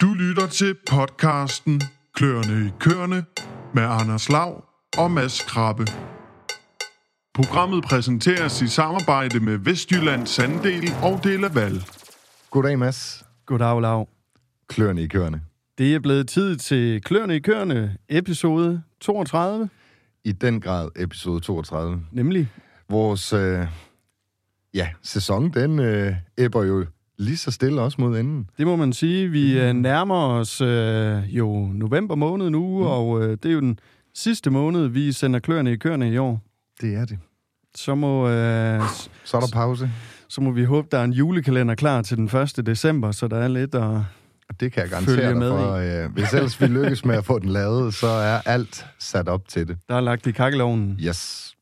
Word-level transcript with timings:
Du 0.00 0.14
lytter 0.14 0.46
til 0.46 0.76
podcasten 0.90 1.80
Kløerne 2.14 2.66
i 2.66 2.70
Køerne 2.80 3.24
med 3.74 3.82
Anders 3.82 4.28
Lav 4.28 4.64
og 4.98 5.10
Mads 5.10 5.42
Krabbe. 5.42 5.86
Programmet 7.34 7.84
præsenteres 7.84 8.62
i 8.62 8.68
samarbejde 8.68 9.40
med 9.40 9.58
Vestjyllands 9.58 10.30
Sanddel 10.30 10.92
og 11.02 11.24
Delaval. 11.24 11.84
Goddag, 12.50 12.78
Mads. 12.78 13.24
Goddag, 13.46 13.80
Lav. 13.80 14.08
Kløerne 14.68 15.02
i 15.02 15.06
køerne. 15.06 15.40
Det 15.78 15.94
er 15.94 16.00
blevet 16.00 16.28
tid 16.28 16.56
til 16.56 17.02
Kløerne 17.02 17.36
i 17.36 17.40
Køerne, 17.40 17.96
episode 18.08 18.82
32, 19.00 19.68
I 20.24 20.32
den 20.32 20.60
grad 20.60 20.88
episode 20.96 21.40
32. 21.40 22.06
nemlig. 22.12 22.48
Vores 22.88 23.32
øh, 23.32 23.66
ja, 24.74 24.88
sæson, 25.02 25.50
den 25.50 25.78
øh, 25.78 26.14
æbber 26.38 26.64
jo 26.64 26.86
lige 27.18 27.36
så 27.36 27.50
stille 27.50 27.80
også 27.80 28.00
mod 28.00 28.18
enden. 28.18 28.48
Det 28.58 28.66
må 28.66 28.76
man 28.76 28.92
sige. 28.92 29.28
Vi 29.28 29.60
øh, 29.60 29.72
nærmer 29.72 30.14
os 30.28 30.60
øh, 30.60 31.36
jo 31.36 31.68
november 31.74 32.14
måned 32.14 32.50
nu, 32.50 32.78
mm. 32.78 32.86
og 32.86 33.22
øh, 33.22 33.30
det 33.42 33.48
er 33.48 33.52
jo 33.52 33.60
den 33.60 33.78
sidste 34.14 34.50
måned, 34.50 34.86
vi 34.86 35.12
sender 35.12 35.40
Kløerne 35.40 35.72
i 35.72 35.76
Køerne 35.76 36.12
i 36.12 36.18
år. 36.18 36.40
Det 36.80 36.94
er 36.94 37.04
det. 37.04 37.18
Så 37.74 37.94
må, 37.94 38.28
øh, 38.28 38.82
Så 39.24 39.36
er 39.36 39.40
der 39.40 39.48
pause. 39.52 39.90
så 40.28 40.40
må 40.40 40.50
vi 40.50 40.64
håbe, 40.64 40.88
der 40.90 40.98
er 40.98 41.04
en 41.04 41.12
julekalender 41.12 41.74
klar 41.74 42.02
til 42.02 42.16
den 42.16 42.24
1. 42.58 42.66
december, 42.66 43.12
så 43.12 43.28
der 43.28 43.36
er 43.38 43.48
lidt 43.48 43.74
at... 43.74 43.82
Og 44.48 44.60
det 44.60 44.72
kan 44.72 44.82
jeg 44.82 44.90
garantere 44.90 45.28
dig 45.28 45.36
med 45.36 45.50
for. 45.50 46.04
Øh, 46.04 46.12
hvis 46.12 46.32
ellers 46.34 46.60
vi 46.60 46.66
lykkes 46.66 47.04
med 47.04 47.16
at 47.16 47.24
få 47.24 47.38
den 47.38 47.48
lavet, 47.48 47.94
så 47.94 48.06
er 48.06 48.40
alt 48.46 48.86
sat 48.98 49.28
op 49.28 49.48
til 49.48 49.68
det. 49.68 49.78
Der 49.88 49.94
er 49.94 50.00
lagt 50.00 50.26
i 50.26 50.32
kakkelovnen. 50.32 50.98
Yes. 51.02 51.53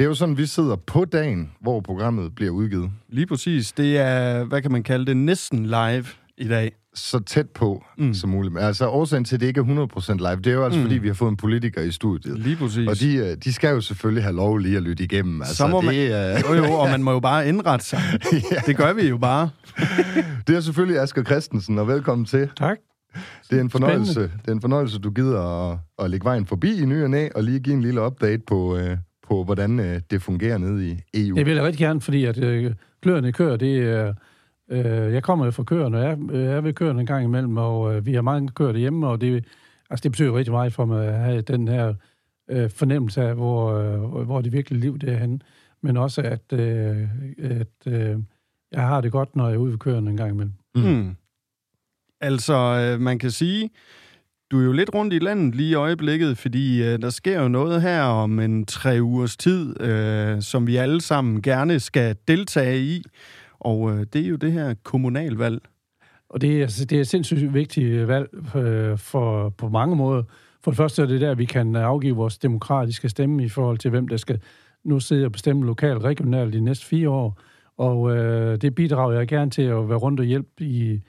Det 0.00 0.04
er 0.04 0.08
jo 0.08 0.14
sådan, 0.14 0.36
vi 0.38 0.46
sidder 0.46 0.76
på 0.76 1.04
dagen, 1.04 1.50
hvor 1.60 1.80
programmet 1.80 2.34
bliver 2.34 2.50
udgivet. 2.50 2.90
Lige 3.08 3.26
præcis. 3.26 3.72
Det 3.72 3.98
er, 3.98 4.44
hvad 4.44 4.62
kan 4.62 4.72
man 4.72 4.82
kalde 4.82 5.06
det, 5.06 5.16
næsten 5.16 5.66
live 5.66 6.04
i 6.38 6.48
dag. 6.48 6.72
Så 6.94 7.18
tæt 7.18 7.48
på 7.50 7.84
Mm. 7.98 8.14
som 8.14 8.30
muligt. 8.30 8.58
Altså, 8.58 8.88
årsagen 8.88 9.24
til, 9.24 9.34
at 9.36 9.40
det 9.40 9.46
ikke 9.46 9.60
er 9.60 9.64
100% 9.64 10.16
live, 10.16 10.36
det 10.36 10.46
er 10.46 10.52
jo 10.52 10.64
altså, 10.64 10.78
Mm. 10.78 10.84
fordi 10.84 10.98
vi 10.98 11.06
har 11.06 11.14
fået 11.14 11.30
en 11.30 11.36
politiker 11.36 11.82
i 11.82 11.90
studiet. 11.90 12.38
Lige 12.38 12.56
præcis. 12.56 12.88
Og 12.88 13.00
de, 13.00 13.16
øh, 13.16 13.36
de 13.44 13.52
skal 13.52 13.70
jo 13.74 13.80
selvfølgelig 13.80 14.22
have 14.22 14.36
lov 14.36 14.58
lige 14.58 14.76
at 14.76 14.82
lytte 14.82 15.04
igennem. 15.04 15.42
Altså, 15.42 15.56
Så 15.56 15.66
må 15.66 15.80
man- 15.80 15.94
det, 15.94 16.12
er, 16.12 16.40
Jo, 16.48 16.54
jo, 16.54 16.72
og 16.72 16.88
man 16.90 17.02
må 17.02 17.12
jo 17.12 17.20
bare 17.20 17.48
indrette 17.48 17.86
sig. 17.86 18.00
ja. 18.52 18.56
Det 18.66 18.76
gør 18.76 18.92
vi 18.92 19.08
jo 19.08 19.18
bare. 19.18 19.50
det 20.46 20.56
er 20.56 20.60
selvfølgelig 20.60 21.00
Asger 21.00 21.24
Christensen, 21.24 21.78
og 21.78 21.88
velkommen 21.88 22.24
til. 22.24 22.48
Tak. 22.58 22.76
Det 23.50 23.56
er 23.58 23.60
en 23.60 23.70
fornøjelse, 23.70 24.20
det 24.20 24.48
er 24.48 24.52
en 24.52 24.60
fornøjelse 24.60 24.98
du 24.98 25.10
gider 25.10 25.70
at, 25.72 25.78
at 25.98 26.10
lægge 26.10 26.24
vejen 26.24 26.46
forbi 26.46 26.80
i 26.82 26.84
ny 26.84 27.02
og 27.04 27.10
næ, 27.10 27.28
og 27.34 27.44
lige 27.44 27.60
give 27.60 27.74
en 27.74 27.82
lille 27.82 28.00
update 28.06 28.42
på, 28.46 28.76
øh, 28.76 28.96
på 29.30 29.44
hvordan 29.44 29.80
øh, 29.80 30.00
det 30.10 30.22
fungerer 30.22 30.58
nede 30.58 30.88
i 30.88 31.00
EU. 31.14 31.36
Det 31.36 31.46
vil 31.46 31.54
jeg 31.54 31.64
rigtig 31.64 31.78
gerne, 31.78 32.00
fordi 32.00 32.24
at 32.24 32.38
øh, 32.38 32.74
kløerne 33.00 33.32
kører, 33.32 33.56
det 33.56 33.78
er... 33.78 34.14
Øh, 34.70 35.12
jeg 35.12 35.22
kommer 35.22 35.44
jo 35.44 35.50
fra 35.50 35.62
køerne, 35.62 35.98
og 35.98 36.04
jeg, 36.04 36.18
øh, 36.30 36.44
jeg 36.44 36.52
er 36.52 36.60
ved 36.60 36.72
køerne 36.72 37.00
en 37.00 37.06
gang 37.06 37.24
imellem, 37.24 37.56
og 37.56 37.94
øh, 37.94 38.06
vi 38.06 38.14
har 38.14 38.22
mange 38.22 38.48
køer 38.48 38.72
derhjemme, 38.72 39.06
og 39.06 39.20
det, 39.20 39.44
altså, 39.90 40.02
det 40.02 40.12
betyder 40.12 40.36
rigtig 40.36 40.52
meget 40.52 40.72
for 40.72 40.84
mig 40.84 41.08
at 41.08 41.18
have 41.18 41.40
den 41.40 41.68
her 41.68 41.94
øh, 42.50 42.70
fornemmelse 42.70 43.22
af, 43.22 43.34
hvor, 43.34 43.72
øh, 43.72 44.24
hvor 44.24 44.40
det 44.40 44.52
virkelige 44.52 44.80
liv 44.80 44.98
det 44.98 45.08
er 45.08 45.16
henne. 45.16 45.38
Men 45.82 45.96
også, 45.96 46.20
at, 46.22 46.52
øh, 46.52 47.08
at 47.38 47.86
øh, 47.86 48.18
jeg 48.72 48.82
har 48.82 49.00
det 49.00 49.12
godt, 49.12 49.36
når 49.36 49.46
jeg 49.46 49.54
er 49.54 49.58
ude 49.58 49.70
ved 49.70 49.78
køerne 49.78 50.10
en 50.10 50.16
gang 50.16 50.30
imellem. 50.30 50.52
Mm. 50.74 50.82
Mm. 50.82 51.16
Altså, 52.20 52.54
øh, 52.54 53.00
man 53.00 53.18
kan 53.18 53.30
sige, 53.30 53.70
du 54.50 54.60
er 54.60 54.64
jo 54.64 54.72
lidt 54.72 54.94
rundt 54.94 55.14
i 55.14 55.18
landet 55.18 55.54
lige 55.54 55.70
i 55.70 55.74
øjeblikket, 55.74 56.38
fordi 56.38 56.82
øh, 56.82 57.02
der 57.02 57.10
sker 57.10 57.42
jo 57.42 57.48
noget 57.48 57.82
her 57.82 58.02
om 58.02 58.38
en 58.38 58.66
tre 58.66 58.98
ugers 59.02 59.36
tid, 59.36 59.80
øh, 59.82 60.42
som 60.42 60.66
vi 60.66 60.76
alle 60.76 61.00
sammen 61.00 61.42
gerne 61.42 61.80
skal 61.80 62.16
deltage 62.28 62.80
i. 62.80 63.02
Og 63.60 63.90
øh, 63.90 64.06
det 64.12 64.24
er 64.24 64.28
jo 64.28 64.36
det 64.36 64.52
her 64.52 64.74
kommunalvalg. 64.82 65.62
Og 66.28 66.40
det 66.40 66.58
er, 66.58 66.62
altså, 66.62 66.84
det 66.84 66.96
er 66.96 67.00
et 67.00 67.08
sindssygt 67.08 67.54
vigtigt 67.54 67.86
øh, 67.86 68.08
valg 68.08 68.56
øh, 68.56 68.98
for, 68.98 69.48
på 69.48 69.68
mange 69.68 69.96
måder. 69.96 70.22
For 70.64 70.70
det 70.70 70.76
første 70.76 71.02
er 71.02 71.06
det 71.06 71.20
der, 71.20 71.34
vi 71.34 71.44
kan 71.44 71.76
øh, 71.76 71.82
afgive 71.82 72.16
vores 72.16 72.38
demokratiske 72.38 73.08
stemme 73.08 73.44
i 73.44 73.48
forhold 73.48 73.78
til, 73.78 73.90
hvem 73.90 74.08
der 74.08 74.16
skal 74.16 74.40
nu 74.84 75.00
sidde 75.00 75.24
og 75.24 75.32
bestemme 75.32 75.66
lokalt 75.66 76.04
regionalt 76.04 76.52
de 76.52 76.60
næste 76.60 76.86
fire 76.86 77.08
år. 77.08 77.40
Og 77.78 78.16
øh, 78.16 78.60
det 78.60 78.74
bidrager 78.74 79.12
jeg 79.12 79.28
gerne 79.28 79.50
til 79.50 79.62
at 79.62 79.88
være 79.88 79.98
rundt 79.98 80.20
og 80.20 80.26
hjælpe 80.26 80.64
i, 80.64 81.00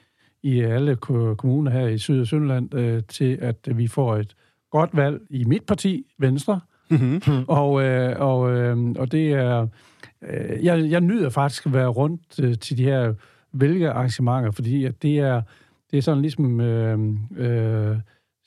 i 0.44 0.60
alle 0.60 0.96
ko- 0.96 1.36
kommuner 1.36 1.72
her 1.72 1.88
i 1.88 1.98
Syd- 1.98 2.22
og 2.22 2.28
Sønderland 2.28 2.74
øh, 2.74 3.04
til, 3.10 3.38
at 3.42 3.78
vi 3.78 3.88
får 3.88 4.18
et 4.18 4.36
godt 4.72 4.90
valg 4.94 5.22
i 5.30 5.44
mit 5.44 5.64
parti, 5.68 6.06
Venstre. 6.18 6.60
Mm-hmm. 6.90 7.46
Og, 7.48 7.84
øh, 7.84 8.16
og, 8.20 8.52
øh, 8.52 8.78
og 9.00 9.12
det 9.12 9.34
er... 9.34 9.68
Øh, 10.30 10.66
jeg, 10.66 10.92
jeg 10.92 11.02
nyder 11.02 11.30
faktisk 11.30 11.66
at 11.66 11.74
være 11.74 11.88
rundt 11.88 12.40
øh, 12.40 12.58
til 12.58 12.78
de 12.78 12.84
her 12.84 13.14
vælgerarrangementer, 13.54 14.52
fordi 14.52 14.86
at 14.86 15.02
det 15.02 15.20
er, 15.20 15.42
det 15.92 15.98
er 15.98 16.02
sådan 16.02 16.22
ligesom 16.22 16.62
øh, 16.62 17.00
øh, 17.38 17.98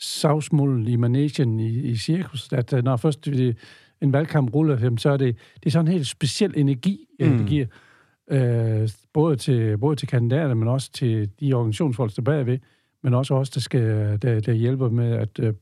savsmulden 0.00 0.86
i 0.86 0.96
managen 0.96 1.60
i, 1.60 1.68
i 1.68 1.96
cirkus, 1.96 2.52
at 2.52 2.72
øh, 2.72 2.84
når 2.84 2.96
først 2.96 3.24
det, 3.24 3.56
en 4.00 4.12
valgkamp 4.12 4.54
ruller, 4.54 4.96
så 4.96 5.10
er 5.10 5.16
det, 5.16 5.36
det 5.54 5.66
er 5.66 5.70
sådan 5.70 5.86
en 5.86 5.92
helt 5.92 6.06
speciel 6.06 6.52
energi, 6.56 7.06
mm. 7.20 7.26
Mm. 7.26 7.38
det 7.38 7.46
giver. 7.46 7.66
Øh, 8.30 8.88
både, 9.12 9.36
til, 9.36 9.78
både 9.78 9.96
til 9.96 10.08
kandidaterne, 10.08 10.54
men 10.54 10.68
også 10.68 10.92
til 10.92 11.30
de 11.40 11.54
organisationsfolk, 11.54 12.16
der 12.16 12.22
bagved, 12.22 12.58
men 13.02 13.14
også 13.14 13.34
os, 13.34 13.50
der, 13.50 13.60
skal, 13.60 14.18
der, 14.22 14.40
der 14.40 14.52
hjælper 14.52 14.88
med 14.90 15.12
at, 15.12 15.38
øh, 15.40 15.54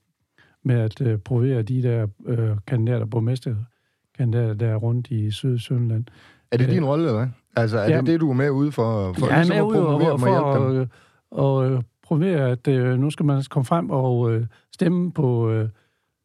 med 0.64 0.80
at 0.80 1.00
øh, 1.00 1.18
provere 1.18 1.62
de 1.62 1.82
der 1.82 2.06
øh, 2.26 2.50
kandidater, 2.66 3.04
borgmesterkandidater, 3.06 4.54
der 4.54 4.68
er 4.68 4.76
rundt 4.76 5.10
i 5.10 5.30
Syd- 5.30 5.54
og 5.54 5.60
Sønderland. 5.60 6.04
Er 6.50 6.56
det 6.56 6.68
din 6.68 6.84
rolle, 6.84 7.04
eller 7.04 7.18
hvad? 7.18 7.28
Altså, 7.56 7.78
er 7.78 7.90
Ja. 7.90 7.96
det 7.96 8.06
det, 8.06 8.20
du 8.20 8.30
er 8.30 8.34
med 8.34 8.50
ude 8.50 8.72
for? 8.72 9.12
for 9.18 9.26
jeg 9.26 9.34
er 9.34 9.44
ligesom 9.44 9.56
med 9.56 9.56
at 9.56 9.62
ude 9.62 9.80
og, 9.86 9.86
promovere 9.86 10.10
og, 10.10 10.12
og 10.12 10.20
for 10.20 10.80
at, 10.80 10.88
og, 11.30 11.70
øh, 11.70 11.82
provere, 12.02 12.50
at 12.50 12.68
øh, 12.68 12.98
nu 12.98 13.10
skal 13.10 13.26
man 13.26 13.42
komme 13.50 13.64
frem 13.64 13.90
og 13.90 14.32
øh, 14.32 14.46
stemme 14.74 15.12
på, 15.12 15.50
øh, 15.50 15.68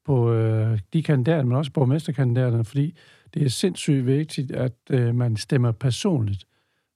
på 0.06 0.34
øh, 0.34 0.80
de 0.94 1.04
kandidater, 1.04 1.44
men 1.44 1.58
også 1.58 1.72
borgmesterkandidaterne, 1.72 2.66
fordi 2.66 2.98
det 3.38 3.46
er 3.46 3.50
sindssygt 3.50 4.06
vigtigt, 4.06 4.52
at 4.52 4.74
øh, 4.90 5.16
man 5.16 5.36
stemmer 5.36 5.72
personligt. 5.72 6.48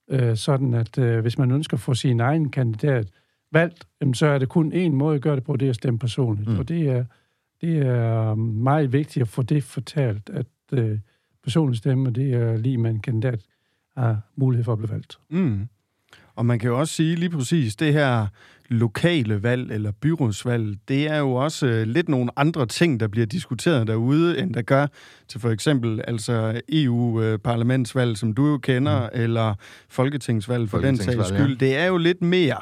Øh, 0.09 0.38
sådan 0.38 0.74
at 0.74 0.97
øh, 0.97 1.19
hvis 1.19 1.38
man 1.38 1.52
ønsker 1.52 1.78
at 1.78 1.81
få 1.81 1.94
sin 1.94 2.19
egen 2.19 2.50
kandidat 2.50 3.07
valgt, 3.52 3.88
jamen, 4.02 4.13
så 4.13 4.25
er 4.25 4.40
det 4.40 4.50
kun 4.50 4.74
én 4.74 4.90
måde 4.90 5.16
at 5.16 5.22
gøre 5.22 5.35
det 5.35 5.44
på, 5.44 5.56
det 5.56 5.66
er 5.66 5.69
at 5.69 5.75
stemme 5.75 6.00
personligt. 6.00 6.50
Mm. 6.50 6.59
Og 6.59 6.69
det 6.69 6.90
er, 6.90 7.06
det 7.62 7.78
er 7.78 8.35
meget 8.35 8.94
vigtigt 8.94 9.22
at 9.22 9.28
få 9.28 9.41
det 9.41 9.63
fortalt, 9.63 10.29
at 10.29 10.47
øh, 10.72 11.00
personlig 11.44 11.78
stemme, 11.78 12.12
det 12.12 12.34
er 12.34 12.58
lige 12.58 12.78
med 12.78 12.90
en 12.91 13.00
kandidat 13.00 13.46
har 13.97 14.22
mulighed 14.35 14.63
for 14.63 14.73
at 14.73 14.78
blive 14.78 14.91
valgt. 14.91 15.19
Mm. 15.29 15.68
Og 16.41 16.46
man 16.46 16.59
kan 16.59 16.69
jo 16.69 16.79
også 16.79 16.94
sige 16.94 17.16
lige 17.16 17.29
præcis, 17.29 17.75
det 17.75 17.94
her 17.94 18.28
lokale 18.69 19.44
valg 19.44 19.72
eller 19.72 19.91
byrådsvalg, 19.91 20.78
det 20.88 21.07
er 21.12 21.18
jo 21.18 21.34
også 21.34 21.68
øh, 21.68 21.88
lidt 21.88 22.09
nogle 22.09 22.31
andre 22.35 22.66
ting, 22.66 23.00
der 23.00 23.07
bliver 23.07 23.25
diskuteret 23.25 23.88
derude, 23.88 24.40
end 24.40 24.53
der 24.53 24.62
gør 24.62 24.88
til 25.28 25.40
for 25.40 25.50
eksempel 25.50 26.02
altså 26.07 26.62
EU-parlamentsvalg, 26.69 28.18
som 28.18 28.34
du 28.34 28.47
jo 28.47 28.57
kender, 28.57 29.09
mm. 29.13 29.22
eller 29.22 29.53
folketingsvalg 29.90 30.69
for 30.69 30.78
den 30.78 30.97
sags 30.97 31.06
Folketingsvalg, 31.06 31.44
skyld. 31.44 31.57
Det 31.57 31.78
er 31.78 31.85
jo 31.85 31.97
lidt 31.97 32.22
mere, 32.22 32.58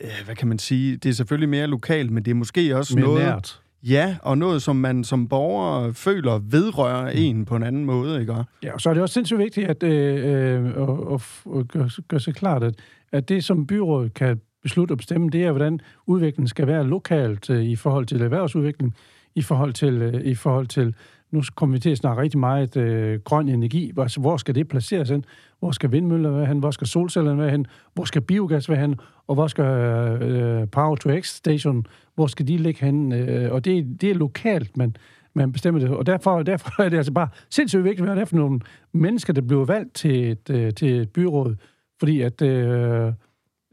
øh, 0.00 0.10
hvad 0.24 0.34
kan 0.34 0.48
man 0.48 0.58
sige, 0.58 0.96
det 0.96 1.08
er 1.08 1.14
selvfølgelig 1.14 1.48
mere 1.48 1.66
lokalt, 1.66 2.10
men 2.10 2.24
det 2.24 2.30
er 2.30 2.34
måske 2.34 2.76
også 2.76 2.94
Mere 2.94 3.04
noget... 3.04 3.24
nært. 3.24 3.60
Ja, 3.82 4.16
og 4.22 4.38
noget, 4.38 4.62
som 4.62 4.76
man 4.76 5.04
som 5.04 5.28
borger 5.28 5.92
føler 5.92 6.38
vedrører 6.38 7.12
Mm. 7.12 7.18
en 7.18 7.44
på 7.44 7.56
en 7.56 7.62
anden 7.62 7.84
måde, 7.84 8.20
ikke? 8.20 8.34
Ja, 8.62 8.72
og 8.72 8.80
så 8.80 8.90
er 8.90 8.94
det 8.94 9.02
også 9.02 9.12
sindssygt 9.12 9.38
vigtigt 9.38 9.68
at, 9.68 9.82
øh, 9.82 10.14
øh, 10.14 10.66
at, 10.66 10.88
at, 11.14 11.22
at 11.58 11.68
gøre, 11.68 11.90
gøre 12.08 12.20
sig 12.20 12.34
klart, 12.34 12.62
at, 12.62 12.74
at 13.12 13.28
det, 13.28 13.44
som 13.44 13.66
byrådet 13.66 14.14
kan 14.14 14.40
beslutte 14.62 14.92
og 14.92 14.98
bestemme, 14.98 15.30
det 15.30 15.44
er, 15.44 15.50
hvordan 15.50 15.80
udviklingen 16.06 16.48
skal 16.48 16.66
være 16.66 16.86
lokalt 16.86 17.50
øh, 17.50 17.64
i 17.64 17.76
forhold 17.76 18.06
til 18.06 18.22
erhvervsudvikling, 18.22 18.94
i 19.34 19.42
forhold 19.42 19.72
til, 19.72 19.94
øh, 20.02 20.24
i 20.24 20.34
forhold 20.34 20.66
til 20.66 20.94
nu 21.30 21.42
kommer 21.54 21.76
vi 21.76 21.80
til 21.80 21.90
at 21.90 21.98
snakke 21.98 22.22
rigtig 22.22 22.40
meget 22.40 22.76
øh, 22.76 23.20
grøn 23.20 23.48
energi. 23.48 23.92
Hvor 24.18 24.36
skal 24.36 24.54
det 24.54 24.68
placeres 24.68 25.08
hen? 25.08 25.24
Hvor 25.58 25.70
skal 25.70 25.92
vindmøller 25.92 26.30
være 26.30 26.46
hen? 26.46 26.58
Hvor 26.58 26.70
skal 26.70 26.86
solcellerne 26.86 27.42
være 27.42 27.50
hen? 27.50 27.66
Hvor 27.94 28.04
skal 28.04 28.22
biogas 28.22 28.68
være 28.68 28.78
hen? 28.78 28.94
Og 29.26 29.34
hvor 29.34 29.46
skal 29.46 29.64
øh, 29.64 30.68
Power 30.68 30.96
to 30.96 31.20
X 31.20 31.28
Station, 31.28 31.86
hvor 32.14 32.26
skal 32.26 32.48
de 32.48 32.56
ligge 32.56 32.84
hen? 32.84 33.12
Øh, 33.12 33.52
og 33.52 33.64
det, 33.64 34.00
det 34.00 34.10
er 34.10 34.14
lokalt, 34.14 34.76
man, 34.76 34.96
man 35.34 35.52
bestemmer 35.52 35.80
det. 35.80 35.90
Og 35.90 36.06
derfor, 36.06 36.42
derfor 36.42 36.82
er 36.82 36.88
det 36.88 36.96
altså 36.96 37.12
bare 37.12 37.28
sindssygt 37.50 37.84
vigtigt, 37.84 38.06
hvad 38.06 38.16
det 38.16 38.20
er 38.20 38.26
for 38.26 38.36
nogle 38.36 38.60
mennesker, 38.92 39.32
der 39.32 39.40
bliver 39.40 39.64
valgt 39.64 39.94
til 39.94 40.30
et, 40.30 40.50
øh, 40.50 40.74
til 40.74 41.00
et 41.00 41.10
byråd. 41.10 41.56
Fordi 41.98 42.20
at 42.20 42.42
øh, 42.42 43.12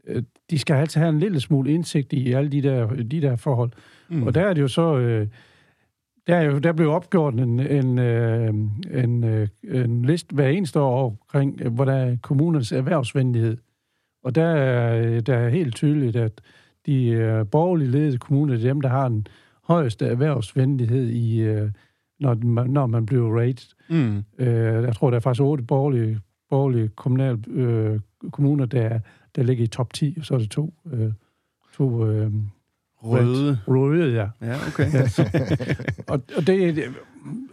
øh, 0.06 0.22
de 0.50 0.58
skal 0.58 0.74
altid 0.74 1.00
have 1.00 1.08
en 1.08 1.18
lille 1.18 1.40
smule 1.40 1.72
indsigt 1.72 2.12
i 2.12 2.32
alle 2.32 2.50
de 2.50 2.62
der, 2.62 2.86
de 2.86 3.22
der 3.22 3.36
forhold. 3.36 3.70
Mm. 4.08 4.22
Og 4.22 4.34
der 4.34 4.40
er 4.40 4.54
det 4.54 4.60
jo 4.60 4.68
så... 4.68 4.98
Øh, 4.98 5.28
der, 6.26 6.36
er 6.36 6.42
jo, 6.42 6.58
der 6.58 6.72
blev 6.72 6.90
opgjort 6.90 7.34
en, 7.34 7.60
en, 7.60 7.98
øh, 7.98 8.48
en, 8.90 9.24
øh, 9.24 9.48
en 9.64 10.04
liste 10.04 10.34
hver 10.34 10.48
eneste 10.48 10.80
år 10.80 11.04
omkring, 11.04 11.68
hvordan 11.68 12.08
er 12.08 12.16
kommunernes 12.22 12.72
erhvervsvenlighed. 12.72 13.56
Og 14.22 14.34
der 14.34 14.46
er, 14.46 15.20
der 15.20 15.34
er 15.34 15.48
helt 15.48 15.74
tydeligt, 15.74 16.16
at 16.16 16.40
de 16.86 17.46
borgerlige 17.50 17.90
ledede 17.90 18.18
kommuner, 18.18 18.54
det 18.54 18.64
er 18.64 18.68
dem, 18.68 18.80
der 18.80 18.88
har 18.88 19.08
den 19.08 19.26
højeste 19.64 20.06
erhvervsvenlighed, 20.06 21.10
i, 21.10 21.42
når, 22.20 22.34
man, 22.34 22.70
når 22.70 22.86
man 22.86 23.06
bliver 23.06 23.40
rated. 23.40 23.74
Mm. 23.88 24.24
Jeg 24.84 24.94
tror, 24.94 25.10
der 25.10 25.16
er 25.16 25.20
faktisk 25.20 25.42
otte 25.42 25.64
borgerlige, 25.64 26.20
borgerlige 26.54 26.88
kommunale 26.88 27.38
øh, 27.48 28.00
kommuner, 28.32 28.66
der, 28.66 28.98
der 29.36 29.42
ligger 29.42 29.64
i 29.64 29.66
top 29.66 29.92
10, 29.92 30.14
og 30.18 30.24
så 30.24 30.34
er 30.34 30.38
det 30.38 30.50
to 30.50 30.74
øh, 30.92 31.12
to 31.76 32.06
øh, 32.06 32.32
Røde. 33.02 33.58
røde, 33.66 34.12
ja. 34.14 34.28
Ja, 34.46 34.56
okay. 34.68 34.90
Og, 36.08 36.22
og 36.36 36.46
det, 36.46 36.84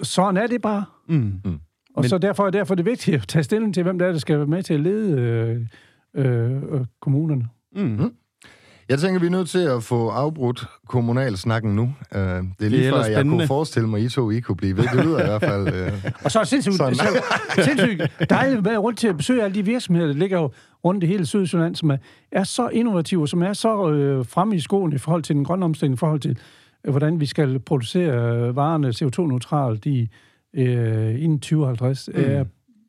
sådan 0.02 0.38
er 0.38 0.48
det 0.48 0.62
bare. 0.62 0.86
Mm. 1.08 1.34
Og 1.46 2.02
Men- 2.02 2.10
så 2.10 2.18
derfor, 2.18 2.50
derfor 2.50 2.74
er 2.74 2.76
det 2.76 2.86
vigtigt 2.86 3.18
at 3.22 3.28
tage 3.28 3.44
stilling 3.44 3.74
til, 3.74 3.84
hvem 3.84 4.00
der 4.00 4.06
er, 4.08 4.12
der 4.12 4.20
skal 4.20 4.38
være 4.38 4.48
med 4.48 4.64
til 4.64 4.74
at 4.74 4.80
lede 4.80 5.22
øh, 5.22 5.62
øh, 6.26 6.52
øh, 6.74 6.86
kommunerne. 7.02 7.48
Mm. 7.76 8.14
Jeg 8.92 9.00
tænker, 9.00 9.20
vi 9.20 9.26
er 9.26 9.30
nødt 9.30 9.50
til 9.50 9.60
at 9.60 9.84
få 9.84 10.10
afbrudt 10.10 10.66
kommunalsnakken 10.88 11.76
nu. 11.76 11.82
Uh, 11.82 12.20
det 12.20 12.20
er 12.20 12.44
lige 12.60 12.82
Det 12.82 12.88
er 12.88 12.92
før, 12.92 13.12
jeg 13.12 13.24
kunne 13.24 13.48
forestille 13.48 13.90
mig, 13.90 14.02
I 14.02 14.10
to 14.10 14.32
I 14.32 14.40
kunne 14.40 14.56
blive 14.56 14.78
ved. 14.78 14.84
Det 14.84 15.06
lyder 15.06 15.20
i 15.24 15.26
hvert 15.26 15.42
fald... 15.42 15.68
Uh, 15.68 16.12
Og 16.24 16.32
så 16.32 16.40
er 16.40 16.44
det 16.44 16.50
sindssygt, 16.50 16.76
Sådan. 16.76 16.96
så, 16.96 17.24
sindssygt 17.64 18.02
dejligt 18.30 18.58
at 18.58 18.66
være 18.66 18.78
rundt 18.78 19.00
til 19.00 19.08
at 19.08 19.18
besøge 19.18 19.44
alle 19.44 19.56
de 19.56 19.66
virksomheder, 19.66 20.08
der 20.08 20.14
ligger 20.14 20.40
jo 20.40 20.52
rundt 20.86 21.04
i 21.04 21.08
hele 21.08 21.26
Sydsjælland, 21.26 21.76
som 21.76 21.90
er, 21.90 21.98
er 22.32 22.44
så 22.44 22.68
innovative, 22.68 23.28
som 23.28 23.44
er 23.44 23.54
så 23.54 23.90
øh, 23.92 24.26
fremme 24.26 24.56
i 24.56 24.60
skoen 24.60 24.94
i 24.94 24.98
forhold 24.98 25.24
til 25.24 25.36
den 25.36 25.46
grønne 25.46 25.66
omstilling, 25.66 25.94
i 25.94 25.98
forhold 25.98 26.20
til, 26.20 26.38
øh, 26.86 26.92
hvordan 26.92 27.20
vi 27.20 27.26
skal 27.26 27.60
producere 27.60 28.38
øh, 28.48 28.56
varerne 28.56 28.88
CO2-neutralt 28.88 29.86
i, 29.86 30.10
øh, 30.54 31.24
inden 31.24 31.40
2050. 31.40 32.10
Mm. 32.14 32.22
Er 32.26 32.46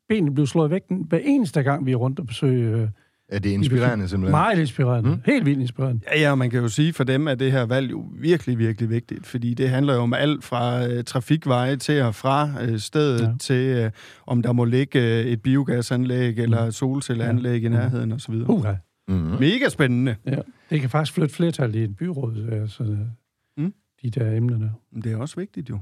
benene 0.08 0.34
blevet 0.34 0.48
slået 0.48 0.70
væk 0.70 0.82
hver 0.90 1.20
eneste 1.24 1.62
gang, 1.62 1.86
vi 1.86 1.92
er 1.92 1.96
rundt 1.96 2.18
og 2.18 2.26
besøge. 2.26 2.76
Øh, 2.76 2.88
er 3.32 3.38
det 3.38 3.50
inspirerende 3.50 4.08
simpelthen? 4.08 4.30
meget 4.30 4.58
inspirerende. 4.58 5.10
Mm. 5.10 5.16
Helt 5.26 5.44
vildt 5.46 5.60
inspirerende. 5.60 6.00
Ja, 6.14 6.20
ja, 6.20 6.30
og 6.30 6.38
man 6.38 6.50
kan 6.50 6.60
jo 6.60 6.68
sige, 6.68 6.92
for 6.92 7.04
dem 7.04 7.28
er 7.28 7.34
det 7.34 7.52
her 7.52 7.62
valg 7.66 7.90
jo 7.90 8.04
virkelig, 8.20 8.58
virkelig 8.58 8.90
vigtigt, 8.90 9.26
fordi 9.26 9.54
det 9.54 9.68
handler 9.68 9.94
jo 9.94 10.00
om 10.00 10.14
alt 10.14 10.44
fra 10.44 10.86
øh, 10.88 11.04
trafikveje 11.04 11.76
til 11.76 12.02
og 12.02 12.14
fra 12.14 12.50
øh, 12.62 12.78
stedet 12.78 13.20
ja. 13.20 13.26
Ja. 13.28 13.32
til, 13.40 13.66
øh, 13.76 13.90
om 14.26 14.42
der 14.42 14.52
må 14.52 14.64
ligge 14.64 15.00
øh, 15.20 15.26
et 15.26 15.42
biogasanlæg 15.42 16.38
eller 16.38 16.70
solcelleanlæg 16.70 17.64
i 17.64 17.68
nærheden 17.68 18.12
osv. 18.12 18.34
Uh. 18.34 18.48
Uh, 18.50 18.66
Mm-hmm. 19.08 19.40
Mega 19.40 19.68
spændende. 19.68 20.16
ja. 20.26 20.36
Det 20.70 20.80
kan 20.80 20.90
faktisk 20.90 21.14
flytte 21.14 21.34
flertal 21.34 21.74
i 21.74 21.82
et 21.84 21.96
byråd, 21.96 22.48
altså, 22.52 22.82
Mm. 22.82 23.64
mm. 23.64 23.72
de 24.02 24.10
der 24.10 24.36
emner 24.36 24.58
der. 24.58 24.68
Men 24.92 25.02
Det 25.02 25.12
er 25.12 25.16
også 25.16 25.36
vigtigt 25.36 25.70
jo. 25.70 25.78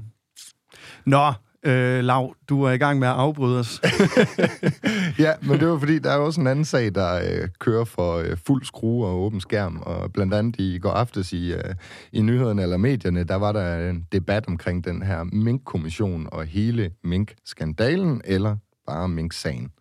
Nå, 1.05 1.31
øh, 1.65 2.03
Lav, 2.03 2.35
du 2.49 2.63
er 2.63 2.71
i 2.71 2.77
gang 2.77 2.99
med 2.99 3.07
at 3.07 3.13
afbryde 3.13 3.59
os. 3.59 3.81
Ja, 5.19 5.33
men 5.41 5.59
det 5.59 5.67
var 5.67 5.77
fordi, 5.77 5.99
der 5.99 6.11
er 6.11 6.17
også 6.17 6.41
en 6.41 6.47
anden 6.47 6.65
sag, 6.65 6.95
der 6.95 7.15
øh, 7.15 7.47
kører 7.59 7.85
for 7.85 8.15
øh, 8.15 8.37
fuld 8.47 8.63
skrue 8.63 9.05
og 9.05 9.21
åben 9.21 9.41
skærm. 9.41 9.81
Og 9.81 10.13
blandt 10.13 10.33
andet 10.33 10.59
i 10.59 10.79
går 10.79 10.91
aftes 10.91 11.33
i, 11.33 11.53
øh, 11.53 11.75
i 12.11 12.21
nyhederne 12.21 12.61
eller 12.61 12.77
medierne, 12.77 13.23
der 13.23 13.35
var 13.35 13.51
der 13.51 13.89
en 13.89 14.07
debat 14.11 14.47
omkring 14.47 14.83
den 14.83 15.01
her 15.03 15.23
minkkommission 15.23 16.27
og 16.31 16.45
hele 16.45 16.91
minkskandalen, 17.03 18.21
eller 18.25 18.55
bare 18.87 19.09
mink-sagen. 19.09 19.71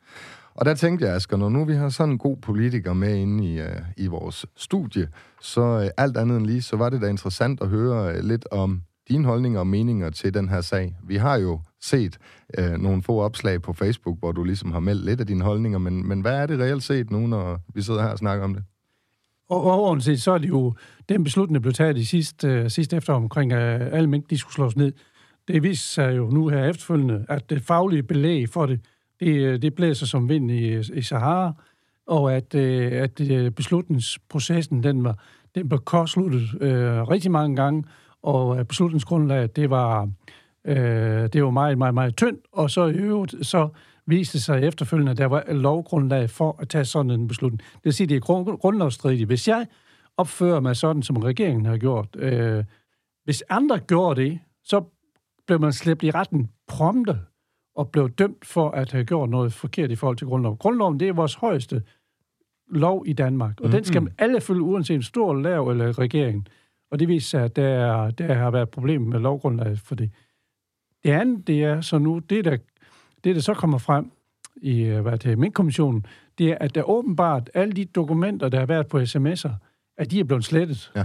Og 0.55 0.67
der 0.67 0.75
tænkte 0.75 1.07
jeg, 1.07 1.15
Asger, 1.15 1.37
når 1.37 1.49
nu 1.49 1.65
vi 1.65 1.75
har 1.75 1.89
sådan 1.89 2.13
en 2.13 2.19
god 2.19 2.37
politiker 2.37 2.93
med 2.93 3.17
inde 3.17 3.45
i, 3.45 3.61
øh, 3.61 3.81
i 3.97 4.07
vores 4.07 4.47
studie, 4.57 5.09
så 5.41 5.61
øh, 5.61 5.91
alt 5.97 6.17
andet 6.17 6.37
end 6.37 6.47
lige, 6.47 6.63
så 6.63 6.77
var 6.77 6.91
det 6.91 7.01
da 7.01 7.07
interessant 7.07 7.61
at 7.61 7.69
høre 7.69 8.15
øh, 8.15 8.25
lidt 8.25 8.47
om 8.51 8.83
dine 9.09 9.25
holdninger 9.25 9.61
og 9.61 9.67
meninger 9.67 10.11
til 10.11 10.35
den 10.35 10.49
her 10.49 10.61
sag. 10.61 10.97
Vi 11.05 11.17
har 11.17 11.37
jo 11.37 11.61
set 11.83 12.19
øh, 12.59 12.73
nogle 12.73 13.03
få 13.03 13.21
opslag 13.21 13.63
på 13.63 13.73
Facebook, 13.73 14.19
hvor 14.19 14.33
du 14.33 14.45
ligesom 14.45 14.73
har 14.73 14.81
meldt 14.81 15.05
lidt 15.05 15.21
af 15.21 15.27
dine 15.27 15.45
holdninger, 15.45 15.79
men, 15.79 16.09
men 16.09 16.21
hvad 16.21 16.33
er 16.33 16.47
det 16.47 16.59
reelt 16.59 16.83
set 16.83 17.11
nu, 17.11 17.27
når 17.27 17.61
vi 17.75 17.83
sidder 17.83 18.03
her 18.03 18.09
og 18.09 18.19
snakker 18.19 18.45
om 18.45 18.55
det? 18.55 18.65
Og 19.49 19.65
overordnet 19.65 20.05
set, 20.05 20.23
så 20.23 20.33
er 20.33 20.39
det 20.39 20.49
jo 20.49 20.75
den 21.09 21.25
beslutning, 21.25 21.55
der 21.55 21.61
blev 21.61 21.73
taget 21.73 21.97
i 21.97 22.05
sidste, 22.05 22.49
øh, 22.49 22.71
sidste 22.71 22.97
efter 22.97 23.13
omkring, 23.13 23.53
at 23.53 23.95
alle 23.95 24.09
mink, 24.09 24.31
de 24.31 24.39
skulle 24.39 24.55
slås 24.55 24.77
ned. 24.77 24.93
Det 25.49 25.63
viser 25.63 25.85
sig 25.85 26.17
jo 26.17 26.31
nu 26.31 26.49
her 26.49 26.65
efterfølgende, 26.65 27.27
at 27.29 27.51
det 27.51 27.63
faglige 27.63 28.03
belæg 28.03 28.49
for 28.49 28.67
det, 28.67 28.81
det, 29.21 29.27
øh, 29.27 29.63
det 29.63 29.75
blæser 29.75 30.07
som 30.07 30.29
vind 30.29 30.51
i, 30.51 30.79
i 30.79 31.03
Sahara, 31.03 31.53
og 32.07 32.35
at, 32.35 32.55
øh, 32.55 32.93
at 32.93 33.21
øh, 33.21 33.51
beslutningsprocessen, 33.51 34.83
den 34.83 35.05
var, 35.05 35.19
den 35.55 35.69
blev 35.69 35.81
kortsluttet 35.81 36.63
øh, 36.63 37.03
rigtig 37.03 37.31
mange 37.31 37.57
gange, 37.57 37.85
og 38.23 38.67
beslutningsgrundlaget, 38.67 39.57
det 39.57 39.71
var, 39.71 40.09
øh, 40.67 41.29
det 41.33 41.45
var 41.45 41.51
meget, 41.51 41.79
meget, 41.79 41.95
meget 41.95 42.17
tyndt, 42.17 42.47
og 42.53 42.71
så 42.71 42.87
i 42.87 42.95
øvrigt, 42.95 43.47
så 43.47 43.69
viste 44.07 44.39
det 44.39 44.43
sig 44.45 44.63
efterfølgende, 44.63 45.13
at 45.13 45.19
der 45.19 45.27
var 45.27 45.45
lovgrundlag 45.53 46.31
for 46.31 46.57
at 46.61 46.69
tage 46.69 46.85
sådan 46.85 47.11
en 47.11 47.29
beslutning. 47.29 47.61
Det 47.61 47.85
vil 47.85 47.93
sige, 47.93 48.07
det 48.07 48.17
er 48.17 48.21
grund- 48.21 48.59
grundlovsstridigt. 48.59 49.27
Hvis 49.27 49.49
jeg 49.49 49.67
opfører 50.17 50.61
mig 50.61 50.77
sådan, 50.77 51.03
som 51.03 51.17
regeringen 51.17 51.67
har 51.67 51.77
gjort, 51.77 52.17
øh, 52.19 52.65
hvis 53.25 53.43
andre 53.49 53.79
gjorde 53.79 54.21
det, 54.21 54.41
så 54.65 54.85
blev 55.47 55.61
man 55.61 55.73
slæbt 55.73 56.03
i 56.03 56.11
retten 56.11 56.51
prompte 56.69 57.19
og 57.77 57.89
blev 57.89 58.11
dømt 58.11 58.45
for 58.45 58.71
at 58.71 58.93
have 58.93 59.05
gjort 59.05 59.31
noget 59.31 59.53
forkert 59.53 59.91
i 59.91 59.97
forhold 59.97 60.17
til 60.17 60.27
grundloven. 60.27 60.57
Grundloven, 60.57 61.01
det 61.01 61.09
er 61.09 61.13
vores 61.13 61.35
højeste 61.35 61.83
lov 62.71 63.05
i 63.07 63.13
Danmark, 63.13 63.61
og 63.61 63.67
mm-hmm. 63.67 63.73
den 63.73 63.85
skal 63.85 64.09
alle 64.19 64.41
følge, 64.41 64.63
uanset 64.63 65.05
stor, 65.05 65.35
lav 65.35 65.69
eller 65.69 65.99
regering. 65.99 66.49
Og 66.91 66.99
det 66.99 67.09
viser 67.09 67.29
sig, 67.29 67.45
at 67.45 67.57
der, 67.57 68.11
der 68.11 68.35
har 68.35 68.51
været 68.51 68.71
problemer 68.71 69.07
med 69.07 69.21
lovgrundlaget 69.21 69.81
for 69.81 69.95
det. 69.95 70.11
Det 71.05 71.11
andet, 71.11 71.47
det 71.47 71.65
er 71.65 71.81
så 71.81 71.99
nu, 71.99 72.19
det 72.19 72.45
der, 72.45 72.57
det 73.25 73.35
der 73.35 73.41
så 73.41 73.55
kommer 73.55 73.79
frem 73.79 74.11
i 74.57 74.83
øh, 74.83 75.01
hvad 75.01 75.19
det 75.19 75.33
er, 75.33 75.37
Mink-kommissionen, 75.37 76.07
det 76.39 76.51
er, 76.51 76.59
at 76.61 76.75
der 76.75 76.83
åbenbart, 76.83 77.51
alle 77.55 77.73
de 77.73 77.85
dokumenter, 77.85 78.49
der 78.49 78.59
har 78.59 78.67
været 78.67 78.87
på 78.87 78.99
sms'er, 78.99 79.51
at 79.99 80.11
de 80.11 80.21
er 80.21 80.25
blevet 80.25 80.45
slettet. 80.45 80.93
Ja. 80.97 81.05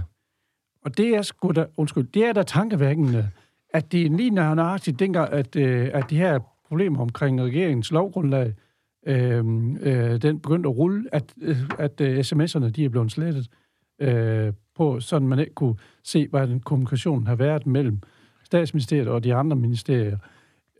Og 0.84 0.96
det 0.96 1.08
er 1.08 1.22
sgu 1.22 1.52
da, 1.52 1.66
undskyld, 1.76 2.04
det 2.04 2.24
er 2.24 2.32
da 2.32 2.42
tankevækkende, 2.42 3.30
at 3.70 3.92
det 3.92 4.06
er 4.06 4.10
lige 4.10 4.30
nøjagtigt 4.30 4.98
dengang, 4.98 5.32
at, 5.32 5.56
øh, 5.56 5.90
at 5.92 6.10
de 6.10 6.16
her 6.16 6.38
problemer 6.68 7.00
omkring 7.00 7.42
regeringens 7.42 7.90
lovgrundlag, 7.90 8.54
øh, 9.06 9.44
øh, 9.80 10.22
den 10.22 10.40
begyndte 10.40 10.68
at 10.68 10.76
rulle, 10.76 11.04
at, 11.12 11.34
øh, 11.42 11.56
at 11.78 12.00
øh, 12.00 12.18
sms'erne, 12.18 12.68
de 12.68 12.84
er 12.84 12.88
blevet 12.88 13.12
slettet 13.12 13.48
øh, 14.00 14.52
på, 14.74 15.00
sådan 15.00 15.28
man 15.28 15.38
ikke 15.38 15.54
kunne 15.54 15.76
se, 16.04 16.28
hvad 16.28 16.46
den 16.46 16.60
kommunikation 16.60 17.26
har 17.26 17.34
været 17.34 17.66
mellem 17.66 18.00
statsministeriet 18.46 19.08
og 19.08 19.24
de 19.24 19.34
andre 19.34 19.56
ministerier. 19.56 20.18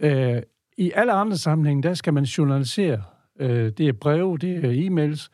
Øh, 0.00 0.42
I 0.76 0.92
alle 0.94 1.12
andre 1.12 1.36
sammenhænge, 1.36 1.82
der 1.82 1.94
skal 1.94 2.14
man 2.14 2.24
journalisere. 2.24 3.02
Øh, 3.40 3.72
det 3.72 3.88
er 3.88 3.92
breve, 3.92 4.38
det 4.38 4.64
er 4.64 4.70
e-mails, 4.70 5.28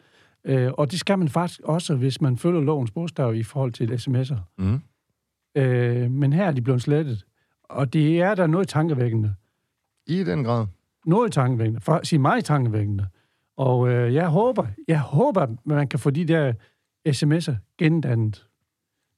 øh, 0.45 0.73
og 0.73 0.91
det 0.91 1.01
skal 1.01 1.19
man 1.19 1.29
faktisk 1.29 1.61
også, 1.61 1.97
hvis 1.97 2.21
man 2.21 2.39
følger 2.39 2.61
lovens 2.61 2.91
bogstav 2.91 3.35
i 3.35 3.43
forhold 3.43 3.73
til 3.73 3.93
sms'er. 3.93 4.39
Mm. 4.59 4.81
Øh, 5.55 6.11
men 6.11 6.33
her 6.33 6.47
er 6.47 6.53
de 6.53 6.63
blevet 6.63 6.83
slettet. 6.83 7.25
Og 7.63 7.93
det 7.93 8.21
er 8.21 8.35
der 8.35 8.47
noget 8.47 8.69
tankevækkende. 8.69 9.35
I 10.07 10.25
den 10.25 10.45
grad. 10.45 10.67
Noget 11.07 11.33
tankevækkende. 11.33 11.81
For 11.81 12.01
sige 12.03 12.19
meget 12.19 12.45
tankevækkende. 12.45 13.07
Og 13.57 13.89
øh, 13.89 14.15
jeg 14.15 14.29
håber, 14.29 14.67
jeg 14.89 15.01
håber, 15.01 15.41
at 15.41 15.49
man 15.65 15.89
kan 15.89 15.99
få 15.99 16.11
de 16.11 16.25
der 16.25 16.53
sms'er 17.09 17.55
gendannet. 17.79 18.47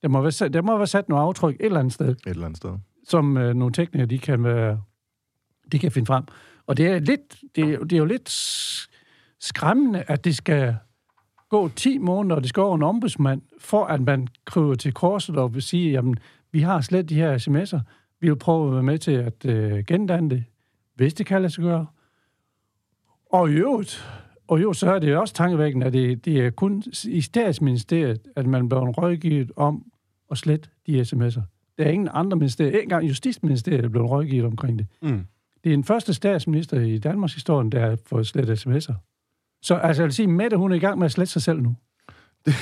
Der 0.02 0.08
må, 0.08 0.20
være, 0.20 0.48
der 0.48 0.62
må 0.62 0.76
være 0.76 0.86
sat 0.86 1.08
nogle 1.08 1.24
aftryk 1.24 1.54
et 1.54 1.64
eller 1.64 1.80
andet 1.80 1.92
sted, 1.92 2.08
Et 2.08 2.18
eller 2.26 2.44
andet 2.44 2.56
sted 2.56 2.70
som 3.04 3.36
øh, 3.36 3.54
nogle 3.54 3.72
teknikere, 3.72 4.06
de 4.06 4.18
kan, 4.18 4.46
øh, 4.46 4.76
de 5.72 5.78
kan 5.78 5.92
finde 5.92 6.06
frem. 6.06 6.24
Og 6.66 6.76
det 6.76 6.86
er, 6.86 6.98
lidt, 6.98 7.36
det, 7.56 7.64
er, 7.64 7.78
det 7.78 7.92
er 7.92 7.98
jo 7.98 8.04
lidt 8.04 8.28
skræmmende, 9.40 10.04
at 10.06 10.24
det 10.24 10.36
skal 10.36 10.76
gå 11.48 11.68
10 11.68 11.98
måneder, 11.98 12.36
og 12.36 12.42
det 12.42 12.48
skal 12.48 12.62
over 12.62 12.76
en 12.76 12.82
ombudsmand, 12.82 13.42
for 13.58 13.84
at 13.84 14.00
man 14.00 14.28
kryber 14.44 14.74
til 14.74 14.92
korset 14.92 15.36
og 15.36 15.54
vil 15.54 15.62
sige, 15.62 15.90
jamen, 15.90 16.16
vi 16.52 16.60
har 16.60 16.80
slet 16.80 17.08
de 17.08 17.14
her 17.14 17.38
sms'er. 17.38 17.80
Vi 18.20 18.28
vil 18.28 18.36
prøve 18.36 18.66
at 18.66 18.74
være 18.74 18.82
med 18.82 18.98
til 18.98 19.12
at 19.12 19.44
øh, 19.46 19.84
gendanne 19.84 20.30
det, 20.30 20.44
hvis 20.94 21.14
det 21.14 21.26
kan 21.26 21.42
lade 21.42 21.52
sig 21.52 21.64
gøre. 21.64 21.86
Og 23.32 23.50
i 23.50 23.52
øvrigt, 23.52 24.04
og 24.48 24.62
jo, 24.62 24.72
så 24.72 24.94
er 24.94 24.98
det 24.98 25.10
jo 25.10 25.20
også 25.20 25.34
tankevækkende, 25.34 25.86
at 25.86 25.92
det, 25.92 26.24
det 26.24 26.46
er 26.46 26.50
kun 26.50 26.82
i 27.04 27.20
statsministeriet, 27.20 28.20
at 28.36 28.46
man 28.46 28.68
bliver 28.68 28.88
rådgivet 28.88 29.52
om 29.56 29.84
at 30.30 30.38
slette 30.38 30.68
de 30.86 31.00
sms'er. 31.00 31.53
Der 31.78 31.84
er 31.84 31.90
ingen 31.90 32.08
andre 32.12 32.36
ministerier, 32.36 32.72
ikke 32.72 32.82
engang 32.82 33.08
Justitsministeriet 33.08 33.84
er 33.84 33.88
blevet 33.88 34.10
rådgivet 34.10 34.46
omkring 34.46 34.78
det. 34.78 34.86
Mm. 35.02 35.26
Det 35.64 35.72
er 35.72 35.76
den 35.76 35.84
første 35.84 36.14
statsminister 36.14 36.80
i 36.80 36.98
Danmarks 36.98 37.34
historie, 37.34 37.70
der 37.70 37.80
har 37.80 37.98
fået 38.06 38.26
slettet 38.26 38.66
sms'er. 38.66 38.94
Så 39.62 39.74
altså, 39.74 40.02
jeg 40.02 40.06
vil 40.06 40.14
sige, 40.14 40.28
Mette, 40.28 40.56
hun 40.56 40.72
er 40.72 40.76
i 40.76 40.78
gang 40.78 40.98
med 40.98 41.04
at 41.04 41.12
slette 41.12 41.32
sig 41.32 41.42
selv 41.42 41.62
nu. 41.62 41.76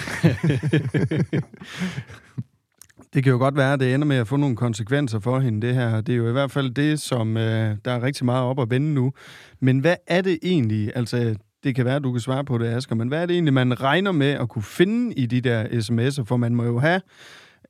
Det 3.15 3.25
kan 3.25 3.33
jo 3.33 3.39
godt 3.39 3.57
være, 3.57 3.73
at 3.73 3.81
det 3.81 3.95
ender 3.95 4.07
med 4.07 4.17
at 4.17 4.29
få 4.29 4.37
nogle 4.37 4.57
konsekvenser 4.57 5.19
for 5.19 5.39
hende, 5.39 5.67
det 5.67 5.75
her. 5.75 6.01
Det 6.01 6.13
er 6.13 6.17
jo 6.17 6.29
i 6.29 6.33
hvert 6.33 6.51
fald 6.51 6.71
det, 6.71 7.01
som 7.01 7.37
øh, 7.37 7.77
der 7.85 7.91
er 7.91 8.03
rigtig 8.03 8.25
meget 8.25 8.45
op 8.45 8.61
at 8.61 8.71
vende 8.71 8.95
nu. 8.95 9.13
Men 9.61 9.79
hvad 9.79 9.97
er 10.07 10.21
det 10.21 10.39
egentlig, 10.43 10.93
altså 10.95 11.37
det 11.65 11.75
kan 11.75 11.85
være, 11.85 11.97
at 11.97 12.05
du 12.05 12.13
kan 12.13 12.21
svare 12.21 12.45
på 12.45 12.59
det, 12.59 12.67
Asger, 12.67 12.97
men 12.97 13.09
hvad 13.09 13.23
er 13.23 13.27
det 13.27 13.35
egentlig, 13.35 13.55
man 13.55 13.81
regner 13.81 14.13
med 14.13 14.31
at 14.31 14.49
kunne 14.49 14.63
finde 14.63 15.15
i 15.15 15.27
de 15.27 15.41
der 15.41 15.65
sms'er? 15.65 16.25
For 16.25 16.37
man 16.37 16.55
må 16.55 16.65
jo 16.65 16.79
have 16.79 17.01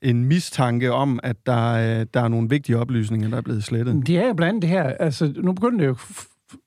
en 0.03 0.25
mistanke 0.25 0.93
om, 0.93 1.21
at 1.23 1.47
der, 1.47 1.73
øh, 2.01 2.07
der 2.15 2.21
er 2.21 2.29
nogle 2.29 2.49
vigtige 2.49 2.79
oplysninger, 2.79 3.29
der 3.29 3.37
er 3.37 3.41
blevet 3.41 3.65
slettet. 3.65 4.07
Det 4.07 4.19
er 4.19 4.27
jo 4.27 4.35
blandt 4.35 4.49
andet 4.49 4.63
det 4.63 4.71
her, 4.71 4.83
altså 4.83 5.33
nu 5.37 5.53
begynder 5.53 5.79
det 5.79 5.87
jo 5.87 5.97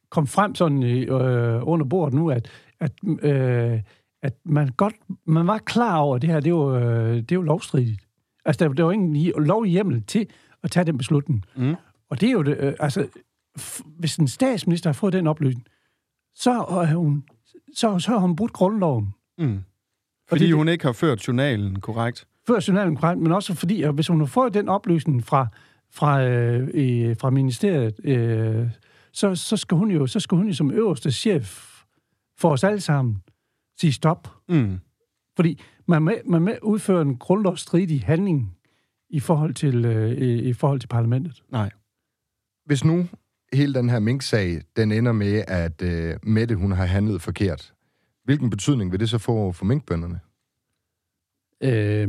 komme 0.10 0.28
frem 0.28 0.56
sådan 0.56 0.84
i, 0.84 1.00
øh, 1.04 1.68
under 1.68 1.86
bordet 1.86 2.14
nu, 2.14 2.30
at, 2.32 2.50
at, 2.80 2.92
øh, 3.22 3.82
at 4.24 4.34
man 4.46 4.68
godt, 4.78 4.94
man 5.28 5.48
var 5.48 5.58
klar 5.58 5.98
over, 5.98 6.16
at 6.16 6.22
det 6.22 6.30
her, 6.30 6.40
det 6.40 6.50
jo, 6.50 6.76
øh, 6.78 7.16
det 7.16 7.32
er 7.32 7.36
jo 7.36 7.42
lovstridigt. 7.42 8.02
Altså 8.46 8.68
der, 8.68 8.74
der 8.74 8.84
var 8.84 8.92
ingen 8.92 9.16
i- 9.16 9.32
lovhjemmel 9.38 10.04
til 10.04 10.28
at 10.64 10.72
tage 10.72 10.84
den 10.84 10.98
beslutning. 10.98 11.44
Mm. 11.56 11.76
Og 12.10 12.22
det 12.22 12.28
er 12.30 12.32
jo 12.34 12.42
det, 12.42 12.58
øh, 12.60 12.74
altså, 12.80 13.08
hvis 14.00 14.16
en 14.16 14.28
statsminister 14.28 14.90
har 14.90 14.94
fået 14.94 15.14
den 15.14 15.28
oplysning, 15.28 15.66
så 16.36 16.52
har 16.52 16.96
hun, 16.96 17.24
så, 17.76 18.00
så 18.00 18.12
har 18.12 18.18
hun 18.18 18.36
brudt 18.36 18.54
grundloven. 18.54 19.14
Mm. 19.38 19.60
Fordi 20.30 20.46
det- 20.48 20.56
hun 20.56 20.68
ikke 20.68 20.86
har 20.86 20.92
ført 20.94 21.28
journalen 21.28 21.80
korrekt. 21.80 22.28
Før 22.48 22.60
journalen 22.68 22.96
korrekt, 22.96 23.22
men 23.22 23.32
også 23.32 23.54
fordi, 23.54 23.82
at 23.82 23.94
hvis 23.94 24.08
hun 24.08 24.20
har 24.20 24.28
fået 24.28 24.54
den 24.54 24.70
oplysning 24.70 25.24
fra, 25.24 25.48
fra, 25.92 26.24
øh, 26.24 26.70
øh, 26.74 27.16
fra 27.20 27.30
ministeriet, 27.30 28.00
øh, 28.04 28.70
så, 29.12 29.36
så, 29.36 29.58
skal 29.58 29.78
hun 29.78 29.92
jo, 29.92 30.08
så 30.08 30.20
skal 30.20 30.38
hun 30.38 30.48
jo 30.48 30.54
som 30.54 30.72
øverste 30.72 31.12
chef 31.12 31.76
for 32.38 32.50
os 32.50 32.64
alle 32.64 32.82
sammen 32.82 33.22
sige 33.80 33.94
stop. 33.94 34.28
Mm. 34.50 34.80
Fordi 35.36 35.62
man 35.88 36.04
med, 36.04 36.14
man 36.26 36.42
med 36.42 36.58
udfører 36.62 37.02
en 37.02 37.18
grundlovsstridig 37.18 38.04
handling 38.04 38.58
i 39.10 39.20
forhold 39.20 39.54
til, 39.54 39.86
øh, 39.86 40.12
i, 40.12 40.42
i 40.42 40.54
forhold 40.54 40.80
til 40.80 40.88
parlamentet. 40.88 41.44
Nej. 41.52 41.70
Hvis 42.66 42.86
nu 42.86 43.08
hele 43.54 43.74
den 43.74 43.90
her 43.90 44.00
mink-sag, 44.00 44.62
den 44.76 44.92
ender 44.92 45.12
med, 45.12 45.44
at 45.48 45.82
øh, 45.82 46.16
Mette, 46.24 46.56
hun 46.56 46.72
har 46.72 46.86
handlet 46.86 47.22
forkert, 47.22 47.74
hvilken 48.24 48.50
betydning 48.50 48.92
vil 48.92 49.00
det 49.00 49.10
så 49.10 49.18
få 49.18 49.52
for 49.52 49.66
minkbønderne? 49.66 50.20
Øh, 51.64 52.08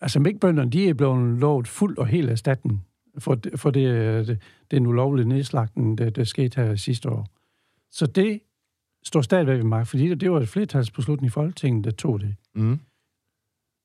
altså 0.00 0.20
minkbønderne, 0.20 0.70
de 0.70 0.88
er 0.88 0.94
blevet 0.94 1.40
lovet 1.40 1.68
fuld 1.68 1.98
og 1.98 2.06
helt 2.06 2.30
erstatning 2.30 2.86
for, 3.18 3.38
for 3.56 3.70
det, 3.70 3.86
øh, 3.86 4.26
det, 4.26 4.38
den 4.70 4.86
ulovlige 4.86 5.28
nedslagten, 5.28 5.98
der, 5.98 6.10
der 6.10 6.24
skete 6.24 6.60
her 6.60 6.76
sidste 6.76 7.10
år. 7.10 7.26
Så 7.90 8.06
det 8.06 8.40
står 9.04 9.20
stadigvæk 9.20 9.56
ved 9.56 9.64
magt, 9.64 9.88
fordi 9.88 10.08
det, 10.08 10.20
det 10.20 10.30
var 10.30 10.40
et 10.40 10.48
flertalsbeslutning 10.48 11.26
i 11.26 11.30
Folketinget, 11.30 11.84
der 11.84 11.90
tog 11.90 12.20
det. 12.20 12.34
Mm. 12.54 12.78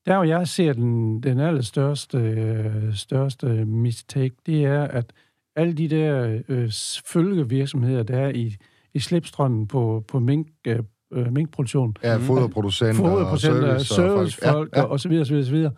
Der, 0.06 0.14
hvor 0.16 0.24
jeg 0.24 0.48
ser 0.48 0.72
den, 0.72 1.22
den 1.22 1.40
allerstørste 1.40 2.18
øh, 2.18 2.94
største 2.94 3.64
mistake, 3.64 4.36
det 4.46 4.64
er, 4.64 4.82
at 4.82 5.12
alle 5.56 5.72
de 5.72 5.88
der 5.88 6.42
øh, 6.48 6.70
følgevirksomheder, 7.06 8.02
der 8.02 8.18
er 8.18 8.28
i, 8.28 8.56
i 8.94 8.98
slipstrømmen 8.98 9.66
på, 9.66 10.04
på 10.08 10.18
mink, 10.18 10.48
øh, 10.66 10.82
øh, 11.12 11.32
minkproduktion, 11.32 11.96
Ja, 12.02 12.16
foderproducenter, 12.16 13.02
og 13.04 13.10
foderprocenter, 13.10 13.78
service, 13.78 14.02
og 14.02 14.10
folk. 14.16 14.30
servicefolk 14.32 14.70
Ja, 14.76 14.80
ja. 14.80 14.86
og, 14.86 15.00
så 15.00 15.08
videre, 15.08 15.24
så 15.24 15.32
videre, 15.32 15.46
så 15.46 15.52
videre. 15.52 15.72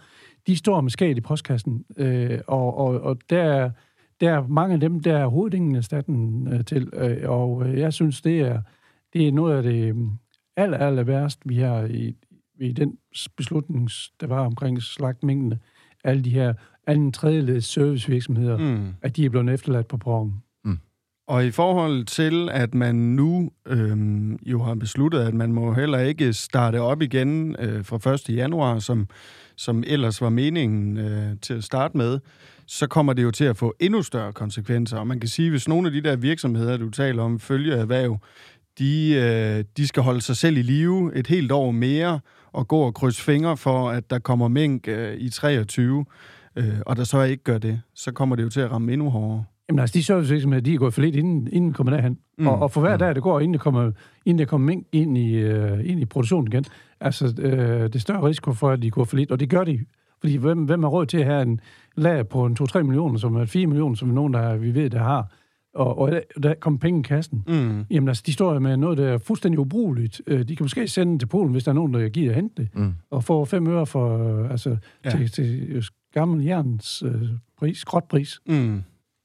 De 0.47 0.57
står 0.57 0.81
med 0.81 0.91
skæld 0.91 1.19
i 1.19 1.21
postkassen, 1.21 1.85
øh, 1.97 2.39
og, 2.47 2.79
og, 2.79 3.01
og 3.01 3.17
der, 3.31 3.43
er- 3.43 3.71
der 4.21 4.31
er 4.31 4.47
mange 4.47 4.75
af 4.75 4.81
dem, 4.81 5.01
der 5.01 5.17
er 5.17 5.23
overhovedet 5.25 5.57
ingen 5.57 5.75
erstatning 5.75 6.49
øh, 6.53 6.65
til, 6.65 6.91
øh, 6.93 7.31
og 7.31 7.67
øh, 7.69 7.79
jeg 7.79 7.93
synes, 7.93 8.21
det 8.23 8.41
er, 8.41 8.63
det 9.13 9.29
er 9.29 9.33
noget 9.33 9.57
af 9.57 9.63
det 9.63 9.89
øh, 9.89 9.97
aller, 10.57 10.79
aller 10.79 11.03
værst, 11.03 11.41
vi 11.45 11.57
har 11.57 11.85
i, 11.85 12.15
i 12.61 12.73
den 12.73 12.93
beslutning, 13.37 13.89
der 14.21 14.27
var 14.27 14.41
omkring 14.47 14.83
slagtmængdene, 14.83 15.59
alle 16.05 16.23
de 16.23 16.31
her 16.31 16.55
anden 16.87 17.13
tredje 17.13 17.61
servicevirksomheder, 17.61 18.57
mm. 18.59 18.65
Mm. 18.65 18.95
at 19.03 19.17
de 19.17 19.25
er 19.25 19.31
blevet 19.31 19.49
efterladt 19.51 19.89
på 19.89 19.97
perronen. 19.97 20.35
Og 21.29 21.47
i 21.47 21.51
forhold 21.51 22.05
til, 22.05 22.49
at 22.53 22.75
man 22.75 22.95
nu 22.95 23.51
øhm, 23.67 24.39
jo 24.47 24.63
har 24.63 24.75
besluttet, 24.75 25.21
at 25.21 25.35
man 25.35 25.53
må 25.53 25.73
heller 25.73 25.99
ikke 25.99 26.33
starte 26.33 26.81
op 26.81 27.03
igen 27.03 27.57
øh, 27.59 27.85
fra 27.85 28.13
1. 28.13 28.37
januar, 28.37 28.79
som, 28.79 29.09
som 29.57 29.85
ellers 29.87 30.21
var 30.21 30.29
meningen 30.29 30.97
øh, 30.97 31.37
til 31.43 31.55
at 31.55 31.65
starte 31.65 31.97
med, 31.97 32.19
så 32.67 32.87
kommer 32.87 33.13
det 33.13 33.23
jo 33.23 33.31
til 33.31 33.45
at 33.45 33.57
få 33.57 33.75
endnu 33.81 34.03
større 34.03 34.33
konsekvenser. 34.33 34.99
Og 34.99 35.07
man 35.07 35.21
kan 35.21 35.29
sige, 35.29 35.51
hvis 35.51 35.69
nogle 35.69 35.89
af 35.89 35.93
de 35.93 36.01
der 36.01 36.17
virksomheder, 36.17 36.77
du 36.77 36.91
taler 36.91 37.23
om, 37.23 37.41
følger 37.41 37.77
erhverv, 37.77 38.19
de, 38.79 39.15
øh, 39.15 39.65
de 39.77 39.89
skal 39.89 40.03
holde 40.03 40.21
sig 40.21 40.37
selv 40.37 40.57
i 40.57 40.63
live 40.63 41.17
et 41.17 41.27
helt 41.27 41.53
år 41.53 41.71
mere 41.71 42.21
og 42.53 42.69
gå 42.69 42.81
og 42.81 42.95
krydse 42.95 43.23
fingre 43.23 43.57
for, 43.57 43.91
at 43.91 44.11
der 44.11 44.19
kommer 44.19 44.49
mink 44.49 44.89
øh, 44.89 45.17
i 45.17 45.31
23, 45.31 46.05
øh, 46.57 46.79
og 46.87 46.97
der 46.97 47.05
så 47.05 47.23
ikke 47.23 47.45
gør 47.45 47.59
det, 47.59 47.81
så 47.95 48.13
kommer 48.13 48.37
det 48.37 48.43
jo 48.43 48.49
til 48.49 48.61
at 48.61 48.71
ramme 48.71 48.93
endnu 48.93 49.11
hårdere. 49.11 49.45
Jamen 49.69 49.79
altså, 49.79 49.95
de 49.95 50.03
servicevirksomheder, 50.05 50.61
de 50.63 50.75
er 50.75 50.79
gået 50.79 50.95
for 50.95 51.01
lidt, 51.01 51.17
inden, 51.17 51.49
inden 51.53 51.73
kommer 51.73 51.93
derhen. 51.93 52.13
Mm. 52.13 52.19
Mm. 52.45 52.47
Og, 52.49 52.59
og 52.63 52.71
for 52.71 52.81
hver 52.81 52.97
dag, 52.97 53.15
det 53.15 53.23
går, 53.23 53.41
inden 53.41 53.55
der 53.55 53.59
kommer, 53.61 53.93
inden 54.27 54.39
der 54.39 54.45
kommer 54.45 54.67
mink 54.67 54.87
ind 54.93 55.19
i, 55.19 55.35
øh, 55.35 55.91
ind 55.91 56.01
i 56.01 56.05
produktionen 56.05 56.53
igen, 56.53 56.65
altså, 57.01 57.35
øh, 57.39 57.83
det 57.83 57.95
er 57.95 57.99
større 57.99 58.27
risiko 58.29 58.53
for, 58.53 58.71
at 58.71 58.83
de 58.83 58.91
går 58.91 59.05
for 59.05 59.17
lidt. 59.17 59.31
Og 59.31 59.41
det 59.41 59.51
gør 59.51 59.65
de. 59.65 59.81
Fordi 60.21 60.37
hvem, 60.37 60.65
hvem 60.65 60.83
har 60.83 60.91
råd 60.91 61.07
til 61.07 61.19
at 61.19 61.25
have 61.25 61.43
en 61.43 61.61
lager 61.97 62.23
på 62.23 62.47
en 62.47 62.57
2-3 62.61 62.83
millioner, 62.83 63.19
som 63.19 63.37
er 63.37 63.45
4 63.45 63.67
millioner, 63.67 63.97
som 63.97 64.11
er 64.11 64.15
nogen, 64.15 64.35
der 64.35 64.57
vi 64.57 64.75
ved, 64.75 64.91
der 64.91 64.99
har. 64.99 65.33
Og, 65.75 65.99
og 65.99 66.21
der, 66.43 66.55
kommer 66.55 66.79
penge 66.79 67.01
i 67.01 67.03
kassen. 67.03 67.45
Mm. 67.49 67.85
Jamen 67.91 68.09
altså, 68.09 68.23
de 68.27 68.33
står 68.33 68.59
med 68.59 68.77
noget, 68.77 68.99
der 68.99 69.09
er 69.09 69.19
fuldstændig 69.19 69.59
ubrugeligt. 69.59 70.23
Øh, 70.27 70.49
De 70.49 70.57
kan 70.57 70.65
måske 70.65 70.89
sende 70.89 71.11
den 71.11 71.19
til 71.19 71.27
Polen, 71.27 71.53
hvis 71.53 71.65
der 71.65 71.71
er 71.71 71.75
nogen, 71.75 71.95
der 71.95 72.09
giver 72.09 72.31
at 72.31 72.35
hente 72.35 72.63
det. 72.63 72.69
Mm. 72.75 72.93
Og 73.11 73.25
få 73.25 73.45
5 73.45 73.67
øre 73.67 73.87
for, 73.87 74.39
øh, 74.45 74.51
altså, 74.51 74.77
Ja. 75.05 75.11
til, 75.11 75.31
til 75.31 75.85
gammel 76.15 76.45
jerns 76.45 77.03
øh, 77.07 77.23
pris, 77.59 77.79
skråtpris. 77.79 78.41
Mm. 78.49 78.83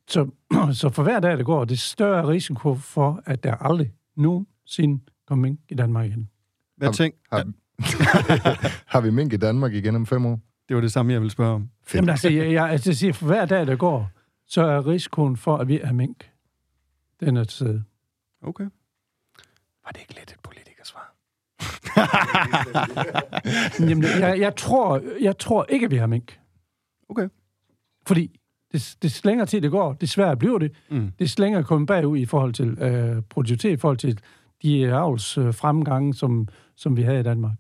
Så, 0.08 0.30
så 0.82 0.90
for 0.90 1.04
hver 1.04 1.20
dag, 1.20 1.38
der 1.38 1.44
går, 1.44 1.66
det 1.66 1.74
er 1.74 1.78
større 1.78 2.28
risiko 2.28 2.76
for, 2.76 3.22
at 3.26 3.44
der 3.44 3.56
aldrig 3.56 3.94
nogensinde 4.16 5.04
kommer 5.28 5.48
mink 5.48 5.60
i 5.70 5.76
Danmark 5.76 6.06
igen. 6.06 6.30
Hvad 6.78 6.88
Har- 6.88 6.94
tænk? 6.94 7.16
Har, 7.32 7.46
har 8.94 9.02
vi 9.02 9.10
mink 9.10 9.34
i 9.34 9.38
Danmark 9.38 9.74
igen 9.74 9.96
om 9.96 10.06
fem 10.06 10.26
år? 10.26 10.40
Det 10.68 10.76
var 10.76 10.82
det 10.82 10.92
samme, 10.92 11.14
jeg 11.14 11.22
ville 11.22 11.32
spørge 11.32 11.54
om. 11.56 11.70
Fedt. 11.84 11.96
Jamen 11.96 12.10
altså, 12.10 12.30
jeg, 12.30 12.52
jeg, 12.52 12.70
altså, 12.70 12.90
jeg 12.90 12.98
siger, 12.98 13.14
for 13.14 13.26
hver 13.26 13.46
dag, 13.46 13.68
der 13.68 13.76
går, 13.76 14.10
så 14.48 14.62
er 14.62 14.88
risikoen 14.88 15.38
for, 15.38 15.58
at 15.58 15.68
vi 15.68 15.80
er 15.80 15.92
mink, 15.92 16.32
den 17.20 17.38
er 17.38 17.44
til 17.44 17.52
stede. 17.56 17.84
Okay. 18.42 18.64
Var 19.86 19.92
det 19.92 20.00
ikke 20.00 20.16
lidt 20.16 20.32
et 20.32 20.40
politikersvar? 20.44 21.16
Jamen, 23.90 24.04
jeg, 24.04 24.40
jeg, 24.40 24.56
tror, 24.56 25.02
jeg 25.22 25.38
tror 25.38 25.66
ikke, 25.70 25.86
at 25.86 25.92
vi 25.92 25.98
har 25.98 26.08
mink. 26.08 26.40
Okay. 27.10 27.28
Fordi 28.08 28.40
det, 28.74 28.96
det 29.02 29.22
længere 29.26 29.48
tid 29.48 29.62
det 29.62 29.72
går, 29.72 29.94
det 29.94 30.10
sværere 30.10 30.38
bliver 30.38 30.58
det. 30.58 30.72
Mm. 30.90 31.12
Det 31.20 31.40
længere 31.40 31.64
kommer 31.64 31.86
bagud 31.86 32.18
i 32.18 32.26
forhold 32.26 32.54
til 32.54 32.68
øh, 32.68 33.22
produktivitet, 33.30 33.72
i 33.72 33.78
forhold 33.78 33.98
til 33.98 34.20
de 34.64 34.94
avls 34.94 35.38
øh, 35.38 35.54
fremgange, 35.54 36.14
som, 36.14 36.48
som 36.76 36.98
vi 36.98 37.02
havde 37.02 37.20
i 37.20 37.24
Danmark. 37.24 37.54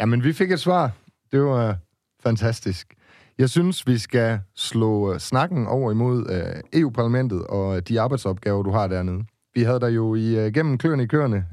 Jamen, 0.00 0.24
vi 0.24 0.32
fik 0.32 0.52
et 0.52 0.60
svar. 0.60 0.90
Det 1.32 1.42
var 1.42 1.76
fantastisk. 2.22 2.94
Jeg 3.38 3.50
synes, 3.50 3.86
vi 3.86 3.98
skal 3.98 4.40
slå 4.54 5.12
øh, 5.12 5.18
snakken 5.18 5.66
over 5.66 5.92
imod 5.92 6.30
øh, 6.30 6.80
EU-parlamentet 6.80 7.46
og 7.46 7.88
de 7.88 8.00
arbejdsopgaver, 8.00 8.62
du 8.62 8.70
har 8.70 8.86
dernede. 8.86 9.24
Vi 9.54 9.62
havde 9.62 9.80
dig 9.80 9.94
jo 9.94 10.14
i, 10.14 10.46
øh, 10.46 10.52
kløerne 10.78 11.02
i 11.02 11.06
køerne 11.06 11.46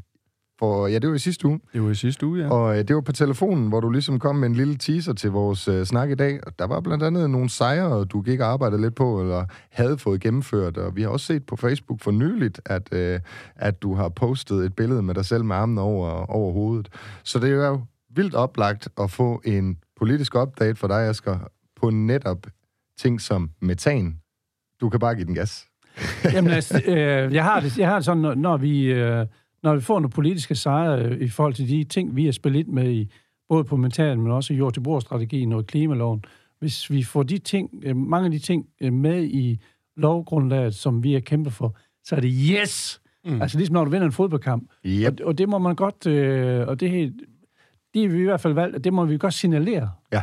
for, 0.60 0.88
ja, 0.88 1.00
det 1.00 1.10
var 1.10 1.15
i 1.15 1.19
sidste 1.19 1.48
uge. 1.48 1.60
Det 1.74 1.83
var 1.83 1.89
i 1.89 1.95
sidste 1.95 2.25
uge, 2.25 2.39
ja. 2.39 2.50
Og 2.50 2.79
øh, 2.79 2.88
det 2.88 2.95
var 2.95 3.01
på 3.01 3.12
telefonen, 3.12 3.67
hvor 3.67 3.79
du 3.79 3.89
ligesom 3.89 4.19
kom 4.19 4.36
med 4.36 4.50
en 4.50 4.55
lille 4.55 4.77
teaser 4.77 5.13
til 5.13 5.31
vores 5.31 5.67
øh, 5.67 5.86
snak 5.86 6.10
i 6.10 6.15
dag. 6.15 6.39
Og 6.48 6.60
der 6.60 6.67
var 6.67 6.79
blandt 6.79 7.03
andet 7.03 7.29
nogle 7.29 7.50
sejre, 7.50 8.05
du 8.05 8.22
gik 8.22 8.39
og 8.39 8.48
arbejdede 8.48 8.81
lidt 8.81 8.95
på, 8.95 9.22
eller 9.22 9.45
havde 9.72 9.98
fået 9.98 10.22
gennemført. 10.22 10.77
Og 10.77 10.95
vi 10.95 11.01
har 11.01 11.10
også 11.10 11.25
set 11.25 11.45
på 11.45 11.55
Facebook 11.55 12.01
for 12.01 12.12
nyligt, 12.12 12.62
at, 12.65 12.93
øh, 12.93 13.19
at 13.55 13.81
du 13.81 13.95
har 13.95 14.10
postet 14.10 14.65
et 14.65 14.75
billede 14.75 15.01
med 15.01 15.15
dig 15.15 15.25
selv 15.25 15.45
med 15.45 15.55
armen 15.55 15.77
over, 15.77 16.10
over 16.31 16.53
hovedet. 16.53 16.89
Så 17.24 17.39
det 17.39 17.50
er 17.50 17.67
jo 17.67 17.81
vildt 18.15 18.36
oplagt 18.36 18.88
at 19.01 19.12
få 19.12 19.41
en 19.45 19.77
politisk 20.00 20.36
update 20.36 20.75
for 20.75 20.88
dig, 20.88 21.10
Asger, 21.10 21.39
på 21.81 21.89
netop 21.89 22.48
ting 22.98 23.22
som 23.22 23.50
metan. 23.62 24.17
Du 24.81 24.89
kan 24.89 25.00
bare 25.00 25.15
give 25.15 25.25
den 25.25 25.36
gas. 25.36 25.65
Jamen, 26.33 26.51
altså, 26.51 26.81
øh, 26.88 27.33
jeg, 27.33 27.43
har 27.43 27.60
det, 27.60 27.77
jeg 27.77 27.88
har 27.88 27.95
det 27.95 28.05
sådan, 28.05 28.22
når, 28.22 28.36
når 28.36 28.57
vi... 28.57 28.86
Øh, 28.86 29.25
når 29.63 29.75
vi 29.75 29.82
får 29.82 30.00
nogle 30.00 30.10
politiske 30.10 30.55
sejre 30.55 31.05
øh, 31.05 31.22
i 31.22 31.29
forhold 31.29 31.53
til 31.53 31.70
de 31.70 31.84
ting, 31.84 32.15
vi 32.15 32.25
har 32.25 32.32
spillet 32.32 32.60
ind 32.60 32.67
med 32.67 32.91
i, 32.91 33.12
både 33.50 33.63
på 33.63 33.77
metan, 33.77 34.22
men 34.22 34.32
også 34.32 34.53
i 34.53 34.58
jord 34.58 34.74
til 34.74 34.84
strategien 35.01 35.53
og 35.53 35.65
klimaloven, 35.65 36.25
hvis 36.60 36.91
vi 36.91 37.03
får 37.03 37.24
de 37.24 37.38
ting, 37.38 37.70
øh, 37.84 37.96
mange 37.96 38.25
af 38.25 38.32
de 38.32 38.39
ting 38.39 38.67
øh, 38.82 38.93
med 38.93 39.24
i 39.24 39.60
lovgrundlaget, 39.98 40.75
som 40.75 41.03
vi 41.03 41.13
har 41.13 41.20
kæmpet 41.20 41.53
for, 41.53 41.75
så 42.03 42.15
er 42.15 42.20
det 42.20 42.34
yes! 42.51 43.01
Mm. 43.25 43.41
Altså 43.41 43.58
ligesom 43.58 43.74
når 43.74 43.84
du 43.84 43.91
vinder 43.91 44.05
en 44.05 44.12
fodboldkamp. 44.12 44.72
Yep. 44.86 45.20
Og, 45.20 45.27
og 45.27 45.38
det 45.38 45.50
må 45.50 45.58
man 45.58 45.75
godt, 45.75 46.08
øh, 46.08 46.67
og 46.67 46.79
det, 46.79 47.13
det 47.93 48.03
er 48.03 48.08
vi 48.08 48.22
i 48.22 48.24
hvert 48.24 48.41
fald 48.41 48.53
valgt, 48.53 48.84
det 48.84 48.93
må 48.93 49.05
vi 49.05 49.17
godt 49.17 49.34
signalere. 49.34 49.91
Ja. 50.12 50.22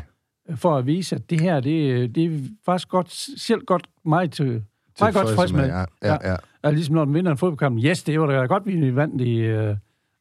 For 0.55 0.77
at 0.77 0.87
vise, 0.87 1.17
at 1.17 1.31
det 1.31 1.41
her, 1.41 1.61
det, 1.61 2.15
det 2.15 2.25
er 2.25 2.39
faktisk 2.65 2.89
godt, 2.89 3.11
selv 3.41 3.61
godt 3.61 3.87
meget 4.05 4.33
til, 4.33 4.63
meget 5.01 5.15
godt 5.15 5.27
tilfreds 5.27 5.53
med. 5.53 5.67
Ja, 5.67 5.85
ja, 6.03 6.31
ja. 6.31 6.37
Altså, 6.63 6.75
ligesom 6.75 6.95
når 6.95 7.05
den 7.05 7.15
vinder 7.15 7.31
en 7.31 7.37
fodboldkamp. 7.39 7.79
Yes, 7.85 8.03
det 8.03 8.21
var 8.21 8.27
da 8.27 8.33
godt, 8.47 8.67
vi 8.67 8.97
vandt 8.97 9.21
i, 9.23 9.37
øh, 9.41 9.77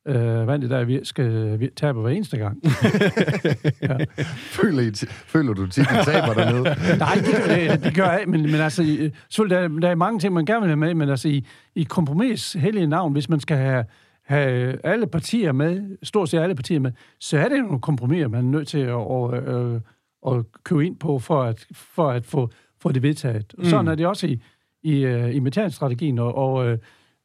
øh, 0.07 0.47
vandt 0.47 0.65
i 0.65 0.69
der, 0.69 0.83
vi 0.83 0.99
skal 1.03 1.59
vi 1.59 1.69
tabe 1.75 1.99
hver 2.01 2.09
eneste 2.09 2.37
gang. 2.37 2.57
ja. 3.81 3.97
Føler, 4.33 4.81
I, 4.81 4.91
føler 5.09 5.53
du 5.53 5.67
tit, 5.67 5.87
at 5.91 6.05
taber 6.05 6.33
dernede? 6.33 6.63
Nej, 6.99 7.15
det, 7.15 7.71
det, 7.71 7.83
det 7.83 7.95
gør 7.95 8.05
jeg 8.05 8.23
men, 8.27 8.41
men 8.41 8.55
altså, 8.55 8.83
i- 8.83 9.11
selvfølgelig, 9.29 9.57
der, 9.71 9.79
der 9.79 9.89
er 9.89 9.95
mange 9.95 10.19
ting, 10.19 10.33
man 10.33 10.45
gerne 10.45 10.59
vil 10.61 10.67
have 10.69 10.75
med, 10.77 10.93
men 10.93 11.09
altså, 11.09 11.29
i, 11.29 11.45
i 11.75 11.83
kompromis 11.83 12.53
hellige 12.53 12.87
navn, 12.87 13.13
hvis 13.13 13.29
man 13.29 13.39
skal 13.39 13.57
have, 13.57 13.85
have 14.25 14.77
alle 14.85 15.07
partier 15.07 15.51
med, 15.51 15.97
stort 16.03 16.29
set 16.29 16.39
alle 16.39 16.55
partier 16.55 16.79
med, 16.79 16.91
så 17.19 17.37
er 17.37 17.49
det 17.49 17.59
nogle 17.63 17.79
kompromiser, 17.79 18.27
man 18.27 18.45
er 18.45 18.49
nødt 18.49 18.67
til 18.67 18.79
at, 18.79 18.95
at, 19.11 19.55
at, 19.55 19.81
at 20.37 20.45
købe 20.63 20.85
ind 20.85 20.97
på, 20.97 21.19
for 21.19 21.43
at, 21.43 21.65
for 21.73 22.09
at 22.09 22.25
få, 22.25 22.49
få 22.81 22.91
det 22.91 23.03
vedtaget. 23.03 23.53
Og 23.57 23.65
sådan 23.65 23.85
Mm. 23.85 23.91
er 23.91 23.95
det 23.95 24.07
også 24.07 24.27
i, 24.27 24.41
i, 24.83 25.05
øh, 25.05 25.35
i 25.35 25.39
metanstrategien, 25.39 26.19
og, 26.19 26.35
og 26.35 26.67
øh, 26.67 26.77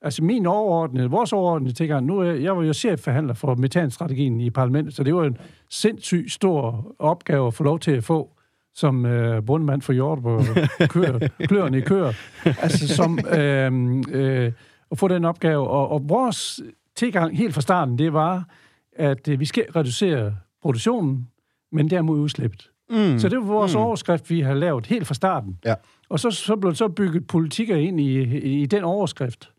altså 0.03 0.25
min 0.25 0.47
overordnede, 0.47 1.11
vores 1.11 1.33
overordnede 1.33 1.75
tilgang, 1.75 2.07
nu 2.07 2.19
er 2.19 2.33
jeg 2.33 2.57
var 2.57 2.63
jo 2.63 2.73
chefforhandler 2.73 3.35
for 3.35 3.55
metanstrategien 3.55 4.41
i 4.41 4.51
parlamentet, 4.51 4.95
så 4.95 5.03
det 5.03 5.15
var 5.15 5.25
en 5.25 5.37
sindssygt 5.71 6.33
stor 6.33 6.93
opgave 6.99 7.47
at 7.47 7.55
få 7.55 7.65
lov 7.65 7.79
til 7.79 7.91
at 7.91 8.05
få 8.05 8.31
som 8.75 9.07
øh, 9.07 9.47
bundmand 9.47 9.83
for 9.83 10.17
på 10.17 10.43
køer, 10.95 11.29
kløerne 11.39 11.79
i 11.79 11.81
køer. 11.81 12.13
Altså 12.45 12.89
som 12.89 13.19
øh, 13.39 14.03
øh, 14.13 14.53
at 14.91 14.99
få 14.99 15.09
den 15.09 15.25
opgave. 15.25 15.69
Og, 15.69 15.89
og 15.89 16.09
vores 16.09 16.61
tilgang 16.97 17.37
helt 17.37 17.55
fra 17.55 17.61
starten, 17.61 17.99
det 17.99 18.13
var, 18.13 18.49
at 18.93 19.29
øh, 19.29 19.41
vi 19.41 19.45
skal 19.45 19.65
reducere 19.77 20.37
produktionen, 20.63 21.29
men 21.73 21.91
derimod 21.91 22.19
udslippet. 22.19 22.71
Mm. 22.91 23.19
Så 23.19 23.29
det 23.29 23.39
var 23.39 23.45
vores 23.45 23.75
Mm. 23.75 23.81
overskrift, 23.81 24.31
vi 24.31 24.41
har 24.41 24.55
lavet 24.55 24.87
helt 24.87 25.07
fra 25.07 25.15
starten. 25.15 25.59
Ja. 25.65 25.75
Og 26.09 26.21
så, 26.21 26.31
så 26.31 26.57
blev 26.57 26.75
så 26.75 26.89
bygget 26.89 27.27
politikker 27.27 27.77
ind 27.77 28.01
i, 28.01 28.21
i, 28.23 28.63
i 28.63 28.67
den 28.67 28.85
overskrift. 28.85 29.51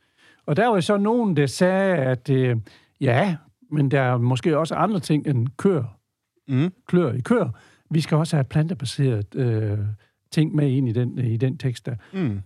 Og 0.46 0.56
der 0.58 0.68
var 0.68 0.80
så 0.80 0.98
nogen, 0.98 1.38
der 1.38 1.46
sagde, 1.46 1.96
at 1.96 2.30
øh, 2.30 2.58
ja, 3.02 3.36
men 3.72 3.92
der 3.92 4.02
er 4.02 4.18
måske 4.18 4.58
også 4.58 4.76
andre 4.76 5.00
ting 5.00 5.28
end 5.28 5.48
kør, 5.58 5.84
Mm. 6.48 6.74
klør 6.88 7.14
i 7.14 7.20
kør. 7.20 7.50
Vi 7.90 8.02
skal 8.02 8.18
også 8.18 8.36
have 8.36 8.44
plantebaseret 8.44 9.36
øh, 9.36 9.78
ting 10.32 10.56
med 10.56 10.70
ind 10.70 10.90
i 10.90 10.92
den, 10.92 11.18
i 11.20 11.38
den 11.38 11.58
tekst 11.58 11.86
der. 11.86 11.96
Mm. 12.14 12.42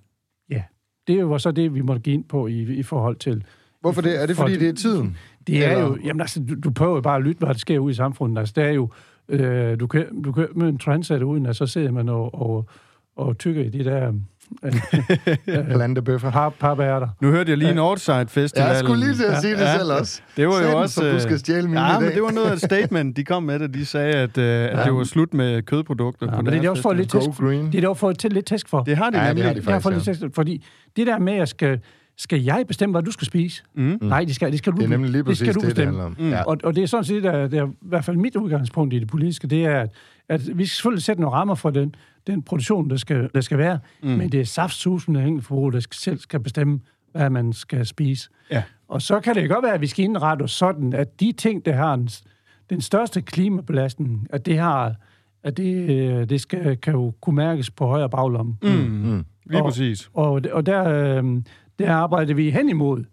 Det 1.07 1.29
var 1.29 1.37
så 1.37 1.51
det, 1.51 1.73
vi 1.73 1.81
måtte 1.81 2.01
give 2.01 2.13
ind 2.13 2.23
på 2.23 2.47
i, 2.47 2.61
i 2.61 2.83
forhold 2.83 3.15
til... 3.15 3.43
Hvorfor 3.81 4.01
det? 4.01 4.21
Er 4.21 4.25
det, 4.25 4.35
fordi 4.35 4.53
For- 4.53 4.59
det 4.59 4.69
er 4.69 4.73
tiden? 4.73 5.17
Det 5.47 5.65
er 5.65 5.71
Eller- 5.71 5.83
jo... 5.85 5.97
Jamen 6.03 6.21
altså, 6.21 6.43
du, 6.49 6.55
du 6.63 6.71
prøver 6.71 6.95
jo 6.95 7.01
bare 7.01 7.15
at 7.17 7.23
lytte, 7.23 7.39
hvad 7.39 7.47
der 7.47 7.59
sker 7.59 7.79
ude 7.79 7.91
i 7.91 7.95
samfundet. 7.95 8.37
Altså, 8.39 8.53
det 8.55 8.63
er 8.63 8.71
jo... 8.71 8.89
Øh, 9.29 9.79
du, 9.79 9.87
kan, 9.87 10.21
du 10.21 10.31
kan 10.31 10.47
møde 10.55 10.69
en 10.69 10.77
translator 10.77 11.25
uden, 11.25 11.45
at 11.45 11.55
så 11.55 11.65
sidder 11.67 11.91
man 11.91 12.09
og, 12.09 12.41
og, 12.41 12.65
og 13.15 13.37
tykker 13.37 13.61
i 13.63 13.69
de 13.69 13.83
der 13.83 14.13
øh, 14.63 14.73
Plantebøffer. 15.75 16.31
par, 16.31 16.49
papærter. 16.49 17.07
Nu 17.21 17.31
hørte 17.31 17.49
jeg 17.49 17.57
lige 17.57 17.71
en 17.71 17.77
Outside 17.79 18.25
Festival. 18.27 18.67
Jeg 18.67 18.77
skulle 18.77 18.99
lige 19.05 19.15
til 19.15 19.23
at 19.23 19.41
sige 19.41 19.53
det 19.53 19.59
Ja. 19.61 19.77
selv 19.77 19.91
også. 19.91 20.21
Det 20.37 20.47
var 20.47 20.53
jo 20.53 20.59
Satans, 20.59 20.75
også... 20.75 21.01
hvor 21.01 21.09
du 21.09 21.15
øh, 21.15 21.21
skal 21.21 21.39
stjæle 21.39 21.67
mine 21.67 21.81
Ja, 21.81 21.97
i 21.99 22.03
men 22.03 22.11
det 22.11 22.21
var 22.23 22.31
noget 22.31 22.47
af 22.49 22.53
et 22.53 22.61
statement, 22.61 23.17
de 23.17 23.23
kom 23.23 23.43
med 23.43 23.59
det. 23.59 23.73
De 23.73 23.85
sagde, 23.85 24.15
at, 24.15 24.37
øh, 24.37 24.63
at 24.79 24.85
det 24.85 24.93
var 24.93 25.03
slut 25.03 25.33
med 25.33 25.61
kødprodukter 25.61 26.25
Ja, 26.27 26.35
på 26.35 26.41
men 26.41 26.45
det 26.45 26.57
er 26.57 26.61
deres 26.61 26.69
også 26.69 26.81
for 26.81 26.93
lidt 26.93 27.11
green. 27.11 27.71
Det 27.71 27.75
er 27.77 27.81
dog 27.81 27.97
for 27.97 28.11
til 28.11 28.31
lidt 28.31 28.45
tæsk 28.45 28.69
for. 28.69 28.83
Det 28.83 28.97
har 28.97 29.09
de 29.09 29.17
Ja, 29.17 29.23
det 29.23 29.29
nemlig. 29.29 29.45
har 29.45 29.53
de 29.53 29.59
det 29.59 29.67
er 29.67 29.79
for 29.79 29.89
faktisk, 29.89 30.07
lidt 30.07 30.19
tæsk, 30.19 30.35
fordi 30.35 30.65
det 30.95 31.07
der 31.07 31.19
med, 31.19 31.33
at 31.33 31.49
skal, 31.49 31.79
skal 32.21 32.41
jeg 32.43 32.65
bestemme, 32.67 32.93
hvad 32.93 33.01
du 33.03 33.11
skal 33.11 33.27
spise? 33.27 33.63
Mm. 33.73 33.97
Nej, 34.01 34.23
det 34.23 34.35
skal, 34.35 34.51
det 34.51 34.57
skal 34.57 34.73
du 34.73 34.77
Det 34.77 34.83
er 34.83 34.89
nemlig 34.89 35.11
lige 35.11 35.17
det 35.19 35.25
præcis 35.25 35.39
skal 35.39 35.53
det, 35.53 35.55
du 35.55 35.67
det, 35.67 35.75
det 35.75 35.75
bestemme. 35.87 36.01
handler 36.01 36.05
om. 36.05 36.25
Mm. 36.27 36.29
Ja. 36.29 36.43
Og, 36.43 36.57
og 36.63 36.75
det 36.75 36.83
er 36.83 36.87
sådan 36.87 37.03
set, 37.03 37.23
der, 37.23 37.47
der, 37.47 37.67
i 37.67 37.71
hvert 37.81 38.05
fald 38.05 38.17
mit 38.17 38.35
udgangspunkt 38.35 38.93
i 38.93 38.99
det 38.99 39.07
politiske, 39.07 39.47
det 39.47 39.65
er, 39.65 39.79
at, 39.81 39.89
at 40.29 40.41
vi 40.57 40.65
skal 40.65 40.75
selvfølgelig 40.75 41.03
sætte 41.03 41.21
nogle 41.21 41.35
rammer 41.37 41.55
for 41.55 41.69
den, 41.69 41.95
den 42.27 42.43
produktion, 42.43 42.89
der 42.89 42.95
skal, 42.97 43.29
der 43.35 43.41
skal 43.41 43.57
være, 43.57 43.79
mm. 44.03 44.09
men 44.09 44.31
det 44.31 44.39
er 44.39 44.45
saftsusende 44.45 45.23
enkeltforbrug, 45.23 45.73
der 45.73 45.79
skal, 45.79 45.95
selv 45.97 46.19
skal 46.19 46.39
bestemme, 46.39 46.79
hvad 47.11 47.29
man 47.29 47.53
skal 47.53 47.85
spise. 47.85 48.29
Ja. 48.51 48.63
Og 48.87 49.01
så 49.01 49.19
kan 49.19 49.35
det 49.35 49.49
godt 49.49 49.63
være, 49.63 49.73
at 49.73 49.81
vi 49.81 49.87
skal 49.87 50.05
indrette 50.05 50.43
os 50.43 50.51
sådan, 50.51 50.93
at 50.93 51.19
de 51.19 51.31
ting, 51.31 51.65
der 51.65 51.73
har 51.73 51.93
en, 51.93 52.09
den 52.69 52.81
største 52.81 53.21
klimabelastning, 53.21 54.27
at 54.29 54.45
det 54.45 54.57
har 54.59 54.95
at 55.43 55.57
det, 55.57 55.89
øh, 55.89 56.29
det 56.29 56.41
skal, 56.41 56.77
kan 56.77 56.93
jo 56.93 57.13
kunne 57.21 57.35
mærkes 57.35 57.71
på 57.71 57.85
højre 57.87 58.09
baglomme. 58.09 58.55
Mm. 58.63 58.69
Mm. 58.69 59.25
Lige 59.45 59.61
Og- 59.63 59.69
præcis. 59.69 60.09
Og, 60.13 60.41
og 60.51 60.65
der, 60.65 60.83
øh, 61.17 61.23
der 61.79 61.93
arbejder 61.93 62.33
vi 62.33 62.49
hen 62.49 62.69
imod, 62.69 63.03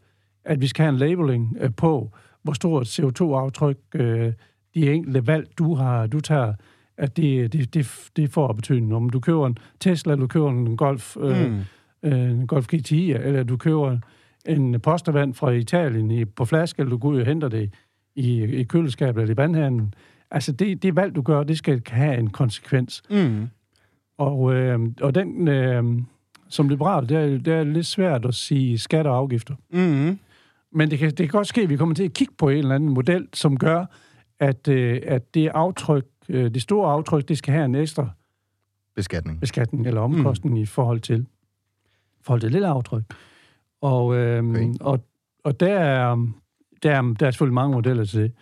at 0.44 0.60
vi 0.60 0.66
skal 0.66 0.82
have 0.82 0.92
en 0.92 0.98
labeling 0.98 1.56
øh, 1.60 1.70
på, 1.76 2.10
hvor 2.42 2.52
stort 2.52 2.86
CO2-aftryk 2.86 3.78
øh, 3.94 4.32
de 4.74 4.92
enkelte 4.92 5.26
valg, 5.26 5.48
du 5.58 5.74
har, 5.74 6.06
du 6.06 6.20
tager, 6.20 6.54
at 6.98 7.16
det, 7.16 7.52
det, 7.52 7.74
det, 7.74 8.08
det 8.16 8.30
får 8.30 8.52
betydning. 8.52 8.94
Om 8.94 9.10
du 9.10 9.20
køber 9.20 9.46
en 9.46 9.58
Tesla, 9.80 10.12
eller 10.12 10.20
du 10.20 10.26
køber 10.28 10.50
en 10.50 10.76
Golf, 10.76 11.16
øh, 11.20 11.50
Mm. 11.50 11.60
øh, 12.02 12.30
en 12.30 12.46
Golf 12.46 12.66
GTI, 12.66 13.12
eller 13.12 13.42
du 13.42 13.56
køber 13.56 13.98
en 14.46 14.80
postervand 14.80 15.34
fra 15.34 15.50
Italien 15.50 16.10
i, 16.10 16.24
på 16.24 16.44
flaske, 16.44 16.80
eller 16.80 16.90
du 16.90 16.96
går 16.98 17.08
ud 17.08 17.20
og 17.20 17.26
henter 17.26 17.48
det 17.48 17.70
i, 18.14 18.42
i 18.44 18.64
køleskabet 18.64 19.22
eller 19.22 19.34
i 19.34 19.36
vandhandlen. 19.36 19.94
Altså, 20.30 20.52
det, 20.52 20.82
det 20.82 20.96
valg, 20.96 21.14
du 21.14 21.22
gør, 21.22 21.42
det 21.42 21.58
skal 21.58 21.82
have 21.86 22.18
en 22.18 22.30
konsekvens. 22.30 23.02
Mm. 23.10 23.48
Og, 24.18 24.54
øh, 24.54 24.78
og 25.00 25.14
den, 25.14 25.48
øh, 25.48 25.84
som 26.48 26.68
liberal, 26.68 27.08
det 27.08 27.16
er, 27.16 27.26
det 27.38 27.48
er 27.48 27.64
lidt 27.64 27.86
svært 27.86 28.24
at 28.24 28.34
sige 28.34 28.78
skatter 28.78 29.10
og 29.10 29.16
afgifter. 29.16 29.54
Mm. 29.70 30.18
Men 30.72 30.90
det 30.90 30.98
kan, 30.98 31.08
det 31.08 31.16
kan 31.16 31.28
godt 31.28 31.46
ske, 31.46 31.60
at 31.60 31.68
vi 31.68 31.76
kommer 31.76 31.94
til 31.94 32.04
at 32.04 32.12
kigge 32.12 32.34
på 32.38 32.48
en 32.48 32.58
eller 32.58 32.74
anden 32.74 32.90
model, 32.90 33.28
som 33.34 33.58
gør, 33.58 33.84
at, 34.40 34.68
øh, 34.68 35.00
at 35.06 35.34
det 35.34 35.48
aftryk, 35.48 36.04
øh, 36.28 36.50
det 36.54 36.62
store 36.62 36.92
aftryk, 36.92 37.28
det 37.28 37.38
skal 37.38 37.54
have 37.54 37.64
en 37.64 37.74
ekstra 37.74 38.08
Beskatning. 38.96 39.40
beskatning 39.40 39.86
eller 39.86 40.00
omkostning 40.00 40.56
mm. 40.56 40.62
i 40.62 40.66
forhold 40.66 41.00
til, 41.00 41.26
forhold 42.22 42.40
til 42.40 42.46
det 42.46 42.52
lille 42.52 42.68
aftryk. 42.68 43.02
Og, 43.80 44.16
øh, 44.16 44.38
Okay. 44.38 44.50
okay. 44.50 44.72
og, 44.80 45.00
og 45.44 45.60
der, 45.60 45.74
er, 45.78 46.26
der, 46.82 46.90
er, 46.90 47.02
der 47.20 47.26
er 47.26 47.30
selvfølgelig 47.30 47.54
mange 47.54 47.74
modeller 47.74 48.04
til 48.04 48.22
det. 48.22 48.32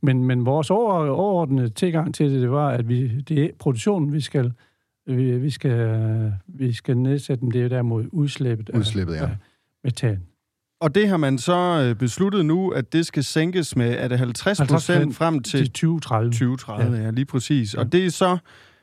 Men, 0.00 0.24
men 0.24 0.46
vores 0.46 0.70
over, 0.70 1.08
overordnede 1.08 1.68
tilgang 1.68 2.14
til 2.14 2.30
det, 2.30 2.40
det 2.40 2.50
var, 2.50 2.68
at 2.68 2.88
vi, 2.88 3.20
det 3.20 3.44
er 3.44 3.48
produktionen, 3.58 4.12
vi 4.12 4.20
skal, 4.20 4.52
vi, 5.16 5.38
vi 5.38 5.50
skal, 5.50 6.32
vi 6.46 6.72
skal 6.72 6.96
nedsætte, 6.96 7.40
dem. 7.40 7.50
det 7.50 7.62
er 7.62 7.68
derimod 7.68 8.04
udslippet, 8.12 8.70
Udslippet, 8.74 9.14
ja. 9.14 9.22
af 9.22 9.36
metan. 9.84 10.20
Og 10.80 10.94
det 10.94 11.08
har 11.08 11.16
man 11.16 11.38
så 11.38 11.86
øh, 11.88 11.94
besluttet 11.96 12.46
nu, 12.46 12.70
at 12.70 12.92
det 12.92 13.06
skal 13.06 13.24
sænkes 13.24 13.76
med, 13.76 13.94
er 13.98 14.08
det 14.08 14.18
50 14.18 14.58
procent 14.68 15.14
50% 15.14 15.16
frem 15.18 15.42
Til 15.42 15.60
til 15.60 15.68
2030. 15.70 16.30
2030, 16.32 16.96
ja. 16.96 17.02
ja, 17.02 17.10
lige 17.10 17.24
præcis. 17.24 17.74
Og 17.74 17.92
det 17.92 18.06
er 18.06 18.10
så, 18.10 18.38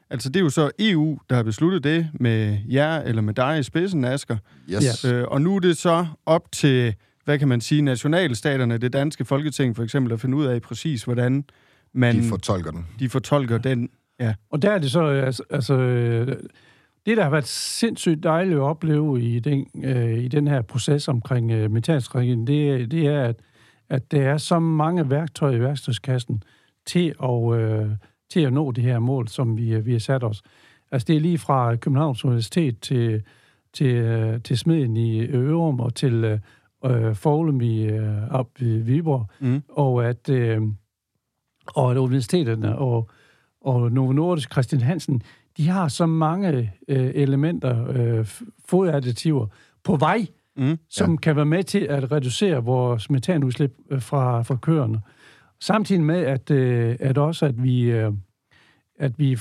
altså 0.10 0.30
det 0.30 0.36
er 0.36 0.44
jo 0.44 0.50
så 0.50 0.72
EU, 0.80 1.20
der 1.30 1.36
har 1.36 1.44
besluttet 1.44 1.84
det 1.84 2.10
med 2.13 2.58
jer 2.72 3.02
eller 3.02 3.22
med 3.22 3.34
dig 3.34 3.60
i 3.60 3.63
spidsen, 3.63 4.06
Asger. 4.06 4.38
Yes. 4.72 5.06
Øh, 5.06 5.24
og 5.28 5.42
nu 5.42 5.56
er 5.56 5.60
det 5.60 5.78
så 5.78 6.06
op 6.26 6.52
til, 6.52 6.96
hvad 7.26 7.39
kan 7.39 7.48
man 7.48 7.62
sige, 7.62 7.82
nationalstaterne, 7.82 8.78
det 8.78 8.94
danske 8.94 9.26
folketing 9.26 9.76
for 9.76 9.84
eksempel, 9.84 10.13
at 10.13 10.22
finde 10.22 10.38
ud 10.38 10.46
af 10.46 10.62
præcis, 10.62 11.04
hvordan 11.04 11.44
man, 11.94 12.15
De 12.15 12.22
de, 12.22 12.30
fortolker 12.30 12.72
den. 12.72 12.86
de 13.00 13.10
fortolker 13.10 13.58
den. 13.58 13.89
Ja. 14.19 14.34
Og 14.49 14.62
der 14.62 14.71
er 14.71 14.79
det 14.79 14.91
så, 14.91 15.01
altså, 15.01 15.43
altså 15.49 15.73
øh, 15.73 16.27
det 17.05 17.17
der 17.17 17.23
har 17.23 17.29
været 17.29 17.47
sindssygt 17.47 18.23
dejligt 18.23 18.55
at 18.55 18.62
opleve 18.62 19.21
i 19.21 19.39
den, 19.39 19.67
øh, 19.84 20.17
i 20.17 20.27
den 20.27 20.47
her 20.47 20.62
proces 20.62 21.08
omkring 21.08 21.51
øh, 21.51 21.71
metanstrategien, 21.71 22.47
det, 22.47 22.91
det 22.91 23.08
er, 23.08 23.23
at, 23.23 23.36
at 23.89 24.12
der 24.12 24.21
er 24.21 24.38
så 24.38 24.60
mange 24.60 25.10
værktøjer 25.10 25.55
i 25.55 25.60
værktøjskassen 25.60 26.43
til 26.86 27.15
at, 27.23 27.60
øh, 27.60 27.89
til 28.29 28.39
at 28.39 28.53
nå 28.53 28.71
det 28.71 28.84
her 28.84 28.99
mål, 28.99 29.27
som 29.27 29.58
vi, 29.58 29.79
vi 29.79 29.91
har 29.91 29.99
sat 29.99 30.23
os. 30.23 30.41
Altså 30.91 31.05
det 31.05 31.15
er 31.15 31.19
lige 31.19 31.38
fra 31.38 31.75
Københavns 31.75 32.25
Universitet 32.25 32.79
til, 32.79 33.23
til, 33.73 33.95
øh, 33.95 34.41
til 34.41 34.58
Smeden 34.58 34.97
i 34.97 35.21
Ørum 35.27 35.79
og 35.79 35.95
til 35.95 36.13
øh, 36.23 36.39
øh, 36.86 37.15
Forlum 37.15 37.62
i, 37.62 37.84
øh, 37.84 38.27
op 38.32 38.49
i 38.60 38.65
Viborg, 38.65 39.29
Mm. 39.39 39.62
og 39.69 40.05
at, 40.10 40.29
øh, 40.29 40.62
og 41.75 41.91
at 41.91 41.97
universiteterne 41.97 42.77
og, 42.77 43.10
og 43.62 43.91
Novo 43.91 44.12
Nordisk, 44.12 44.52
Christian 44.52 44.82
Hansen, 44.82 45.22
de 45.58 45.67
har 45.67 45.88
så 45.88 46.06
mange 46.06 46.72
øh, 46.88 47.12
elementer, 47.15 47.88
øh, 47.89 48.28
fodadditiver 48.65 49.48
på 49.84 49.95
vej, 49.95 50.26
Mm. 50.58 50.78
som 50.89 51.12
ja. 51.12 51.17
kan 51.17 51.36
være 51.36 51.45
med 51.45 51.63
til 51.63 51.80
at 51.80 52.12
reducere 52.12 52.63
vores 52.63 53.10
metanudslip 53.10 53.74
øh, 53.89 54.02
fra, 54.02 54.41
fra 54.41 54.56
køerne. 54.56 55.02
Samtidig 55.60 56.02
med, 56.04 56.15
at, 56.19 56.52
øh, 56.52 56.95
at 57.00 57.17
også, 57.17 57.45
at 57.45 57.63
vi, 57.63 57.82
øh, 57.82 58.12
at 59.00 59.19
vi 59.19 59.32
øh, 59.32 59.38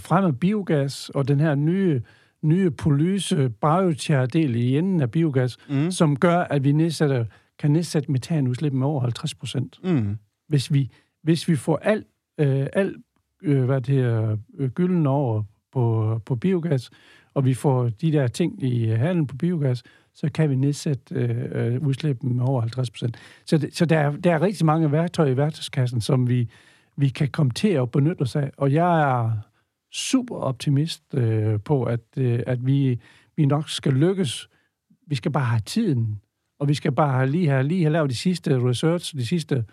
fremmer 0.00 0.32
biogas 0.32 1.08
og 1.08 1.28
den 1.28 1.40
her 1.40 1.54
nye, 1.54 2.02
nye 2.42 2.70
polyse 2.70 3.50
biochar-del 3.60 4.56
i 4.56 4.78
enden 4.78 5.00
af 5.00 5.10
biogas, 5.10 5.56
Mm. 5.70 5.90
som 5.90 6.16
gør, 6.16 6.38
at 6.38 6.64
vi 6.64 6.72
nedsætter, 6.72 7.24
kan 7.58 7.70
nedsætte 7.70 8.12
metanudslip 8.12 8.72
med 8.72 8.86
over 8.86 9.00
50 9.00 9.34
procent 9.34 9.78
Mm. 9.84 10.18
hvis 10.48 10.72
vi, 10.72 10.90
hvis 11.22 11.48
vi 11.48 11.56
får 11.56 11.76
alt, 11.76 12.06
øh, 12.38 12.66
alt 12.72 12.96
øh, 13.42 13.64
hvad 13.64 13.80
det 13.80 13.94
her, 13.94 14.36
øh, 14.58 14.70
gylden 14.70 15.06
over 15.06 15.42
på, 15.72 16.20
på 16.26 16.36
biogas, 16.36 16.90
og 17.34 17.44
vi 17.44 17.54
får 17.54 17.88
de 17.88 18.12
der 18.12 18.26
ting 18.26 18.62
i 18.62 18.90
øh, 18.90 18.98
handlen 18.98 19.26
på 19.26 19.36
biogas, 19.36 19.82
så 20.14 20.30
kan 20.34 20.50
vi 20.50 20.56
nedsætte 20.56 21.14
øh, 21.14 21.74
øh, 21.74 21.86
udslippen 21.86 22.36
med 22.36 22.44
over 22.44 22.60
50 22.60 22.90
procent. 22.90 23.16
Så, 23.44 23.58
det, 23.58 23.76
så 23.76 23.84
der, 23.84 23.98
er, 23.98 24.10
der 24.16 24.34
er 24.34 24.42
rigtig 24.42 24.66
mange 24.66 24.92
værktøjer 24.92 25.32
i 25.32 25.36
værktøjskassen, 25.36 26.00
som 26.00 26.28
vi, 26.28 26.48
vi 26.96 27.08
kan 27.08 27.28
komme 27.28 27.52
til 27.52 27.68
at 27.68 27.90
benytte 27.90 28.22
os 28.22 28.36
af. 28.36 28.50
Og 28.56 28.72
jeg 28.72 29.00
er 29.00 29.30
super 29.92 30.36
optimist 30.36 31.14
øh, 31.14 31.60
på, 31.60 31.84
at, 31.84 32.00
øh, 32.16 32.40
at 32.46 32.66
vi, 32.66 33.00
vi 33.36 33.46
nok 33.46 33.68
skal 33.68 33.92
lykkes. 33.92 34.48
Vi 35.06 35.14
skal 35.14 35.30
bare 35.30 35.44
have 35.44 35.60
tiden, 35.60 36.20
og 36.58 36.68
vi 36.68 36.74
skal 36.74 36.92
bare 36.92 37.28
lige 37.28 37.48
have, 37.48 37.62
lige 37.62 37.82
have 37.82 37.92
lavet 37.92 38.10
de 38.10 38.16
sidste 38.16 38.68
research, 38.68 39.16
de 39.16 39.26
sidste 39.26 39.64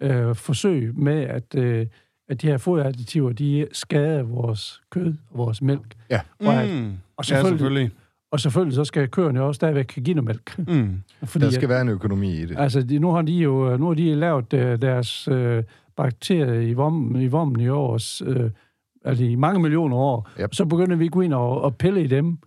øh, 0.00 0.34
forsøg 0.34 0.98
med, 0.98 1.22
at, 1.22 1.54
øh, 1.54 1.86
at 2.28 2.42
de 2.42 2.46
her 2.46 2.58
fodadditiver, 2.58 3.32
de 3.32 3.66
skader 3.72 4.22
vores 4.22 4.80
kød 4.90 5.14
og 5.30 5.38
vores 5.38 5.62
mælk. 5.62 5.94
Ja. 6.10 6.20
Og, 6.40 6.54
at, 6.54 6.68
Mm. 6.82 6.86
og, 6.86 6.92
Ja, 7.18 7.22
selvfølgelig, 7.22 7.58
selvfølgelig. 7.58 7.90
og 8.30 8.40
selvfølgelig 8.40 8.74
så 8.74 8.84
skal 8.84 9.08
køerne 9.08 9.42
også 9.42 9.56
stadigvæk 9.56 9.84
kan 9.84 10.02
give 10.02 10.14
noget 10.14 10.26
mælk. 10.26 10.58
Mm. 10.68 11.02
Fordi 11.24 11.44
Der 11.44 11.50
skal 11.50 11.62
at, 11.62 11.68
være 11.68 11.80
en 11.82 11.88
økonomi 11.88 12.32
i 12.32 12.46
det. 12.46 12.56
altså, 12.58 12.82
de, 12.82 12.98
nu 12.98 13.10
har 13.10 13.22
de 13.22 13.32
jo 13.32 13.76
nu 13.76 13.86
har 13.86 13.94
de 13.94 14.14
lavet 14.14 14.52
øh, 14.52 14.82
deres 14.82 15.28
øh, 15.28 15.64
bakterier 15.96 16.60
i 16.60 16.72
vommen, 16.72 17.22
i 17.22 17.26
vommen 17.26 17.60
i 17.60 17.68
år, 17.68 17.98
øh, 18.24 18.50
altså 19.04 19.24
i 19.24 19.34
mange 19.34 19.60
millioner 19.62 19.96
år. 19.96 20.28
Yep. 20.40 20.54
Så 20.54 20.64
begynder 20.64 20.96
vi 20.96 21.04
at 21.04 21.10
gå 21.12 21.20
ind 21.20 21.34
og, 21.34 21.60
og 21.62 21.76
pille 21.76 22.04
i 22.04 22.06
dem. 22.06 22.38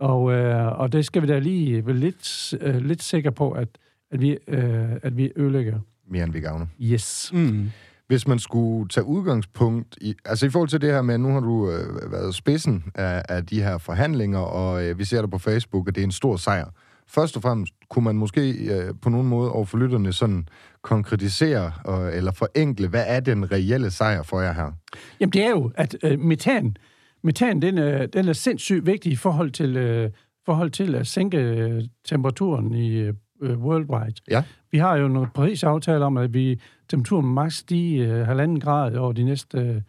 Og, 0.00 0.32
øh, 0.32 0.66
og 0.80 0.92
det 0.92 1.04
skal 1.04 1.22
vi 1.22 1.26
da 1.26 1.38
lige 1.38 1.86
være 1.86 1.96
lidt, 1.96 2.54
øh, 2.60 2.76
lidt 2.76 3.02
sikre 3.02 3.32
på, 3.32 3.50
at, 3.50 3.68
at, 4.10 4.20
vi, 4.20 4.38
øh, 4.48 4.84
at 5.02 5.16
vi 5.16 5.30
ødelægger. 5.36 5.78
Mere 6.08 6.24
end 6.24 6.32
vi 6.32 6.40
gavner. 6.40 6.66
Yes. 6.82 7.30
Mm. 7.34 7.70
Hvis 8.06 8.28
man 8.28 8.38
skulle 8.38 8.88
tage 8.88 9.04
udgangspunkt 9.04 9.98
i... 10.00 10.14
Altså 10.24 10.46
i 10.46 10.50
forhold 10.50 10.68
til 10.68 10.80
det 10.80 10.92
her 10.92 11.02
med, 11.02 11.18
nu 11.18 11.28
har 11.32 11.40
du 11.40 11.70
øh, 11.70 12.12
været 12.12 12.34
spidsen 12.34 12.84
af, 12.94 13.22
af 13.28 13.46
de 13.46 13.62
her 13.62 13.78
forhandlinger, 13.78 14.38
og 14.38 14.84
øh, 14.84 14.98
vi 14.98 15.04
ser 15.04 15.20
det 15.20 15.30
på 15.30 15.38
Facebook, 15.38 15.88
at 15.88 15.94
det 15.94 16.00
er 16.00 16.04
en 16.04 16.12
stor 16.12 16.36
sejr. 16.36 16.70
Først 17.08 17.36
og 17.36 17.42
fremmest 17.42 17.74
kunne 17.90 18.04
man 18.04 18.16
måske 18.16 18.50
øh, 18.50 18.94
på 19.02 19.10
nogen 19.10 19.28
måde 19.28 19.52
overfor 19.52 19.78
lytterne 19.78 20.12
sådan 20.12 20.48
konkretisere 20.82 21.72
og, 21.84 22.16
eller 22.16 22.32
forenkle, 22.32 22.88
hvad 22.88 23.04
er 23.06 23.20
den 23.20 23.52
reelle 23.52 23.90
sejr 23.90 24.22
for 24.22 24.40
jer 24.40 24.52
her? 24.52 24.72
Jamen, 25.20 25.32
det 25.32 25.42
er 25.42 25.50
jo, 25.50 25.70
at 25.74 25.96
øh, 26.02 26.20
metan, 26.20 26.76
metan 27.22 27.62
den, 27.62 27.78
er, 27.78 28.06
den 28.06 28.28
er 28.28 28.32
sindssygt 28.32 28.86
vigtig 28.86 29.12
i 29.12 29.16
forhold 29.16 29.50
til, 29.50 29.76
øh, 29.76 30.10
forhold 30.46 30.70
til 30.70 30.94
at 30.94 31.06
sænke 31.06 31.38
øh, 31.38 31.82
temperaturen 32.08 32.74
i 32.74 32.96
øh, 33.42 33.58
worldwide. 33.58 34.14
Ja. 34.30 34.42
Vi 34.72 34.78
har 34.78 34.96
jo 34.96 35.08
nogle 35.08 35.28
Paris-aftaler 35.34 36.06
om, 36.06 36.16
at 36.16 36.34
vi 36.34 36.60
temperaturen 36.88 37.26
maks 37.26 37.56
stige 37.56 38.06
øh, 38.06 38.26
halvanden 38.26 38.60
grad 38.60 38.96
over 38.96 39.12
de 39.12 39.24
næste 39.24 39.82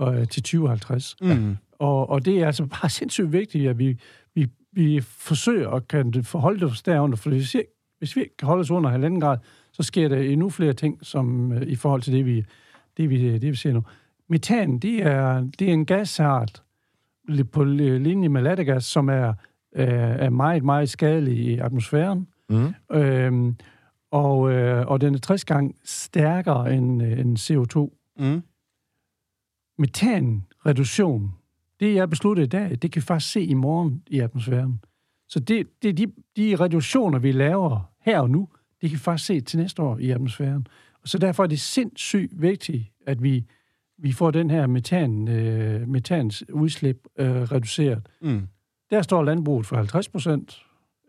øh, 0.00 0.18
øh, 0.20 0.28
til 0.28 0.42
2050. 0.42 1.16
Mm. 1.22 1.56
Og, 1.78 2.10
og 2.10 2.24
det 2.24 2.38
er 2.38 2.46
altså 2.46 2.66
bare 2.80 2.90
sindssygt 2.90 3.32
vigtigt, 3.32 3.68
at 3.68 3.78
vi, 3.78 3.98
vi, 4.34 4.48
vi 4.72 5.00
forsøger 5.00 5.70
at 5.70 5.88
kan 5.88 6.24
forholde 6.24 6.66
os 6.66 6.82
derunder, 6.82 7.16
for 7.16 7.30
hvis 7.30 7.54
vi, 7.54 7.62
hvis 7.98 8.16
vi 8.16 8.20
ikke 8.20 8.36
kan 8.36 8.46
holde 8.46 8.60
os 8.60 8.70
under 8.70 8.90
halvanden 8.90 9.20
grad, 9.20 9.38
så 9.72 9.82
sker 9.82 10.08
der 10.08 10.16
endnu 10.16 10.50
flere 10.50 10.72
ting, 10.72 10.98
som 11.02 11.52
øh, 11.52 11.62
i 11.62 11.76
forhold 11.76 12.02
til 12.02 12.12
det, 12.12 12.26
vi, 12.26 12.44
det, 12.96 13.10
vi, 13.10 13.38
det, 13.38 13.50
vi 13.50 13.56
ser 13.56 13.72
nu. 13.72 13.82
Metan, 14.28 14.78
det 14.78 15.02
er, 15.02 15.46
det 15.58 15.68
er 15.68 15.72
en 15.72 15.86
gasart 15.86 16.62
på 17.52 17.64
linje 17.64 18.28
med 18.28 18.42
lattergas, 18.42 18.84
som 18.84 19.08
er, 19.08 19.28
øh, 19.76 19.86
er 19.88 20.30
meget, 20.30 20.64
meget 20.64 20.88
skadelig 20.88 21.36
i 21.36 21.58
atmosfæren. 21.58 22.26
Mm. 22.48 22.74
Øhm, 22.92 23.56
og, 24.16 24.52
øh, 24.52 24.86
og 24.86 25.00
den 25.00 25.14
er 25.14 25.18
60 25.18 25.44
gange 25.44 25.74
stærkere 25.84 26.74
end, 26.74 27.02
øh, 27.02 27.18
end 27.18 27.38
CO2. 27.38 27.96
Mm. 28.18 28.42
Metanreduktion, 29.78 31.32
det 31.80 31.94
jeg 31.94 32.10
besluttet 32.10 32.44
i 32.44 32.48
dag, 32.48 32.70
det 32.70 32.92
kan 32.92 33.00
vi 33.00 33.04
faktisk 33.06 33.32
se 33.32 33.42
i 33.42 33.54
morgen 33.54 34.02
i 34.06 34.20
atmosfæren. 34.20 34.80
Så 35.28 35.40
det, 35.40 35.66
det 35.82 35.88
er 35.88 35.92
de, 35.92 36.06
de 36.36 36.56
reduktioner, 36.56 37.18
vi 37.18 37.32
laver 37.32 37.92
her 38.00 38.20
og 38.20 38.30
nu, 38.30 38.48
det 38.80 38.90
kan 38.90 38.96
vi 38.96 39.02
faktisk 39.02 39.26
se 39.26 39.40
til 39.40 39.58
næste 39.58 39.82
år 39.82 39.98
i 39.98 40.10
atmosfæren. 40.10 40.66
Og 41.02 41.08
så 41.08 41.18
derfor 41.18 41.42
er 41.42 41.46
det 41.46 41.60
sindssygt 41.60 42.42
vigtigt, 42.42 42.84
at 43.06 43.22
vi, 43.22 43.44
vi 43.98 44.12
får 44.12 44.30
den 44.30 44.50
her 44.50 44.66
metan, 44.66 45.28
øh, 45.28 45.88
metans 45.88 46.44
udslip 46.50 47.08
øh, 47.18 47.42
reduceret. 47.42 48.08
Mm. 48.22 48.48
Der 48.90 49.02
står 49.02 49.22
landbruget 49.22 49.66
for 49.66 49.76
50 49.76 50.08
procent. 50.08 50.62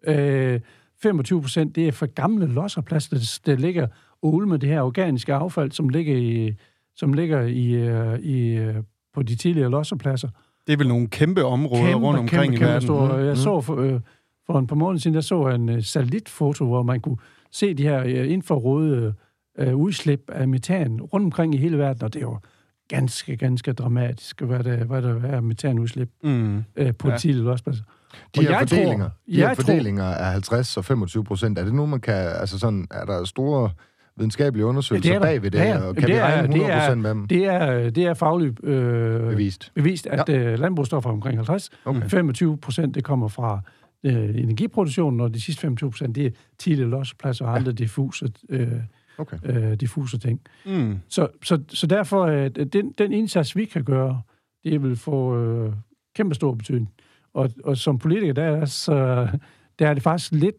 Øh, 0.07 0.59
25 1.03 1.41
procent, 1.41 1.75
det 1.75 1.87
er 1.87 1.91
for 1.91 2.05
gamle 2.05 2.45
losserplads, 2.45 3.09
der, 3.09 3.39
der 3.45 3.55
ligger 3.59 3.87
og 4.21 4.47
med 4.47 4.59
det 4.59 4.69
her 4.69 4.81
organiske 4.81 5.33
affald, 5.33 5.71
som 5.71 5.89
ligger 5.89 6.17
i, 6.17 6.53
som 6.95 7.13
ligger 7.13 7.41
i, 7.41 7.71
øh, 7.73 8.19
i, 8.19 8.47
øh, 8.57 8.75
på 9.13 9.23
de 9.23 9.35
tidligere 9.35 9.69
losserpladser. 9.69 10.29
Det 10.67 10.73
er 10.73 10.77
vel 10.77 10.87
nogle 10.87 11.07
kæmpe 11.07 11.45
områder 11.45 11.83
Kæmpe, 11.85 12.05
rundt 12.07 12.19
omkring 12.19 12.43
kæmpe, 12.43 12.55
i 12.55 12.57
kæmpe 12.57 12.65
verden. 12.71 12.81
store. 12.87 13.17
Mm. 13.21 13.25
Jeg 13.25 13.37
så 13.37 13.61
for, 13.61 13.75
øh, 13.75 13.99
for 14.45 14.59
en 14.59 14.67
par 14.67 14.75
måneder 14.75 14.99
siden, 15.01 15.15
der 15.15 15.21
så 15.21 15.47
jeg 15.47 15.55
en 15.55 15.69
øh, 15.69 15.83
satellitfoto, 15.83 16.65
hvor 16.65 16.83
man 16.83 16.99
kunne 16.99 17.17
se 17.51 17.73
de 17.73 17.83
her 17.83 18.03
øh, 18.05 18.31
infrarøde 18.31 19.13
øh, 19.59 19.75
udslip 19.75 20.21
af 20.27 20.47
metan 20.47 21.01
rundt 21.01 21.25
omkring 21.25 21.55
i 21.55 21.57
hele 21.57 21.77
verden, 21.77 22.03
og 22.03 22.13
det 22.13 22.25
var 22.25 22.41
ganske, 22.87 23.37
ganske 23.37 23.73
dramatisk, 23.73 24.41
hvad 24.41 24.63
der, 24.63 24.83
hvad 24.83 25.01
der 25.01 25.21
er 25.21 25.41
metanudslip 25.41 26.09
Mm. 26.23 26.63
øh, 26.75 26.93
på 26.99 27.09
ja. 27.09 27.17
tidligere 27.17 27.45
lospladser. 27.45 27.83
De 28.35 28.41
her 28.41 28.49
jeg 28.49 28.67
tror- 28.67 28.75
fordelinger, 28.77 29.09
de 29.27 29.35
her 29.35 29.47
jeg 29.47 29.57
tror- 29.57 29.63
fordelinger 29.63 30.03
af 30.05 30.31
50 30.31 30.77
og 30.77 30.85
25 30.85 31.23
procent, 31.23 31.59
er 31.59 31.63
det 31.63 31.73
nu, 31.73 31.85
man 31.85 31.99
kan, 31.99 32.13
altså 32.15 32.59
sådan, 32.59 32.87
er 32.91 33.05
der 33.05 33.23
store 33.25 33.69
videnskabelige 34.17 34.65
undersøgelser 34.65 35.09
Ja, 35.09 35.13
det 35.13 35.21
er 35.21 35.25
der. 35.25 35.33
bag 35.33 35.43
ved 35.43 35.51
det, 35.51 35.57
Ja, 35.59 35.63
ja. 35.69 35.79
og 35.87 35.95
kan 35.95 36.07
vi 36.07 36.11
det 36.13 36.19
er- 36.19 36.23
regne 36.25 36.41
det 36.47 36.49
100 36.55 36.71
er- 36.71 36.79
procent 36.79 37.01
med 37.01 37.09
dem? 37.09 37.27
Det 37.27 37.45
er, 37.45 37.89
det 37.89 38.03
er 38.03 38.13
fagligt 38.13 38.63
øh, 38.63 39.21
Bevist. 39.29 39.71
bevist, 39.75 40.07
at 40.07 40.29
ja. 40.29 40.33
øh, 40.37 40.59
landbrug 40.59 40.85
står 40.85 40.99
for 40.99 41.09
omkring 41.09 41.37
50. 41.37 41.69
Okay. 41.85 42.09
25 42.09 42.57
procent, 42.57 42.95
det 42.95 43.03
kommer 43.03 43.27
fra 43.27 43.61
øh, 44.03 44.13
energiproduktionen, 44.13 45.19
og 45.21 45.33
de 45.33 45.41
sidste 45.41 45.61
25 45.61 45.91
procent, 45.91 46.15
det 46.15 46.25
er 46.25 46.29
tidligere 46.59 46.89
lospladser 46.89 47.45
og 47.45 47.55
andre 47.55 47.71
diffuse, 47.71 48.31
øh, 48.49 48.67
Okay. 49.17 49.37
øh, 49.43 49.73
diffuse 49.73 50.17
ting. 50.19 50.39
Mm. 50.65 50.99
Så, 51.09 51.27
så, 51.43 51.59
så 51.69 51.87
derfor, 51.87 52.25
øh, 52.25 52.49
den, 52.73 52.91
den 52.97 53.11
indsats, 53.13 53.55
vi 53.55 53.65
kan 53.65 53.83
gøre, 53.83 54.21
det 54.63 54.83
vil 54.83 54.95
få 54.95 55.37
øh, 55.39 55.73
kæmpe 56.15 56.35
stor 56.35 56.53
betydning. 56.53 56.89
Og, 57.33 57.49
og 57.63 57.77
som 57.77 57.97
politiker, 57.99 58.33
der 58.33 58.43
er, 58.43 58.65
så, 58.65 59.27
der 59.79 59.87
er 59.87 59.93
det 59.93 60.03
faktisk 60.03 60.31
lidt 60.31 60.55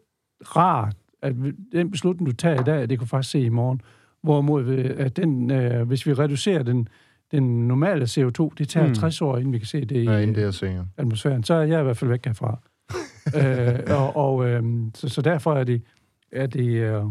rart, 0.57 0.97
at 1.23 1.35
den 1.73 1.91
beslutning, 1.91 2.27
du 2.31 2.33
tager 2.37 2.61
i 2.61 2.65
dag, 2.65 2.89
det 2.91 2.99
kunne 2.99 3.09
faktisk 3.09 3.31
se 3.31 3.41
i 3.41 3.49
morgen. 3.49 3.81
Hvorimod, 4.23 4.75
at 4.79 5.17
den, 5.17 5.51
øh, 5.51 5.87
hvis 5.87 6.07
vi 6.07 6.13
reducerer 6.13 6.63
den, 6.63 6.89
den 7.33 7.69
normale 7.69 8.05
CO2, 8.05 8.49
det 8.59 8.69
tager 8.69 8.85
Mm. 8.87 8.89
mm. 8.91 8.95
60 8.95 9.21
år, 9.23 9.37
inden 9.37 9.53
vi 9.53 9.59
kan 9.59 9.67
se 9.67 9.81
det 9.85 9.97
i 9.97 10.05
Ja, 10.05 10.19
inden 10.19 10.35
det 10.37 10.55
ser. 10.55 10.85
atmosfæren, 10.97 11.45
så 11.45 11.55
er 11.55 11.63
jeg 11.63 11.81
i 11.81 11.83
hvert 11.83 11.97
fald 11.97 12.11
væk 12.11 12.25
herfra. 12.25 12.61
øh, 13.39 13.79
og 13.99 14.17
og 14.17 14.49
øh, 14.49 14.63
så, 14.95 15.09
så 15.09 15.23
derfor 15.23 15.55
er 15.55 15.65
det, 15.65 15.83
er 16.33 16.47
det 16.47 16.69
øh, 16.69 17.03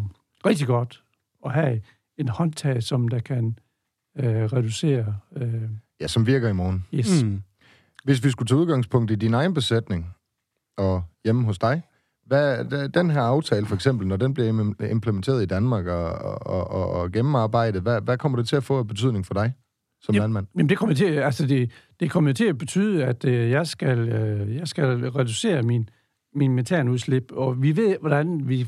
rigtig 0.46 0.67
godt 0.67 1.04
at 1.46 1.52
have 1.54 1.82
en 2.17 2.28
håndtag, 2.28 2.84
som 2.84 3.08
der 3.08 3.20
kan 3.20 3.58
øh, 4.20 4.43
reducere 4.43 5.15
øh, 5.36 5.54
Ja, 6.02 6.08
som 6.08 6.28
virker 6.28 6.50
i 6.50 6.54
morgen. 6.54 6.86
yes. 6.93 7.24
Mm. 7.24 7.41
Hvis 8.08 8.24
vi 8.24 8.30
skulle 8.30 8.48
tage 8.48 8.60
udgangspunkt 8.60 9.12
i 9.12 9.15
din 9.15 9.34
egen 9.34 9.54
besætning 9.54 10.15
og 10.78 11.04
hjemme 11.24 11.46
hos 11.46 11.60
dig, 11.60 11.82
hvad, 12.26 12.89
den 12.89 13.10
her 13.10 13.22
aftale 13.22 13.65
for 13.65 13.76
eksempel, 13.76 14.08
når 14.08 14.17
den 14.17 14.34
bliver 14.34 14.50
im- 14.50 14.86
implementeret 14.86 15.43
i 15.43 15.46
Danmark 15.46 15.86
og, 15.86 16.12
og, 16.41 16.72
og, 16.72 16.91
og 16.91 17.12
gennemarbejdet, 17.12 17.82
hvad, 17.82 18.02
hvad 18.02 18.17
kommer 18.17 18.38
det 18.38 18.48
til 18.48 18.56
at 18.56 18.63
få 18.63 18.80
af 18.80 18.88
betydning 18.88 19.26
for 19.26 19.34
dig 19.34 19.54
som 20.02 20.15
Jamen, 20.15 20.24
landmand? 20.24 20.48
Jamen 20.56 20.70
det 20.70 20.78
kommer 20.78 20.96
til, 20.96 21.06
altså 21.06 21.48
det, 21.48 21.72
det 22.00 22.12
kommer 22.12 22.34
til 22.34 22.46
at 22.46 22.58
betyde, 22.58 23.06
at 23.06 23.26
øh, 23.26 23.50
jeg, 23.50 23.67
skal, 23.67 24.00
øh, 24.00 24.56
jeg 24.56 24.67
skal 24.67 24.86
reducere 25.12 25.63
min, 25.63 25.89
min 26.36 26.56
metanudslip, 26.56 27.32
og 27.32 27.62
vi 27.62 27.76
ved, 27.76 27.98
hvordan 28.02 28.50
vi 28.50 28.67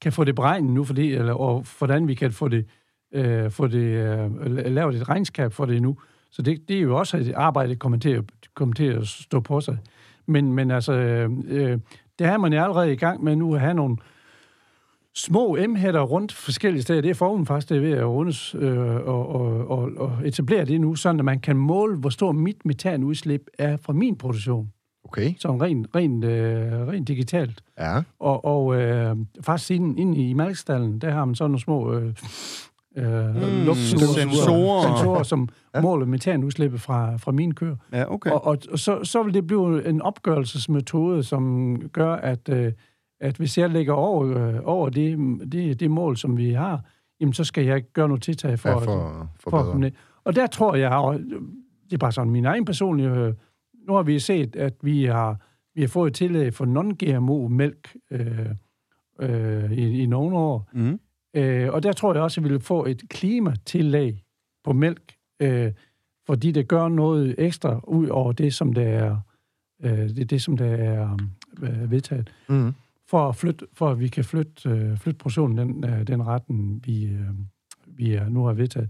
kan 0.00 0.12
få 0.12 0.24
det 0.24 0.34
beregnet 0.34 0.70
nu, 0.70 0.84
for 0.84 0.94
det, 0.94 1.14
eller, 1.14 1.34
og 1.34 1.66
hvordan 1.78 2.08
vi 2.08 2.14
kan 2.14 2.32
få 2.32 2.48
det, 2.48 2.66
øh, 3.14 3.50
få 3.50 3.66
det 3.66 3.84
øh, 3.84 4.56
lavet 4.66 4.94
et 4.94 5.08
regnskab 5.08 5.52
for 5.52 5.66
det 5.66 5.82
nu. 5.82 5.96
Så 6.32 6.42
det, 6.42 6.68
det 6.68 6.76
er 6.76 6.80
jo 6.80 6.98
også 6.98 7.16
et 7.16 7.32
arbejde, 7.32 7.68
der 7.68 7.78
kommer 7.78 7.98
til 7.98 8.10
at, 8.10 8.24
kommer 8.54 8.74
til 8.74 8.84
at 8.84 9.06
stå 9.06 9.40
på 9.40 9.60
sig. 9.60 9.78
Men, 10.26 10.52
men 10.52 10.70
altså, 10.70 10.92
øh, 10.92 11.30
øh, 11.48 11.78
der 12.18 12.28
er 12.28 12.38
man 12.38 12.52
jo 12.52 12.62
allerede 12.62 12.92
i 12.92 12.96
gang 12.96 13.24
med 13.24 13.36
nu 13.36 13.54
at 13.54 13.60
have 13.60 13.74
nogle 13.74 13.96
små 15.14 15.56
M-hætter 15.68 16.00
rundt 16.00 16.32
forskellige 16.32 16.82
steder. 16.82 17.00
Det 17.00 17.10
er 17.10 17.14
formen 17.14 17.46
faktisk, 17.46 17.68
det 17.68 17.76
er 17.76 17.80
ved 17.80 17.92
at 17.92 18.06
rundes 18.06 18.54
øh, 18.54 18.96
og, 18.96 19.28
og, 19.28 19.70
og, 19.70 19.90
og 19.96 20.18
etablere 20.24 20.64
det 20.64 20.80
nu, 20.80 20.94
sådan 20.94 21.18
at 21.18 21.24
man 21.24 21.40
kan 21.40 21.56
måle, 21.56 21.96
hvor 21.96 22.10
stor 22.10 22.32
mit 22.32 22.64
metanudslip 22.64 23.46
er 23.58 23.76
fra 23.76 23.92
min 23.92 24.16
produktion. 24.16 24.72
Okay. 25.04 25.34
Så 25.38 25.48
rent, 25.48 25.86
rent, 25.94 26.24
øh, 26.24 26.72
rent 26.72 27.08
digitalt. 27.08 27.62
Ja. 27.78 28.02
Og, 28.18 28.44
og 28.44 28.80
øh, 28.80 29.16
faktisk 29.40 29.70
inde, 29.70 30.00
inde 30.00 30.28
i 30.28 30.32
mælkstallen, 30.32 30.98
der 30.98 31.10
har 31.10 31.24
man 31.24 31.34
sådan 31.34 31.50
nogle 31.50 31.60
små 31.60 31.94
øh, 31.94 32.14
øh, 32.96 33.04
Mm, 33.34 33.64
lugtsuger- 33.66 34.14
sensorer. 34.20 34.82
sensorer, 34.96 35.22
som 35.22 35.48
Ja. 35.74 35.80
måler 35.80 36.06
metanudslippet 36.06 36.80
fra, 36.80 37.16
fra 37.16 37.32
mine 37.32 37.52
køer. 37.52 37.76
Ja, 37.92 38.12
okay. 38.14 38.30
Og, 38.30 38.44
og, 38.46 38.58
og 38.72 38.78
så, 38.78 39.04
så 39.04 39.22
vil 39.22 39.34
det 39.34 39.46
blive 39.46 39.88
en 39.88 40.02
opgørelsesmetode, 40.02 41.22
som 41.22 41.76
gør, 41.92 42.12
at, 42.14 42.48
øh, 42.48 42.72
at 43.20 43.36
hvis 43.36 43.58
jeg 43.58 43.70
ligger 43.70 43.92
over, 43.92 44.48
øh, 44.48 44.60
over 44.64 44.88
det, 44.88 45.18
det, 45.52 45.80
det 45.80 45.90
mål, 45.90 46.16
som 46.16 46.36
vi 46.36 46.52
har, 46.52 46.80
jamen 47.20 47.32
så 47.32 47.44
skal 47.44 47.64
jeg 47.64 47.82
gøre 47.92 48.08
noget 48.08 48.22
tiltag 48.22 48.58
for, 48.58 48.68
ja, 48.68 48.76
at- 48.76 48.82
for, 48.84 49.28
for, 49.40 49.50
for 49.50 49.58
at 49.58 49.64
komme 49.64 49.80
ned. 49.80 49.90
Og 50.24 50.36
der 50.36 50.46
tror 50.46 50.74
jeg, 50.74 50.90
og 50.90 51.18
det 51.84 51.92
er 51.92 51.98
bare 51.98 52.12
sådan 52.12 52.30
min 52.32 52.44
egen 52.44 52.64
personlige... 52.64 53.10
øh, 53.10 53.34
Nu 53.88 53.94
har 53.94 54.02
vi 54.02 54.18
set, 54.18 54.56
at 54.56 54.74
vi 54.82 55.04
har, 55.04 55.36
vi 55.74 55.80
har 55.80 55.88
fået 55.88 56.10
et 56.10 56.14
tillæg 56.16 56.54
for 56.54 56.64
non-GMO-mælk 56.64 57.96
øh, 58.10 58.46
øh, 59.20 59.72
i, 59.72 60.02
i 60.02 60.06
nogle 60.06 60.36
år. 60.36 60.68
Mm. 60.72 61.00
Øh, 61.34 61.72
og 61.72 61.82
der 61.82 61.92
tror 61.92 62.14
jeg 62.14 62.22
også, 62.22 62.40
at 62.40 62.44
vi 62.44 62.48
vil 62.48 62.60
få 62.60 62.86
et 62.86 63.02
klimatillæg 63.10 64.24
på 64.64 64.72
mælk, 64.72 65.14
øh, 65.42 65.72
fordi 66.26 66.52
det 66.52 66.68
gør 66.68 66.88
noget 66.88 67.34
ekstra 67.38 67.80
ud 67.84 68.08
over 68.08 68.32
det, 68.32 68.54
som 68.54 68.72
der 68.72 68.82
er, 68.88 69.16
øh, 69.82 69.90
det, 70.16 70.30
det, 70.30 70.42
som 70.42 70.56
der 70.56 70.66
er 70.76 71.18
øh, 71.62 71.90
vedtaget, 71.90 72.32
Mm. 72.48 72.72
for 73.10 73.28
at, 73.28 73.36
flytte, 73.36 73.66
for 73.72 73.90
at 73.90 74.00
vi 74.00 74.08
kan 74.08 74.24
flytte, 74.24 74.68
øh, 74.68 74.96
flytte 74.98 75.18
produktionen 75.18 75.58
den, 75.58 75.84
øh, 75.90 76.06
den 76.06 76.26
retten, 76.26 76.82
vi, 76.84 77.04
øh, 77.04 77.28
vi 77.86 78.12
er, 78.14 78.28
nu 78.28 78.44
har 78.44 78.52
vedtaget. 78.52 78.88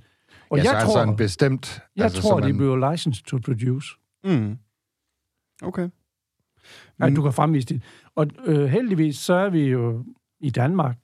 Og 0.51 0.59
ja, 0.59 0.63
jeg 0.65 0.81
så 0.81 0.87
tror, 0.87 1.01
altså 1.01 1.11
en 1.11 1.17
bestemt... 1.17 1.81
jeg 1.97 2.05
altså, 2.05 2.23
tror, 2.23 2.41
så 2.41 2.47
de 2.49 2.53
bliver 2.55 2.91
licensed 2.93 3.25
to 3.25 3.39
produce. 3.45 3.89
Mm. 4.25 4.59
Okay. 5.63 5.89
At 6.99 7.09
Mm. 7.09 7.15
du 7.15 7.23
kan 7.23 7.33
fremvise 7.33 7.67
det. 7.69 7.83
Og 8.15 8.27
øh, 8.45 8.65
heldigvis, 8.65 9.17
så 9.19 9.35
er 9.35 9.51
vi 9.51 9.61
jo 9.69 10.05
i 10.41 10.51
Danmark. 10.51 10.97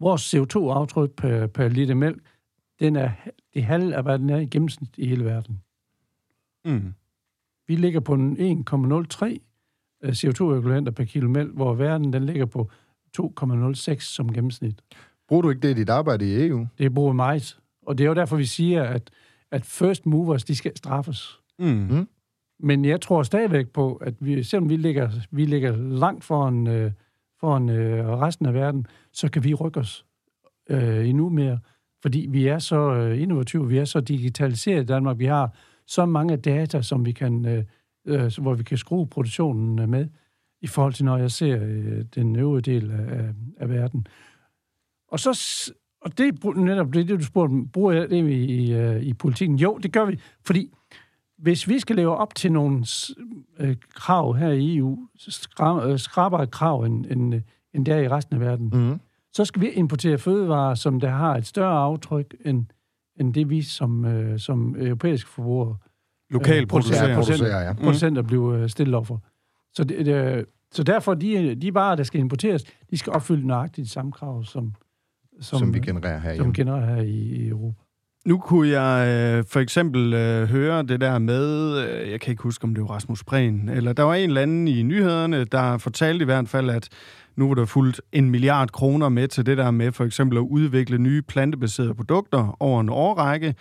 Vores 0.00 0.34
CO2-aftryk 0.34 1.10
per, 1.16 1.46
per 1.46 1.68
liter 1.68 1.94
mælk, 1.94 2.22
den 2.80 2.96
er 2.96 3.10
det 3.54 3.64
halve 3.64 3.94
af, 3.94 4.02
hvad 4.02 4.18
den 4.18 4.30
er 4.30 4.36
i 4.36 4.46
gennemsnit 4.46 4.90
i 4.96 5.06
hele 5.06 5.24
verden. 5.24 5.62
Mm. 6.64 6.94
Vi 7.66 7.76
ligger 7.76 8.00
på 8.00 8.14
en 8.14 8.36
1,03 8.36 9.38
øh, 10.02 10.10
CO2-ekvivalenter 10.10 10.90
per 10.90 11.04
kilo 11.04 11.28
mælk, 11.28 11.54
hvor 11.54 11.74
verden 11.74 12.12
den 12.12 12.26
ligger 12.26 12.46
på 12.46 12.70
2,06 13.20 14.00
som 14.00 14.32
gennemsnit. 14.32 14.82
Bruger 15.28 15.42
du 15.42 15.50
ikke 15.50 15.60
det 15.60 15.70
i 15.70 15.80
dit 15.80 15.88
arbejde 15.88 16.26
i 16.26 16.46
EU? 16.46 16.66
Det 16.78 16.94
bruger 16.94 17.12
meget. 17.12 17.58
Og 17.82 17.98
det 17.98 18.04
er 18.04 18.08
jo 18.08 18.14
derfor, 18.14 18.36
vi 18.36 18.44
siger, 18.44 18.82
at, 18.82 19.10
at 19.50 19.66
first 19.66 20.06
movers, 20.06 20.44
de 20.44 20.56
skal 20.56 20.76
straffes. 20.76 21.40
Mm. 21.58 21.66
Mm. 21.66 22.08
Men 22.60 22.84
jeg 22.84 23.00
tror 23.00 23.22
stadigvæk 23.22 23.68
på, 23.68 23.94
at 23.94 24.14
vi, 24.20 24.42
selvom 24.42 24.68
vi 24.68 24.76
ligger, 24.76 25.10
vi 25.30 25.44
ligger 25.44 25.76
langt 25.76 26.24
foran, 26.24 26.66
øh, 26.66 26.92
foran 27.40 27.68
øh, 27.68 28.08
resten 28.08 28.46
af 28.46 28.54
verden, 28.54 28.86
så 29.12 29.30
kan 29.30 29.44
vi 29.44 29.54
rykke 29.54 29.80
os 29.80 30.06
øh, 30.70 31.08
endnu 31.08 31.28
mere, 31.28 31.58
fordi 32.02 32.26
vi 32.30 32.46
er 32.46 32.58
så 32.58 32.92
øh, 32.92 33.22
innovative, 33.22 33.68
vi 33.68 33.78
er 33.78 33.84
så 33.84 34.00
digitaliseret 34.00 34.82
i 34.82 34.86
Danmark, 34.86 35.18
vi 35.18 35.24
har 35.24 35.56
så 35.86 36.06
mange 36.06 36.36
data, 36.36 36.82
som 36.82 37.06
vi 37.06 37.12
kan, 37.12 37.46
øh, 37.46 37.64
øh, 38.06 38.32
hvor 38.40 38.54
vi 38.54 38.62
kan 38.62 38.78
skrue 38.78 39.06
produktionen 39.06 39.78
øh, 39.78 39.88
med, 39.88 40.08
i 40.62 40.66
forhold 40.66 40.92
til, 40.92 41.04
når 41.04 41.16
jeg 41.16 41.30
ser 41.30 41.58
øh, 41.62 42.04
den 42.14 42.36
øvrige 42.36 42.62
del 42.62 42.90
af, 42.90 43.34
af, 43.56 43.68
verden. 43.68 44.06
Og 45.08 45.20
så 45.20 45.30
og 46.00 46.18
det 46.18 46.26
er 46.26 46.54
netop 46.54 46.94
det, 46.94 47.08
det 47.08 47.18
du 47.18 47.24
spurgte, 47.24 47.52
om, 47.52 47.68
bruger 47.68 47.92
jeg 47.92 48.10
det 48.10 48.28
i, 48.28 48.44
i, 48.44 48.98
i 48.98 49.12
politikken? 49.12 49.58
Jo, 49.58 49.78
det 49.78 49.92
gør 49.92 50.04
vi, 50.04 50.20
fordi 50.46 50.70
hvis 51.42 51.68
vi 51.68 51.78
skal 51.78 51.96
leve 51.96 52.16
op 52.16 52.34
til 52.34 52.52
nogle 52.52 52.84
øh, 53.58 53.76
krav 53.94 54.36
her 54.36 54.50
i 54.50 54.76
EU, 54.76 54.98
skra- 55.18 55.86
øh, 55.86 55.98
skrabere 55.98 56.46
krav 56.46 56.82
end, 56.82 57.06
end, 57.10 57.34
øh, 57.34 57.40
end 57.74 57.86
der 57.86 57.96
i 57.98 58.08
resten 58.08 58.34
af 58.34 58.40
verden, 58.40 58.70
Mm. 58.74 59.00
så 59.32 59.44
skal 59.44 59.62
vi 59.62 59.68
importere 59.70 60.18
fødevarer, 60.18 60.74
som 60.74 61.00
der 61.00 61.08
har 61.10 61.36
et 61.36 61.46
større 61.46 61.78
aftryk 61.78 62.34
end, 62.44 62.64
end 63.20 63.34
det 63.34 63.50
vi 63.50 63.62
som, 63.62 64.04
øh, 64.04 64.38
som 64.38 64.76
europæiske 64.78 65.30
forbrugere. 65.30 65.76
Ja, 66.32 66.64
producenter. 66.66 67.14
producerer, 67.14 67.60
ja. 67.66 67.72
producenter 67.72 68.22
bliver 68.22 68.66
stillet 68.66 68.94
over 68.94 69.04
for. 69.04 69.22
Så, 69.74 69.84
det, 69.84 70.06
det, 70.06 70.44
så 70.72 70.82
derfor, 70.82 71.14
de, 71.14 71.54
de 71.54 71.74
varer, 71.74 71.96
der 71.96 72.02
skal 72.04 72.20
importeres, 72.20 72.64
de 72.90 72.96
skal 72.98 73.12
opfylde 73.12 73.46
nøjagtigt 73.46 73.84
de 73.84 73.90
samme 73.90 74.12
krav, 74.12 74.44
som, 74.44 74.74
Som, 75.40 75.58
som 75.58 75.74
vi 75.74 75.80
genererer 75.80 76.18
her 76.18 76.36
som 76.36 76.52
genererer 76.52 76.94
her 76.94 77.02
i, 77.02 77.10
i 77.18 77.48
Europa. 77.48 77.82
Nu 78.26 78.38
kunne 78.38 78.68
jeg 78.68 79.08
øh, 79.08 79.44
for 79.48 79.60
eksempel 79.60 80.14
øh, 80.14 80.48
høre 80.48 80.82
det 80.82 81.00
der 81.00 81.18
med, 81.18 81.76
øh, 81.78 82.10
jeg 82.10 82.20
kan 82.20 82.30
ikke 82.30 82.42
huske, 82.42 82.64
om 82.64 82.74
det 82.74 82.82
var 82.82 82.90
Rasmus 82.90 83.24
Prehn, 83.24 83.68
eller 83.68 83.92
der 83.92 84.02
var 84.02 84.14
en 84.14 84.30
eller 84.30 84.42
anden 84.42 84.68
i 84.68 84.82
nyhederne, 84.82 85.44
der 85.44 85.78
fortalte 85.78 86.22
i 86.22 86.24
hvert 86.24 86.48
fald, 86.48 86.70
at 86.70 86.88
nu 87.36 87.48
var 87.48 87.54
der 87.54 87.64
fuldt 87.64 88.00
en 88.12 88.30
milliard 88.30 88.70
kroner 88.70 89.08
med 89.08 89.28
til 89.28 89.46
det 89.46 89.58
der 89.58 89.70
med 89.70 89.92
for 89.92 90.04
eksempel 90.04 90.38
at 90.38 90.42
udvikle 90.42 90.98
nye 90.98 91.22
plantebaserede 91.22 91.94
produkter 91.94 92.56
over 92.60 92.80
en 92.80 92.88
årrække. 92.88 93.54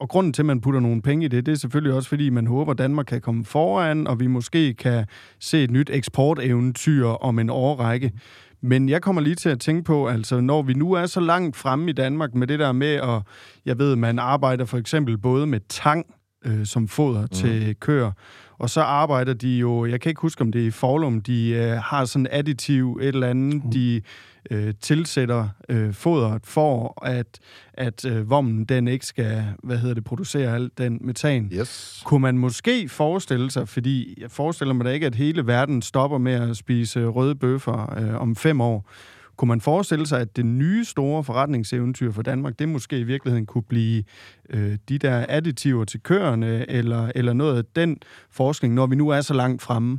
Og 0.00 0.08
grunden 0.08 0.32
til, 0.32 0.42
at 0.42 0.46
man 0.46 0.60
putter 0.60 0.80
nogle 0.80 1.02
penge 1.02 1.24
i 1.24 1.28
det, 1.28 1.46
det 1.46 1.52
er 1.52 1.56
selvfølgelig 1.56 1.94
også, 1.94 2.08
fordi 2.08 2.30
man 2.30 2.46
håber, 2.46 2.72
at 2.72 2.78
Danmark 2.78 3.06
kan 3.06 3.20
komme 3.20 3.44
foran, 3.44 4.06
og 4.06 4.20
vi 4.20 4.26
måske 4.26 4.74
kan 4.74 5.06
se 5.38 5.64
et 5.64 5.70
nyt 5.70 5.90
eksporteventyr 5.92 7.06
om 7.06 7.38
en 7.38 7.50
årrække. 7.50 8.12
Men 8.60 8.88
jeg 8.88 9.02
kommer 9.02 9.20
lige 9.20 9.34
til 9.34 9.48
at 9.48 9.60
tænke 9.60 9.82
på, 9.82 10.08
altså 10.08 10.40
når 10.40 10.62
vi 10.62 10.74
nu 10.74 10.92
er 10.92 11.06
så 11.06 11.20
langt 11.20 11.56
fremme 11.56 11.90
i 11.90 11.92
Danmark 11.92 12.34
med 12.34 12.46
det 12.46 12.58
der 12.58 12.72
med, 12.72 12.94
at 12.94 13.22
jeg 13.66 13.78
ved, 13.78 13.96
man 13.96 14.18
arbejder 14.18 14.64
for 14.64 14.78
eksempel 14.78 15.18
både 15.18 15.46
med 15.46 15.60
tang 15.68 16.06
øh, 16.44 16.66
som 16.66 16.88
foder 16.88 17.22
mm. 17.22 17.28
til 17.28 17.76
køer, 17.80 18.12
og 18.58 18.70
så 18.70 18.80
arbejder 18.80 19.34
de 19.34 19.48
jo, 19.48 19.86
jeg 19.86 20.00
kan 20.00 20.10
ikke 20.10 20.20
huske, 20.20 20.40
om 20.40 20.52
det 20.52 20.62
er 20.62 20.66
i 20.66 20.70
Forlum, 20.70 21.20
de 21.20 21.50
øh, 21.50 21.70
har 21.70 22.04
sådan 22.04 22.26
additiv 22.30 22.98
et 23.02 23.08
eller 23.08 23.26
andet, 23.26 23.64
mm. 23.64 23.70
de 23.70 24.02
øh, 24.50 24.74
tilsætter 24.80 25.48
øh, 25.68 25.92
fodret 25.92 26.46
for, 26.46 27.04
at, 27.06 27.38
at 27.74 28.04
øh, 28.04 28.30
vommen 28.30 28.64
den 28.64 28.88
ikke 28.88 29.06
skal, 29.06 29.44
hvad 29.62 29.78
hedder 29.78 29.94
det, 29.94 30.04
producere 30.04 30.54
alt 30.54 30.78
den 30.78 30.98
metan. 31.00 31.50
Yes. 31.52 32.02
Kunne 32.04 32.22
man 32.22 32.38
måske 32.38 32.88
forestille 32.88 33.50
sig, 33.50 33.68
fordi 33.68 34.18
jeg 34.20 34.30
forestiller 34.30 34.74
mig 34.74 34.84
da 34.84 34.90
ikke, 34.90 35.06
at 35.06 35.14
hele 35.14 35.46
verden 35.46 35.82
stopper 35.82 36.18
med 36.18 36.32
at 36.32 36.56
spise 36.56 37.06
røde 37.06 37.34
bøffer 37.34 37.98
øh, 37.98 38.20
om 38.20 38.36
fem 38.36 38.60
år. 38.60 38.90
Kunne 39.36 39.48
man 39.48 39.60
forestille 39.60 40.06
sig, 40.06 40.20
at 40.20 40.36
det 40.36 40.46
nye 40.46 40.84
store 40.84 41.24
forretningseventyr 41.24 42.12
for 42.12 42.22
Danmark, 42.22 42.58
det 42.58 42.68
måske 42.68 42.98
i 42.98 43.02
virkeligheden 43.02 43.46
kunne 43.46 43.62
blive 43.62 44.04
øh, 44.50 44.76
de 44.88 44.98
der 44.98 45.26
additiver 45.28 45.84
til 45.84 46.00
køerne, 46.00 46.70
eller, 46.70 47.12
eller 47.14 47.32
noget 47.32 47.58
af 47.58 47.64
den 47.76 47.96
forskning, 48.30 48.74
når 48.74 48.86
vi 48.86 48.96
nu 48.96 49.08
er 49.08 49.20
så 49.20 49.34
langt 49.34 49.62
fremme? 49.62 49.98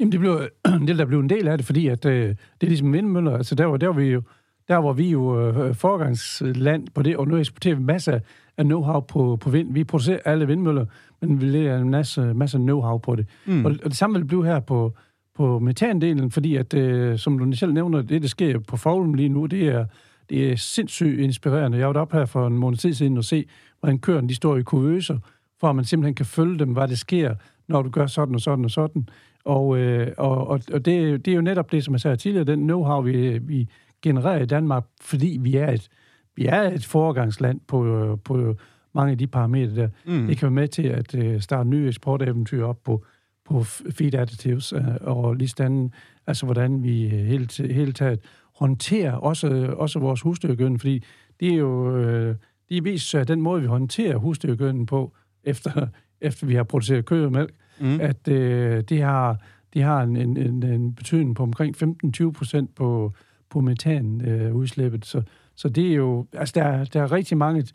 Jamen, 0.00 0.12
det, 0.12 0.20
blev, 0.20 0.40
det 0.86 0.98
der 0.98 1.04
blev 1.04 1.20
en 1.20 1.30
del 1.30 1.48
af 1.48 1.58
det, 1.58 1.66
fordi 1.66 1.86
at, 1.86 2.04
øh, 2.04 2.28
det 2.28 2.36
er 2.62 2.66
ligesom 2.66 2.92
vindmøller. 2.92 3.36
Altså, 3.36 3.54
der, 3.54 3.64
var, 3.64 3.76
der, 3.76 3.86
var 3.86 3.94
vi 3.94 4.06
jo, 4.06 4.22
der 4.68 4.76
var 4.76 4.92
vi 4.92 5.10
jo 5.10 5.50
øh, 5.50 5.74
forgangsland 5.74 6.86
på 6.94 7.02
det, 7.02 7.16
og 7.16 7.28
nu 7.28 7.36
eksporterer 7.36 7.74
vi 7.74 7.82
masser 7.82 8.18
af 8.56 8.64
know-how 8.64 9.00
på, 9.00 9.38
på 9.40 9.50
vind. 9.50 9.72
Vi 9.72 9.84
producerer 9.84 10.18
alle 10.24 10.46
vindmøller, 10.46 10.86
men 11.20 11.40
vi 11.40 11.46
lægger 11.46 11.78
en 11.78 11.90
masse, 11.90 12.34
masse 12.34 12.58
know-how 12.58 12.98
på 12.98 13.16
det. 13.16 13.26
Mm. 13.46 13.64
Og, 13.64 13.74
og 13.84 13.90
det 13.90 13.96
samme 13.96 14.14
vil 14.14 14.20
det 14.20 14.28
blive 14.28 14.46
her 14.46 14.60
på, 14.60 14.94
på 15.34 15.58
metandelen, 15.58 16.30
fordi 16.30 16.56
at, 16.56 16.74
øh, 16.74 17.18
som 17.18 17.38
du 17.38 17.56
selv 17.56 17.72
nævner, 17.72 18.02
det, 18.02 18.22
der 18.22 18.28
sker 18.28 18.58
på 18.58 18.76
Foglum 18.76 19.14
lige 19.14 19.28
nu, 19.28 19.46
det 19.46 19.68
er, 19.68 19.86
det 20.30 20.52
er 20.52 20.56
sindssygt 20.56 21.20
inspirerende. 21.20 21.78
Jeg 21.78 21.88
var 21.88 22.00
op 22.00 22.12
her 22.12 22.24
for 22.24 22.46
en 22.46 22.58
måned 22.58 22.78
tid 22.78 22.94
siden 22.94 23.16
og 23.16 23.24
se, 23.24 23.44
hvordan 23.80 23.98
køerne 23.98 24.28
de 24.28 24.34
står 24.34 24.56
i 24.56 24.62
kuvøser, 24.62 25.18
for 25.60 25.68
at 25.68 25.76
man 25.76 25.84
simpelthen 25.84 26.14
kan 26.14 26.26
følge 26.26 26.58
dem, 26.58 26.72
hvad 26.72 26.88
det 26.88 26.98
sker, 26.98 27.34
når 27.68 27.82
du 27.82 27.90
gør 27.90 28.06
sådan 28.06 28.34
og 28.34 28.40
sådan 28.40 28.64
og 28.64 28.70
sådan. 28.70 29.08
Og, 29.46 29.78
øh, 29.78 30.12
og, 30.16 30.46
og, 30.46 30.60
og 30.72 30.84
det, 30.84 31.24
det 31.24 31.30
er 31.30 31.34
jo 31.34 31.40
netop 31.40 31.72
det, 31.72 31.84
som 31.84 31.94
jeg 31.94 32.00
sagde 32.00 32.16
tidligere, 32.16 32.44
den 32.44 32.70
know-how, 32.70 33.00
vi, 33.00 33.38
vi 33.38 33.68
genererer 34.02 34.42
i 34.42 34.46
Danmark, 34.46 34.84
fordi 35.00 35.38
vi 35.40 35.56
er 35.56 35.72
et, 35.72 35.88
vi 36.36 36.46
er 36.46 36.62
et 36.62 36.84
foregangsland 36.84 37.60
på, 37.68 38.18
på 38.24 38.54
mange 38.94 39.12
af 39.12 39.18
de 39.18 39.26
parametre 39.26 39.74
der. 39.74 39.88
Mm. 40.06 40.26
Det 40.26 40.38
kan 40.38 40.46
være 40.46 40.50
med 40.50 40.68
til 40.68 40.82
at 40.82 41.14
øh, 41.14 41.40
starte 41.40 41.68
nye 41.68 41.88
eksporteventyr 41.88 42.64
op 42.64 42.78
på, 42.84 43.04
på 43.44 43.62
feed 43.64 44.14
additives, 44.14 44.72
øh, 44.72 44.82
og 45.00 45.34
lige 45.34 45.48
stand, 45.48 45.90
altså 46.26 46.46
hvordan 46.46 46.82
vi 46.82 47.04
øh, 47.04 47.10
hele, 47.10 47.48
hele 47.72 47.92
taget 47.92 48.20
håndterer 48.54 49.12
også, 49.12 49.74
også 49.76 49.98
vores 49.98 50.20
husdyrgødning, 50.20 50.80
fordi 50.80 51.04
det 51.40 51.48
er 51.52 51.56
jo 51.56 51.96
øh, 51.96 52.36
det 52.68 52.76
er 52.76 52.82
vist 52.82 53.10
sig, 53.10 53.28
den 53.28 53.40
måde, 53.40 53.60
vi 53.60 53.66
håndterer 53.66 54.16
husdyrgødning 54.16 54.86
på, 54.86 55.12
efter, 55.44 55.86
efter 56.20 56.46
vi 56.46 56.54
har 56.54 56.62
produceret 56.62 57.04
kød 57.04 57.24
og 57.24 57.32
mælk, 57.32 57.54
mm. 57.80 58.00
at 58.00 58.28
øh, 58.28 58.82
det 58.88 59.02
har, 59.02 59.40
det 59.74 59.82
har 59.82 60.02
en, 60.02 60.16
en, 60.16 60.36
en, 60.36 60.62
en 60.62 60.94
betydning 60.94 61.36
på 61.36 61.42
omkring 61.42 61.76
15-20 61.82 62.30
procent 62.30 62.74
på, 62.74 63.12
på 63.50 63.60
metanudslippet. 63.60 65.06
Så, 65.06 65.22
så 65.54 65.68
det 65.68 65.90
er 65.90 65.94
jo, 65.94 66.26
altså 66.32 66.52
der, 66.54 66.62
er- 66.64 66.84
der 66.84 67.02
er 67.02 67.12
rigtig 67.12 67.36
mange 67.36 67.66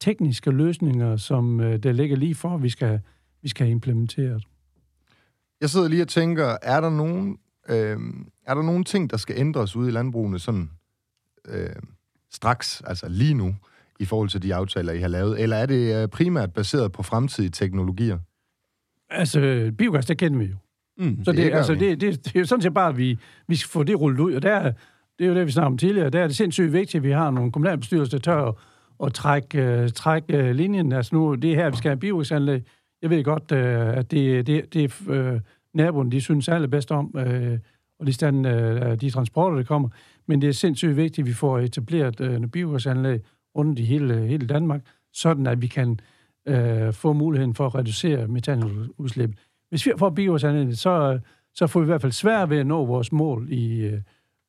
tekniske 0.00 0.50
løsninger, 0.50 1.16
som 1.16 1.60
øh, 1.60 1.82
der 1.82 1.92
ligger 1.92 2.16
lige 2.16 2.34
for, 2.34 2.54
at 2.54 2.62
vi 2.62 2.68
skal, 2.68 3.00
vi 3.42 3.48
skal 3.48 3.66
have 3.66 3.72
implementeret. 3.72 4.44
Jeg 5.60 5.70
sidder 5.70 5.88
lige 5.88 6.02
og 6.02 6.08
tænker, 6.08 6.56
er 6.62 6.80
der 6.80 6.90
nogen, 6.90 7.38
øh, 7.68 7.98
er 8.46 8.54
der 8.54 8.62
nogen 8.62 8.84
ting, 8.84 9.10
der 9.10 9.16
skal 9.16 9.38
ændres 9.38 9.76
ude 9.76 9.88
i 9.88 9.92
landbrugene 9.92 10.38
sådan 10.38 10.70
øh, 11.48 11.70
straks, 12.32 12.82
altså 12.86 13.08
lige 13.08 13.34
nu, 13.34 13.54
i 14.00 14.04
forhold 14.04 14.28
til 14.28 14.42
de 14.42 14.54
aftaler, 14.54 14.92
I 14.92 14.98
har 15.00 15.08
lavet? 15.08 15.40
Eller 15.40 15.56
er 15.56 15.66
det 15.66 16.02
øh, 16.02 16.08
primært 16.08 16.52
baseret 16.52 16.92
på 16.92 17.02
fremtidige 17.02 17.50
teknologier? 17.50 18.18
Altså, 19.10 19.70
biogas, 19.78 20.06
det 20.06 20.18
kender 20.18 20.38
vi 20.38 20.44
jo. 20.44 20.56
Mm. 20.98 21.24
Så 21.24 21.32
Det 21.32 21.38
det, 21.38 21.52
altså, 21.52 21.74
vi. 21.74 21.78
det, 21.78 22.00
det, 22.00 22.24
det 22.24 22.36
er 22.36 22.40
jo 22.40 22.46
sådan 22.46 22.62
set 22.62 22.74
bare, 22.74 22.88
at 22.88 22.98
vi, 22.98 23.18
vi 23.48 23.56
skal 23.56 23.70
få 23.70 23.82
det 23.82 24.00
rullet 24.00 24.20
ud, 24.20 24.32
og 24.34 24.42
der, 24.42 24.52
er- 24.54 24.72
det 25.18 25.24
er 25.24 25.28
jo 25.28 25.34
det, 25.34 25.46
vi 25.46 25.50
snakkede 25.52 25.66
om 25.66 25.78
tidligere. 25.78 26.10
Der 26.10 26.20
er 26.20 26.26
det 26.26 26.36
sindssygt 26.36 26.72
vigtigt, 26.72 26.94
at 26.94 27.02
vi 27.02 27.10
har 27.10 27.30
nogle 27.30 27.52
kommunalbestyrelser, 27.52 28.18
der 28.18 28.22
tør 28.22 28.42
at, 28.48 28.54
at 29.06 29.12
trække, 29.14 29.82
uh, 29.84 29.88
trække 29.90 30.38
uh, 30.38 30.50
linjen. 30.50 30.92
Altså 30.92 31.14
nu, 31.14 31.34
det 31.34 31.50
er 31.50 31.54
her, 31.54 31.70
vi 31.70 31.76
skal 31.76 31.88
have 31.88 31.98
biogasanlæg. 32.00 32.62
Jeg 33.02 33.10
ved 33.10 33.24
godt, 33.24 33.52
uh, 33.52 33.98
at 33.98 34.10
det, 34.10 34.46
det, 34.46 34.74
det 34.74 35.00
uh, 35.08 35.40
naboen, 35.74 36.12
de 36.12 36.20
synes 36.20 36.48
allerbedst 36.48 36.92
om, 36.92 37.10
uh, 37.14 37.22
og 37.98 38.04
lige 38.04 38.12
stand, 38.14 38.46
uh, 38.46 38.52
de 39.00 39.10
transporter, 39.10 39.56
der 39.56 39.64
kommer. 39.64 39.88
Men 40.28 40.42
det 40.42 40.48
er 40.48 40.52
sindssygt 40.52 40.96
vigtigt, 40.96 41.18
at 41.18 41.26
vi 41.28 41.32
får 41.32 41.58
etableret 41.58 42.20
uh, 42.20 42.46
biogasanlæg 42.46 43.20
rundt 43.56 43.78
i 43.78 43.82
hele, 43.84 44.26
hele 44.26 44.46
Danmark, 44.46 44.80
sådan 45.12 45.46
at 45.46 45.62
vi 45.62 45.66
kan 45.66 46.00
uh, 46.86 46.94
få 46.94 47.12
muligheden 47.12 47.54
for 47.54 47.66
at 47.66 47.74
reducere 47.74 48.26
metanudslippet. 48.28 49.38
Hvis 49.68 49.86
vi 49.86 49.92
får 49.98 50.10
biogasanlæg, 50.10 50.76
så, 50.76 51.18
så 51.54 51.66
får 51.66 51.80
vi 51.80 51.84
i 51.84 51.86
hvert 51.86 52.00
fald 52.00 52.12
svært 52.12 52.50
ved 52.50 52.58
at 52.58 52.66
nå 52.66 52.86
vores 52.86 53.12
mål 53.12 53.46
i, 53.50 53.80
øh, 53.80 54.00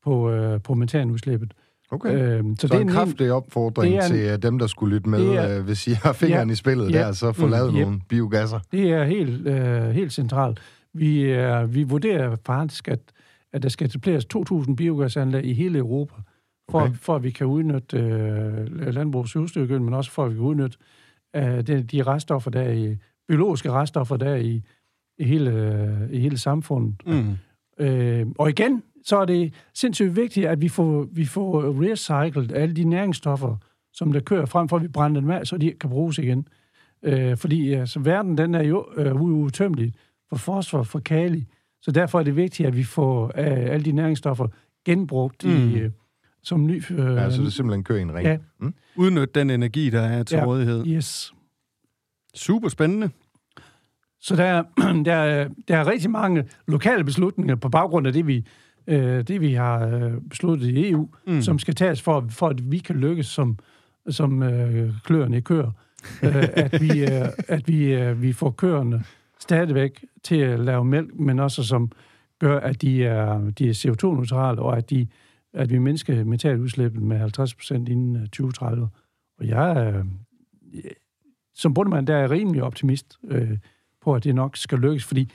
på, 0.04 0.30
øh, 0.32 0.62
på 0.62 0.74
metanudslippet. 0.74 1.54
Okay. 1.92 2.38
Øhm, 2.38 2.56
så, 2.56 2.68
så 2.68 2.74
en, 2.80 2.90
hel- 2.90 2.96
kraftig 2.98 3.32
opfordring 3.32 3.92
det 3.94 4.00
er 4.00 4.06
en- 4.06 4.12
til 4.12 4.20
øh, 4.20 4.42
dem, 4.42 4.60
der 4.60 4.68
skulle 4.68 4.96
lytte 4.96 5.10
med, 5.10 5.20
det 5.20 5.38
er- 5.38 5.58
øh, 5.58 5.64
hvis 5.66 5.88
I 5.88 5.92
har 5.92 6.14
fingeren 6.14 6.48
Ja, 6.50 6.54
i 6.54 6.56
spillet 6.56 6.92
ja, 6.92 6.98
der, 7.00 7.12
så 7.12 7.32
få 7.32 7.46
mm, 7.46 7.52
lavet 7.52 7.72
yep. 7.76 7.82
nogle 7.82 8.00
biogasser. 8.10 8.60
Det 8.72 8.92
er 8.92 9.04
helt, 9.04 9.48
øh, 9.48 9.84
helt 9.90 10.14
centralt. 10.14 10.60
Vi, 10.94 11.24
er, 11.24 11.66
vi 11.66 11.84
vurderer 11.84 12.36
faktisk, 12.46 12.88
at, 12.88 13.00
at 13.54 13.64
der 13.64 13.70
skal 13.70 13.88
etableres 13.88 14.26
2.000 14.36 14.76
biogasanlæg 14.76 15.46
i 15.46 15.54
hele 15.54 15.78
Europa, 15.80 16.14
for, 16.72 16.80
Okay. 16.80 16.88
okay. 16.90 16.98
for 17.00 17.16
at 17.16 17.24
vi 17.24 17.30
kan 17.32 17.48
udnytte 17.48 17.98
øh, 17.98 18.94
landbrugets 18.94 19.36
udstyrgøn, 19.36 19.84
men 19.84 19.94
også 19.94 20.12
for 20.12 20.24
at 20.26 20.30
vi 20.32 20.36
kan 20.36 20.44
udnytte 20.44 20.78
øh, 21.36 21.68
de, 21.68 21.84
de 21.84 22.04
reststoffer, 22.04 22.52
der 22.52 22.62
er 22.62 22.72
i, 22.72 22.98
biologiske 23.28 23.72
reststoffer, 23.72 24.18
der 24.18 24.30
er 24.30 24.36
i, 24.36 24.62
i, 25.18 25.24
hele, 25.24 26.10
i 26.12 26.20
hele 26.20 26.38
samfundet. 26.38 26.96
Mm. 27.06 27.38
Øh, 27.86 28.28
og 28.38 28.50
igen, 28.50 28.84
så 29.06 29.18
er 29.18 29.26
det 29.26 29.54
sindssygt 29.74 30.16
vigtigt, 30.16 30.48
at 30.48 30.62
vi 30.62 30.70
får, 30.70 31.08
vi 31.12 31.26
får 31.26 31.82
recyclet 31.82 32.52
alle 32.52 32.76
de 32.76 32.84
næringsstoffer, 32.84 33.56
som 33.94 34.14
der 34.14 34.20
kører 34.20 34.46
frem 34.46 34.70
for, 34.70 34.76
at 34.76 34.84
vi 34.84 34.88
brænder 34.88 35.22
dem 35.22 35.30
af, 35.30 35.48
så 35.48 35.58
de 35.58 35.72
kan 35.72 35.90
bruges 35.90 36.18
igen. 36.18 36.48
Øh, 37.04 37.38
fordi 37.38 37.74
altså, 37.74 38.00
verden 38.00 38.38
den 38.38 38.56
er 38.56 38.64
jo 38.64 38.86
øh, 38.98 39.22
uudtømmelig 39.22 39.94
for 40.30 40.36
fosfor, 40.36 40.84
for 40.84 41.00
kali, 41.00 41.46
så 41.82 41.92
derfor 41.92 42.20
er 42.20 42.24
det 42.24 42.36
vigtigt, 42.36 42.68
at 42.68 42.78
vi 42.78 42.84
får 42.84 43.26
øh, 43.26 43.74
alle 43.74 43.86
de 43.86 43.92
næringsstoffer 43.92 44.48
genbrugt 44.86 45.46
mm. 45.46 45.52
i, 45.52 45.80
øh, 45.80 45.92
som 46.44 46.66
ny... 46.68 46.84
Øh, 46.92 47.16
Ja, 47.16 47.30
så 47.32 47.42
det 47.42 47.54
simpelthen 47.54 47.84
kører 47.84 48.00
i 48.00 48.02
en 48.02 48.14
ring. 48.16 48.26
Ja. 48.28 48.38
Mm? 48.60 48.74
Udnyt 48.96 49.36
den 49.36 49.50
energi, 49.50 49.90
der 49.90 50.02
er 50.02 50.24
til 50.24 50.36
Ja. 50.36 50.46
rådighed. 50.46 50.88
Yes. 50.88 51.34
Super 52.36 52.70
spændende. 52.70 53.10
Så 54.20 54.36
der, 54.36 54.44
er- 54.44 54.64
der, 55.06 55.14
er, 55.14 55.48
der 55.68 55.78
er 55.78 55.88
rigtig 55.88 56.10
mange 56.12 56.46
lokale 56.68 57.04
beslutninger 57.04 57.56
på 57.56 57.70
baggrund 57.70 58.08
af 58.08 58.14
det, 58.14 58.28
vi, 58.28 58.46
øh, 58.88 59.24
det 59.28 59.42
vi 59.42 59.54
har 59.54 59.88
øh, 59.88 60.12
besluttet 60.30 60.68
i 60.68 60.90
EU, 60.92 61.10
mm. 61.28 61.42
som 61.42 61.60
skal 61.60 61.76
tages 61.76 62.02
for, 62.02 62.26
for 62.30 62.48
at 62.48 62.72
vi 62.72 62.78
kan 62.78 62.96
lykkes 62.96 63.26
som, 63.28 63.58
som 64.10 64.44
øh, 64.44 64.94
kløerne 65.04 65.38
i 65.38 65.42
køer. 65.42 65.72
øh, 66.24 66.48
at 66.54 66.82
vi, 66.82 67.02
øh, 67.04 67.28
at 67.56 67.68
vi, 67.68 67.94
øh, 67.94 68.22
vi 68.22 68.34
får 68.34 68.52
køerne 68.52 69.04
stadigvæk 69.40 70.06
til 70.24 70.36
at 70.38 70.60
lave 70.60 70.86
mælk, 70.86 71.16
men 71.20 71.40
også 71.40 71.64
som 71.64 71.92
gør, 72.40 72.60
at 72.60 72.82
de 72.82 73.06
er, 73.06 73.52
de 73.60 73.70
er 73.70 73.74
CO2-neutrale, 73.74 74.62
og 74.62 74.78
at, 74.78 74.90
de, 74.90 75.08
at 75.54 75.70
vi 75.70 75.78
mindsker 75.78 76.24
metaludslippet 76.24 77.02
med 77.02 77.18
50 77.18 77.56
procent 77.56 77.90
inden 77.90 78.22
2030. 78.24 78.90
Og 79.40 79.48
jeg 79.48 79.72
er, 79.72 80.04
som 81.54 81.74
bundmand, 81.74 82.08
der 82.08 82.16
er 82.16 82.32
rimelig 82.32 82.64
optimist 82.64 83.20
øh, 83.24 83.58
på, 84.02 84.16
at 84.16 84.24
det 84.24 84.36
nok 84.36 84.58
skal 84.58 84.80
lykkes, 84.80 85.06
fordi 85.06 85.32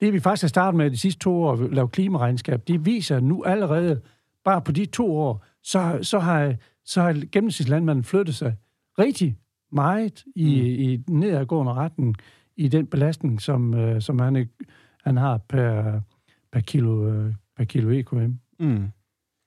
det, 0.00 0.12
vi 0.12 0.20
faktisk 0.20 0.42
har 0.42 0.48
startet 0.48 0.78
med 0.78 0.90
de 0.90 0.96
sidste 0.96 1.18
to 1.18 1.42
år, 1.42 1.52
at 1.52 1.72
lave 1.72 1.88
klimaregnskab, 1.88 2.68
det 2.68 2.86
viser 2.86 3.20
nu 3.20 3.44
allerede, 3.44 4.00
bare 4.44 4.62
på 4.62 4.72
de 4.72 4.86
to 4.86 5.16
år, 5.16 5.44
så, 5.62 5.98
så 6.02 6.18
har, 6.18 6.54
så 6.84 7.02
har 7.02 7.24
gennemsnitslandmanden 7.32 8.04
flyttet 8.04 8.34
sig 8.34 8.56
rigtig 8.98 9.38
meget 9.72 10.24
i, 10.36 10.60
mm. 10.60 10.66
i 10.66 11.14
nedadgående 11.18 11.72
retning 11.72 12.16
i 12.56 12.68
den 12.68 12.86
belastning, 12.86 13.42
som, 13.42 13.74
øh, 13.74 14.02
som 14.02 14.18
han, 14.18 14.48
han 15.04 15.16
har 15.16 15.38
per, 15.38 16.00
per, 16.52 16.60
kilo, 16.60 17.08
øh, 17.08 17.34
per 17.56 17.64
kilo 17.64 17.90
EKM. 17.90 18.32
Mm. 18.60 18.84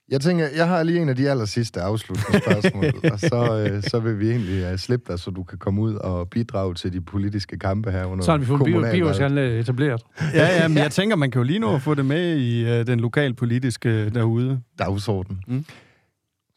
Jeg 0.09 0.21
tænker, 0.21 0.47
jeg 0.55 0.67
har 0.67 0.83
lige 0.83 1.01
en 1.01 1.09
af 1.09 1.15
de 1.15 1.29
aller 1.29 1.45
sidste 1.45 1.81
afsluttende 1.81 2.41
spørgsmål, 2.41 2.85
og 3.13 3.19
så, 3.19 3.67
øh, 3.69 3.83
så 3.83 3.99
vil 3.99 4.19
vi 4.19 4.29
egentlig 4.29 4.71
uh, 4.71 4.77
slippe 4.77 5.11
dig, 5.11 5.19
så 5.19 5.31
du 5.31 5.43
kan 5.43 5.57
komme 5.57 5.81
ud 5.81 5.95
og 5.95 6.29
bidrage 6.29 6.73
til 6.73 6.93
de 6.93 7.01
politiske 7.01 7.59
kampe 7.59 7.91
her 7.91 8.05
under 8.05 8.25
Så 8.25 8.31
har 8.31 8.37
vi 8.37 8.45
fået 8.45 8.91
biosanlæg 8.91 9.59
etableret. 9.59 10.01
ja, 10.33 10.61
ja, 10.61 10.67
men 10.67 10.77
jeg 10.77 10.91
tænker, 10.91 11.15
man 11.15 11.31
kan 11.31 11.39
jo 11.39 11.43
lige 11.43 11.59
nu 11.59 11.77
få 11.79 11.93
det 11.93 12.05
med 12.05 12.37
i 12.37 12.63
uh, 12.63 12.87
den 12.87 12.99
lokalpolitiske 12.99 14.09
derude. 14.09 14.59
Dagsorden. 14.79 15.39
Mm. 15.47 15.65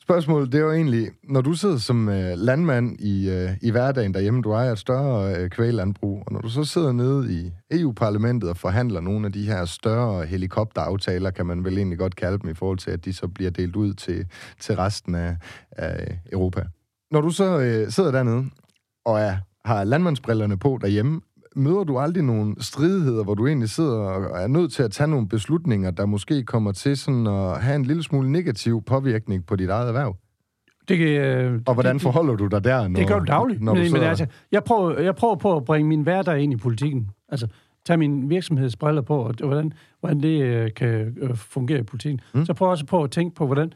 Spørgsmålet, 0.06 0.52
det 0.52 0.58
er 0.58 0.62
jo 0.62 0.72
egentlig, 0.72 1.10
når 1.22 1.40
du 1.40 1.52
sidder 1.52 1.76
som 1.76 2.08
øh, 2.08 2.32
landmand 2.36 3.00
i, 3.00 3.30
øh, 3.30 3.50
i 3.62 3.70
hverdagen 3.70 4.14
derhjemme, 4.14 4.42
du 4.42 4.52
ejer 4.52 4.72
et 4.72 4.78
større 4.78 5.36
øh, 5.36 5.50
kvælandbrug, 5.50 6.22
og 6.26 6.32
når 6.32 6.40
du 6.40 6.48
så 6.48 6.64
sidder 6.64 6.92
nede 6.92 7.32
i 7.32 7.52
EU-parlamentet 7.70 8.50
og 8.50 8.56
forhandler 8.56 9.00
nogle 9.00 9.26
af 9.26 9.32
de 9.32 9.46
her 9.46 9.64
større 9.64 10.26
helikopteraftaler, 10.26 11.30
kan 11.30 11.46
man 11.46 11.64
vel 11.64 11.78
egentlig 11.78 11.98
godt 11.98 12.16
kalde 12.16 12.38
dem, 12.38 12.50
i 12.50 12.54
forhold 12.54 12.78
til, 12.78 12.90
at 12.90 13.04
de 13.04 13.12
så 13.12 13.28
bliver 13.28 13.50
delt 13.50 13.76
ud 13.76 13.94
til, 13.94 14.26
til 14.60 14.76
resten 14.76 15.14
af, 15.14 15.36
af 15.70 16.18
Europa. 16.32 16.64
Når 17.10 17.20
du 17.20 17.30
så 17.30 17.58
øh, 17.58 17.90
sidder 17.90 18.10
dernede 18.10 18.44
og 19.04 19.20
er, 19.20 19.36
har 19.64 19.84
landmandsbrillerne 19.84 20.58
på 20.58 20.78
derhjemme, 20.80 21.20
møder 21.56 21.84
du 21.84 21.98
aldrig 21.98 22.24
nogle 22.24 22.54
stridigheder, 22.60 23.24
hvor 23.24 23.34
du 23.34 23.46
egentlig 23.46 23.70
sidder 23.70 23.98
og 23.98 24.42
er 24.42 24.46
nødt 24.46 24.72
til 24.72 24.82
at 24.82 24.90
tage 24.90 25.06
nogle 25.06 25.28
beslutninger, 25.28 25.90
der 25.90 26.06
måske 26.06 26.42
kommer 26.42 26.72
til 26.72 26.96
sådan 26.96 27.26
at 27.26 27.62
have 27.62 27.76
en 27.76 27.84
lille 27.84 28.02
smule 28.02 28.32
negativ 28.32 28.82
påvirkning 28.82 29.46
på 29.46 29.56
dit 29.56 29.70
eget 29.70 29.88
erhverv? 29.88 30.16
Det, 30.88 30.98
øh, 30.98 31.60
og 31.66 31.74
hvordan 31.74 31.94
det, 31.94 32.02
forholder 32.02 32.34
du 32.34 32.46
dig 32.46 32.64
der? 32.64 32.88
Når, 32.88 33.00
det 33.00 33.08
gør 33.08 33.18
du 33.18 33.24
dagligt. 33.24 33.62
Når 33.62 33.74
du 33.74 33.80
men, 33.80 33.92
men 33.92 34.02
altså, 34.02 34.26
jeg, 34.52 34.64
prøver, 34.64 35.00
jeg 35.00 35.14
prøver 35.14 35.36
på 35.36 35.56
at 35.56 35.64
bringe 35.64 35.88
min 35.88 36.02
hverdag 36.02 36.40
ind 36.40 36.52
i 36.52 36.56
politikken. 36.56 37.10
Altså, 37.28 37.46
tage 37.84 37.96
min 37.96 38.30
virksomhedsbriller 38.30 39.02
på, 39.02 39.18
og 39.18 39.34
hvordan, 39.44 39.72
hvordan 40.00 40.20
det 40.22 40.42
øh, 40.42 40.70
kan 40.76 41.16
øh, 41.20 41.36
fungere 41.36 41.78
i 41.78 41.82
politikken. 41.82 42.20
Mm. 42.34 42.44
Så 42.44 42.54
prøver 42.54 42.70
jeg 42.70 42.72
også 42.72 42.86
på 42.86 43.02
at 43.02 43.10
tænke 43.10 43.34
på, 43.34 43.46
hvordan 43.46 43.72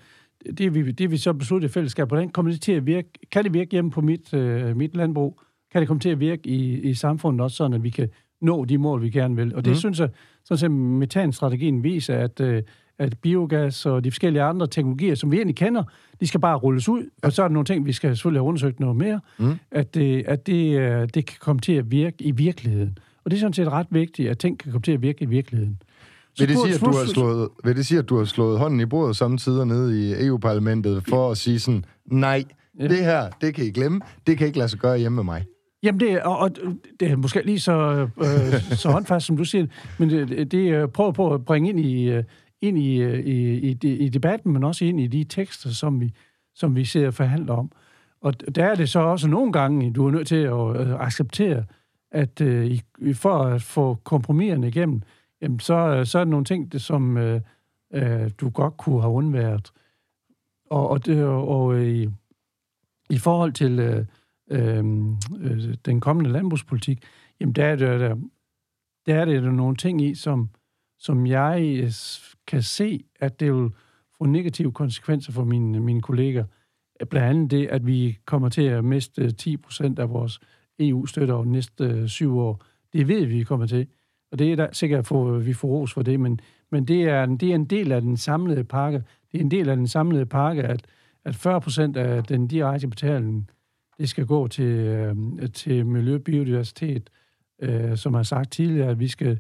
det 0.58 0.74
vi, 0.74 0.90
det 0.90 1.10
vi 1.10 1.16
så 1.16 1.32
besluttede 1.32 1.70
i 1.70 1.72
fællesskab, 1.72 2.08
hvordan 2.08 2.28
kommer 2.28 2.52
det 2.52 2.60
til 2.60 2.72
at 2.72 2.86
virke? 2.86 3.08
Kan 3.32 3.44
det 3.44 3.54
virke 3.54 3.70
hjemme 3.70 3.90
på 3.90 4.00
mit, 4.00 4.34
øh, 4.34 4.76
mit 4.76 4.96
landbrug? 4.96 5.40
Kan 5.72 5.80
det 5.80 5.88
komme 5.88 6.00
til 6.00 6.09
at 6.09 6.20
virke 6.20 6.48
i, 6.48 6.80
i 6.80 6.94
samfundet 6.94 7.40
også, 7.40 7.56
sådan 7.56 7.74
at 7.74 7.83
vi 7.83 7.90
kan 7.90 8.09
nå 8.40 8.64
de 8.64 8.78
mål, 8.78 9.02
vi 9.02 9.11
gerne 9.11 9.37
vil. 9.37 9.54
Og 9.54 9.64
det 9.64 9.70
mm. 9.70 9.76
synes 9.76 10.00
jeg, 10.00 10.09
sådan 10.44 10.59
set 10.59 10.70
metanstrategien 10.70 11.85
viser, 11.85 12.14
at, 12.14 12.40
øh, 12.40 12.62
at 12.98 13.18
biogas 13.18 13.87
og 13.87 14.04
de 14.04 14.11
forskellige 14.11 14.42
andre 14.42 14.66
teknologier, 14.66 15.14
som 15.14 15.30
vi 15.30 15.37
egentlig 15.37 15.56
kender, 15.56 15.83
de 16.20 16.26
skal 16.26 16.40
bare 16.40 16.56
rulles 16.56 16.88
ud, 16.88 17.00
ja. 17.02 17.26
og 17.26 17.33
så 17.33 17.42
er 17.42 17.48
der 17.48 17.52
nogle 17.52 17.66
ting, 17.66 17.87
vi 17.87 17.92
skal 17.92 18.16
selvfølgelig 18.16 18.40
have 18.40 18.48
undersøgt 18.48 18.80
noget 18.80 18.96
mere, 18.96 19.20
mm. 19.38 19.59
at, 19.70 19.94
det, 19.94 20.24
at 20.26 20.46
det, 20.46 20.78
øh, 20.78 21.09
det 21.14 21.26
kan 21.26 21.37
komme 21.40 21.61
til 21.61 21.72
at 21.72 21.90
virke 21.90 22.24
i 22.24 22.30
virkeligheden. 22.30 22.98
Og 23.24 23.30
det 23.30 23.37
er 23.37 23.40
sådan 23.40 23.52
set 23.52 23.68
ret 23.68 23.87
vigtigt, 23.90 24.30
at 24.30 24.38
ting 24.38 24.59
kan 24.59 24.72
komme 24.72 24.83
til 24.83 24.92
at 24.92 25.02
virke 25.02 25.22
i 25.22 25.26
virkeligheden. 25.26 25.83
vil 26.38 26.48
det, 26.48 26.59
sige, 26.59 26.74
at 26.74 26.80
du 26.80 26.87
har 26.87 27.06
slået, 27.06 27.48
vil 27.64 27.76
det 27.76 27.87
sige, 27.87 27.98
at 27.98 28.09
du 28.09 28.18
har 28.18 28.24
slået 28.24 28.59
hånden 28.59 28.80
i 28.80 28.87
bordet 28.87 29.16
samtidig 29.16 29.66
nede 29.66 30.11
i 30.11 30.26
EU-parlamentet 30.26 31.04
for 31.09 31.30
at 31.30 31.38
sige 31.38 31.61
sådan, 31.61 31.85
nej, 32.06 32.44
ja. 32.78 32.88
det 32.88 32.98
her, 32.98 33.30
det 33.40 33.54
kan 33.54 33.64
I 33.64 33.70
glemme, 33.70 34.00
det 34.26 34.38
kan 34.38 34.46
ikke 34.46 34.59
lade 34.59 34.68
sig 34.68 34.78
gøre 34.78 34.98
hjemme 34.98 35.16
med 35.16 35.24
mig? 35.24 35.44
Jamen, 35.82 36.00
det, 36.00 36.22
og, 36.22 36.38
og 36.38 36.50
det 37.00 37.10
er 37.10 37.16
måske 37.16 37.42
lige 37.42 37.60
så, 37.60 38.08
øh, 38.18 38.60
så 38.76 38.90
håndfast, 38.90 39.26
som 39.26 39.36
du 39.36 39.44
siger, 39.44 39.66
men 39.98 40.10
det, 40.10 40.52
det 40.52 40.72
øh, 40.74 40.88
prøver 40.88 41.12
på 41.12 41.34
at 41.34 41.44
bringe 41.44 41.68
ind 41.68 41.80
i, 41.80 42.10
øh, 42.10 42.24
ind 42.60 42.78
i, 42.78 42.96
øh, 42.96 43.26
i, 43.26 43.68
i, 43.82 43.96
i 43.96 44.08
debatten, 44.08 44.52
men 44.52 44.64
også 44.64 44.84
ind 44.84 45.00
i 45.00 45.06
de 45.06 45.24
tekster, 45.24 45.70
som 45.70 46.00
vi, 46.00 46.12
som 46.54 46.76
vi 46.76 46.84
ser 46.84 47.06
og 47.06 47.14
forhandler 47.14 47.54
om. 47.54 47.72
Og 48.20 48.54
der 48.54 48.64
er 48.64 48.74
det 48.74 48.88
så 48.88 49.00
også 49.00 49.28
nogle 49.28 49.52
gange, 49.52 49.92
du 49.92 50.06
er 50.06 50.10
nødt 50.10 50.26
til 50.26 50.36
at 50.36 51.00
acceptere, 51.00 51.64
at 52.10 52.40
øh, 52.40 52.78
for 53.14 53.38
at 53.42 53.62
få 53.62 53.94
kompromiserne 54.04 54.68
igennem, 54.68 55.02
jamen 55.42 55.60
så, 55.60 56.02
så 56.04 56.18
er 56.18 56.24
der 56.24 56.30
nogle 56.30 56.44
ting, 56.44 56.80
som 56.80 57.16
øh, 57.16 57.40
øh, 57.94 58.30
du 58.40 58.48
godt 58.48 58.76
kunne 58.76 59.00
have 59.00 59.12
undværet. 59.12 59.72
Og, 60.70 60.88
og, 60.90 61.06
det, 61.06 61.24
og 61.24 61.48
og 61.48 61.82
i, 61.82 62.08
i 63.10 63.18
forhold 63.18 63.52
til... 63.52 63.78
Øh, 63.78 64.04
Øhm, 64.50 65.16
øh, 65.40 65.74
den 65.84 66.00
kommende 66.00 66.30
landbrugspolitik, 66.30 67.02
jamen 67.40 67.52
der 67.52 67.64
er 67.64 67.76
det, 67.76 68.00
der, 68.00 68.16
der 69.06 69.14
er 69.14 69.24
det 69.24 69.42
der 69.42 69.50
nogle 69.50 69.76
ting 69.76 70.02
i, 70.02 70.14
som, 70.14 70.48
som 70.98 71.26
jeg 71.26 71.80
øh, 71.82 71.90
kan 72.46 72.62
se, 72.62 73.04
at 73.20 73.40
det 73.40 73.54
vil 73.54 73.70
få 74.18 74.24
negative 74.24 74.72
konsekvenser 74.72 75.32
for 75.32 75.44
mine, 75.44 75.80
mine 75.80 76.02
kolleger. 76.02 76.44
Blandt 77.10 77.28
andet 77.28 77.50
det, 77.50 77.66
at 77.66 77.86
vi 77.86 78.18
kommer 78.24 78.48
til 78.48 78.62
at 78.62 78.84
miste 78.84 79.22
øh, 79.22 79.34
10 79.34 79.56
procent 79.56 79.98
af 79.98 80.10
vores 80.10 80.40
EU-støtte 80.78 81.32
over 81.32 81.44
de 81.44 81.52
næste 81.52 81.84
øh, 81.84 82.08
syv 82.08 82.38
år. 82.38 82.62
Det 82.92 83.08
ved 83.08 83.26
vi, 83.26 83.38
vi 83.38 83.44
kommer 83.44 83.66
til. 83.66 83.86
Og 84.32 84.38
det 84.38 84.52
er 84.52 84.56
der, 84.56 84.68
sikkert, 84.72 85.12
at 85.12 85.46
vi 85.46 85.52
får 85.52 85.68
ros 85.68 85.92
for 85.92 86.02
det, 86.02 86.20
men, 86.20 86.40
men 86.70 86.84
det, 86.84 87.02
er, 87.02 87.26
det 87.26 87.50
er 87.50 87.54
en 87.54 87.64
del 87.64 87.92
af 87.92 88.00
den 88.00 88.16
samlede 88.16 88.64
pakke. 88.64 89.04
Det 89.32 89.38
er 89.38 89.44
en 89.44 89.50
del 89.50 89.68
af 89.68 89.76
den 89.76 89.88
samlede 89.88 90.26
pakke, 90.26 90.62
at, 90.62 90.86
at 91.24 91.34
40 91.34 91.60
procent 91.60 91.96
af 91.96 92.24
den 92.24 92.48
direkte 92.48 92.88
betaling 92.88 93.50
det 94.00 94.08
skal 94.08 94.26
gå 94.26 94.48
til, 94.48 94.64
øh, 94.64 95.16
til 95.54 95.86
miljø 95.86 96.14
og 96.14 96.22
biodiversitet, 96.22 97.10
øh, 97.62 97.96
som 97.96 98.12
jeg 98.12 98.18
har 98.18 98.22
sagt 98.22 98.52
tidligere, 98.52 98.90
at 98.90 99.00
vi, 99.00 99.08
skal, 99.08 99.38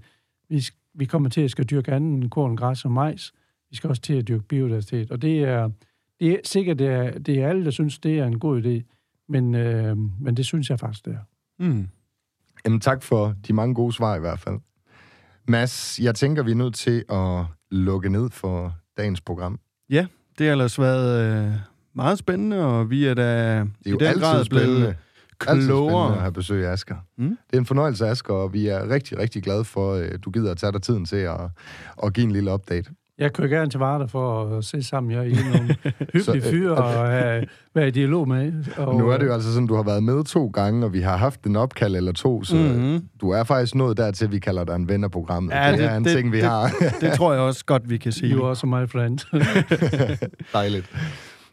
vi, 0.48 0.64
vi 0.94 1.04
kommer 1.04 1.28
til 1.28 1.40
at 1.40 1.50
skal 1.50 1.64
dyrke 1.64 1.92
anden 1.92 2.30
korn, 2.30 2.56
græs 2.56 2.84
og 2.84 2.92
majs. 2.92 3.32
Vi 3.70 3.76
skal 3.76 3.90
også 3.90 4.02
til 4.02 4.14
at 4.14 4.28
dyrke 4.28 4.44
biodiversitet. 4.44 5.10
Og 5.10 5.22
det 5.22 5.38
er, 5.44 5.70
det 6.20 6.30
er 6.30 6.36
sikkert, 6.44 6.78
det 6.78 6.86
er, 6.86 7.18
det 7.18 7.38
er 7.38 7.48
alle, 7.48 7.64
der 7.64 7.70
synes, 7.70 7.98
det 7.98 8.18
er 8.18 8.26
en 8.26 8.38
god 8.38 8.62
idé. 8.62 8.96
Men, 9.28 9.54
øh, 9.54 9.96
men 9.96 10.36
det 10.36 10.46
synes 10.46 10.70
jeg 10.70 10.80
faktisk, 10.80 11.04
det 11.04 11.12
er. 11.12 11.24
Mm. 11.64 11.88
Jamen 12.64 12.80
tak 12.80 13.02
for 13.02 13.34
de 13.46 13.52
mange 13.52 13.74
gode 13.74 13.92
svar 13.92 14.16
i 14.16 14.20
hvert 14.20 14.38
fald. 14.38 14.58
Mads, 15.48 16.00
jeg 16.02 16.14
tænker, 16.14 16.42
vi 16.42 16.50
er 16.50 16.54
nødt 16.54 16.74
til 16.74 17.04
at 17.08 17.44
lukke 17.70 18.08
ned 18.08 18.30
for 18.30 18.74
dagens 18.96 19.20
program. 19.20 19.60
Ja, 19.90 20.06
det 20.38 20.46
har 20.46 20.52
ellers 20.52 20.78
været 20.78 21.46
øh, 21.46 21.54
meget 21.94 22.18
spændende, 22.18 22.66
og 22.66 22.90
vi 22.90 23.06
er 23.06 23.14
da 23.14 23.58
det 23.58 23.86
er 23.86 23.90
jo 23.90 23.96
i 23.96 24.04
den 24.04 24.20
grad 24.20 24.44
blevet 24.50 24.96
klogere. 25.38 26.14
at 26.14 26.20
have 26.20 26.32
besøg 26.32 26.66
af 26.66 26.72
Asger. 26.72 26.96
Mm? 27.18 27.28
Det 27.28 27.56
er 27.56 27.58
en 27.58 27.66
fornøjelse, 27.66 28.06
Asger, 28.06 28.34
og 28.34 28.52
vi 28.52 28.66
er 28.66 28.90
rigtig, 28.90 29.18
rigtig 29.18 29.42
glade 29.42 29.64
for, 29.64 29.94
at 29.94 30.24
du 30.24 30.30
gider 30.30 30.50
at 30.50 30.56
tage 30.56 30.72
dig 30.72 30.82
tiden 30.82 31.04
til 31.04 31.16
at, 31.16 31.40
at 32.02 32.12
give 32.12 32.24
en 32.24 32.32
lille 32.32 32.52
update. 32.52 32.90
Jeg 33.20 33.32
kører 33.32 33.48
gerne 33.48 33.70
til 33.70 33.78
Varde 33.78 34.08
for 34.08 34.56
at 34.58 34.64
se 34.64 34.82
sammen. 34.82 35.12
Jeg 35.12 35.30
er 35.30 35.52
nogle 35.52 35.76
hyggelige 36.12 36.46
øh, 36.46 36.50
fyre 36.50 36.74
og 36.74 37.08
have, 37.08 37.44
være 37.74 37.88
i 37.88 37.90
dialog 37.90 38.28
med. 38.28 38.52
Og, 38.76 38.96
nu 38.96 39.08
er 39.08 39.18
det 39.18 39.26
jo 39.26 39.32
altså 39.32 39.52
sådan, 39.52 39.66
du 39.66 39.74
har 39.74 39.82
været 39.82 40.02
med 40.02 40.24
to 40.24 40.46
gange, 40.46 40.86
og 40.86 40.92
vi 40.92 41.00
har 41.00 41.16
haft 41.16 41.42
en 41.44 41.56
opkald 41.56 41.96
eller 41.96 42.12
to, 42.12 42.44
så 42.44 42.56
mm-hmm. 42.56 43.00
du 43.20 43.30
er 43.30 43.44
faktisk 43.44 43.74
nået 43.74 43.96
dertil, 43.96 44.24
at 44.24 44.32
vi 44.32 44.38
kalder 44.38 44.64
dig 44.64 44.74
en 44.74 44.88
ven 44.88 45.04
af 45.04 45.10
programmet. 45.10 45.52
Ja, 45.52 45.70
det, 45.70 45.78
det 45.78 45.86
er 45.86 45.96
en 45.96 46.04
det, 46.04 46.16
ting, 46.16 46.32
vi 46.32 46.36
det, 46.36 46.46
har. 46.46 46.70
det 47.00 47.12
tror 47.12 47.32
jeg 47.32 47.42
også 47.42 47.64
godt, 47.64 47.90
vi 47.90 47.96
kan 47.96 48.12
sige. 48.18 48.34
You 48.34 48.42
are 48.42 48.48
also 48.48 48.66
my 48.66 48.88
friend. 48.88 49.18
Dejligt. 50.52 50.90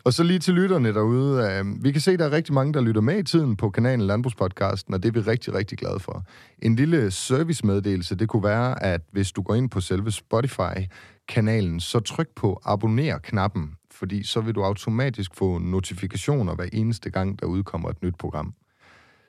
Og 0.08 0.14
så 0.14 0.24
lige 0.24 0.40
til 0.40 0.54
lytterne 0.54 0.94
derude. 0.94 1.52
Øh, 1.52 1.84
vi 1.84 1.92
kan 1.92 2.02
se, 2.02 2.12
at 2.12 2.20
der 2.20 2.26
er 2.26 2.32
rigtig 2.32 2.54
mange, 2.54 2.74
der 2.74 2.82
lytter 2.82 3.02
med 3.02 3.20
i 3.20 3.24
tiden 3.24 3.56
på 3.56 3.70
kanalen 3.70 4.08
Landbrugspodcasten, 4.08 4.94
og 4.94 5.04
det 5.04 5.10
er 5.10 5.14
vi 5.14 5.20
rigtig, 5.20 5.54
rigtig 5.54 5.78
glade 5.78 6.00
for. 6.00 6.26
En 6.60 6.76
lille 6.76 7.12
servicemeddelelse, 7.12 8.16
det 8.16 8.30
kunne 8.30 8.44
være, 8.44 8.84
at 8.84 9.02
hvis 9.12 9.32
du 9.32 9.42
går 9.42 9.56
ind 9.56 9.70
på 9.70 9.82
selve 9.82 10.12
Spotify-kanalen, 10.12 11.80
så 11.80 12.00
tryk 12.00 12.28
på 12.36 12.62
abonner-knappen, 12.66 13.76
fordi 13.92 14.24
så 14.24 14.42
vil 14.42 14.56
du 14.56 14.64
automatisk 14.64 15.36
få 15.36 15.58
notifikationer 15.58 16.56
hver 16.56 16.70
eneste 16.74 17.10
gang, 17.10 17.40
der 17.40 17.46
udkommer 17.46 17.90
et 17.90 18.04
nyt 18.04 18.16
program. 18.20 18.54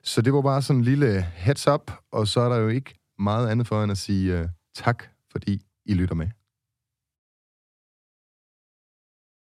Så 0.03 0.21
det 0.21 0.33
var 0.33 0.41
bare 0.41 0.61
sådan 0.61 0.77
en 0.77 0.83
lille 0.83 1.21
heads 1.21 1.67
up, 1.67 1.91
og 2.11 2.27
så 2.27 2.41
er 2.41 2.49
der 2.49 2.57
jo 2.57 2.67
ikke 2.67 2.99
meget 3.19 3.49
andet 3.49 3.67
for 3.67 3.83
end 3.83 3.91
at 3.91 3.97
sige 3.97 4.41
uh, 4.41 4.45
tak, 4.75 5.03
fordi 5.31 5.61
I 5.85 5.93
lytter 5.93 6.15
med. 6.15 6.38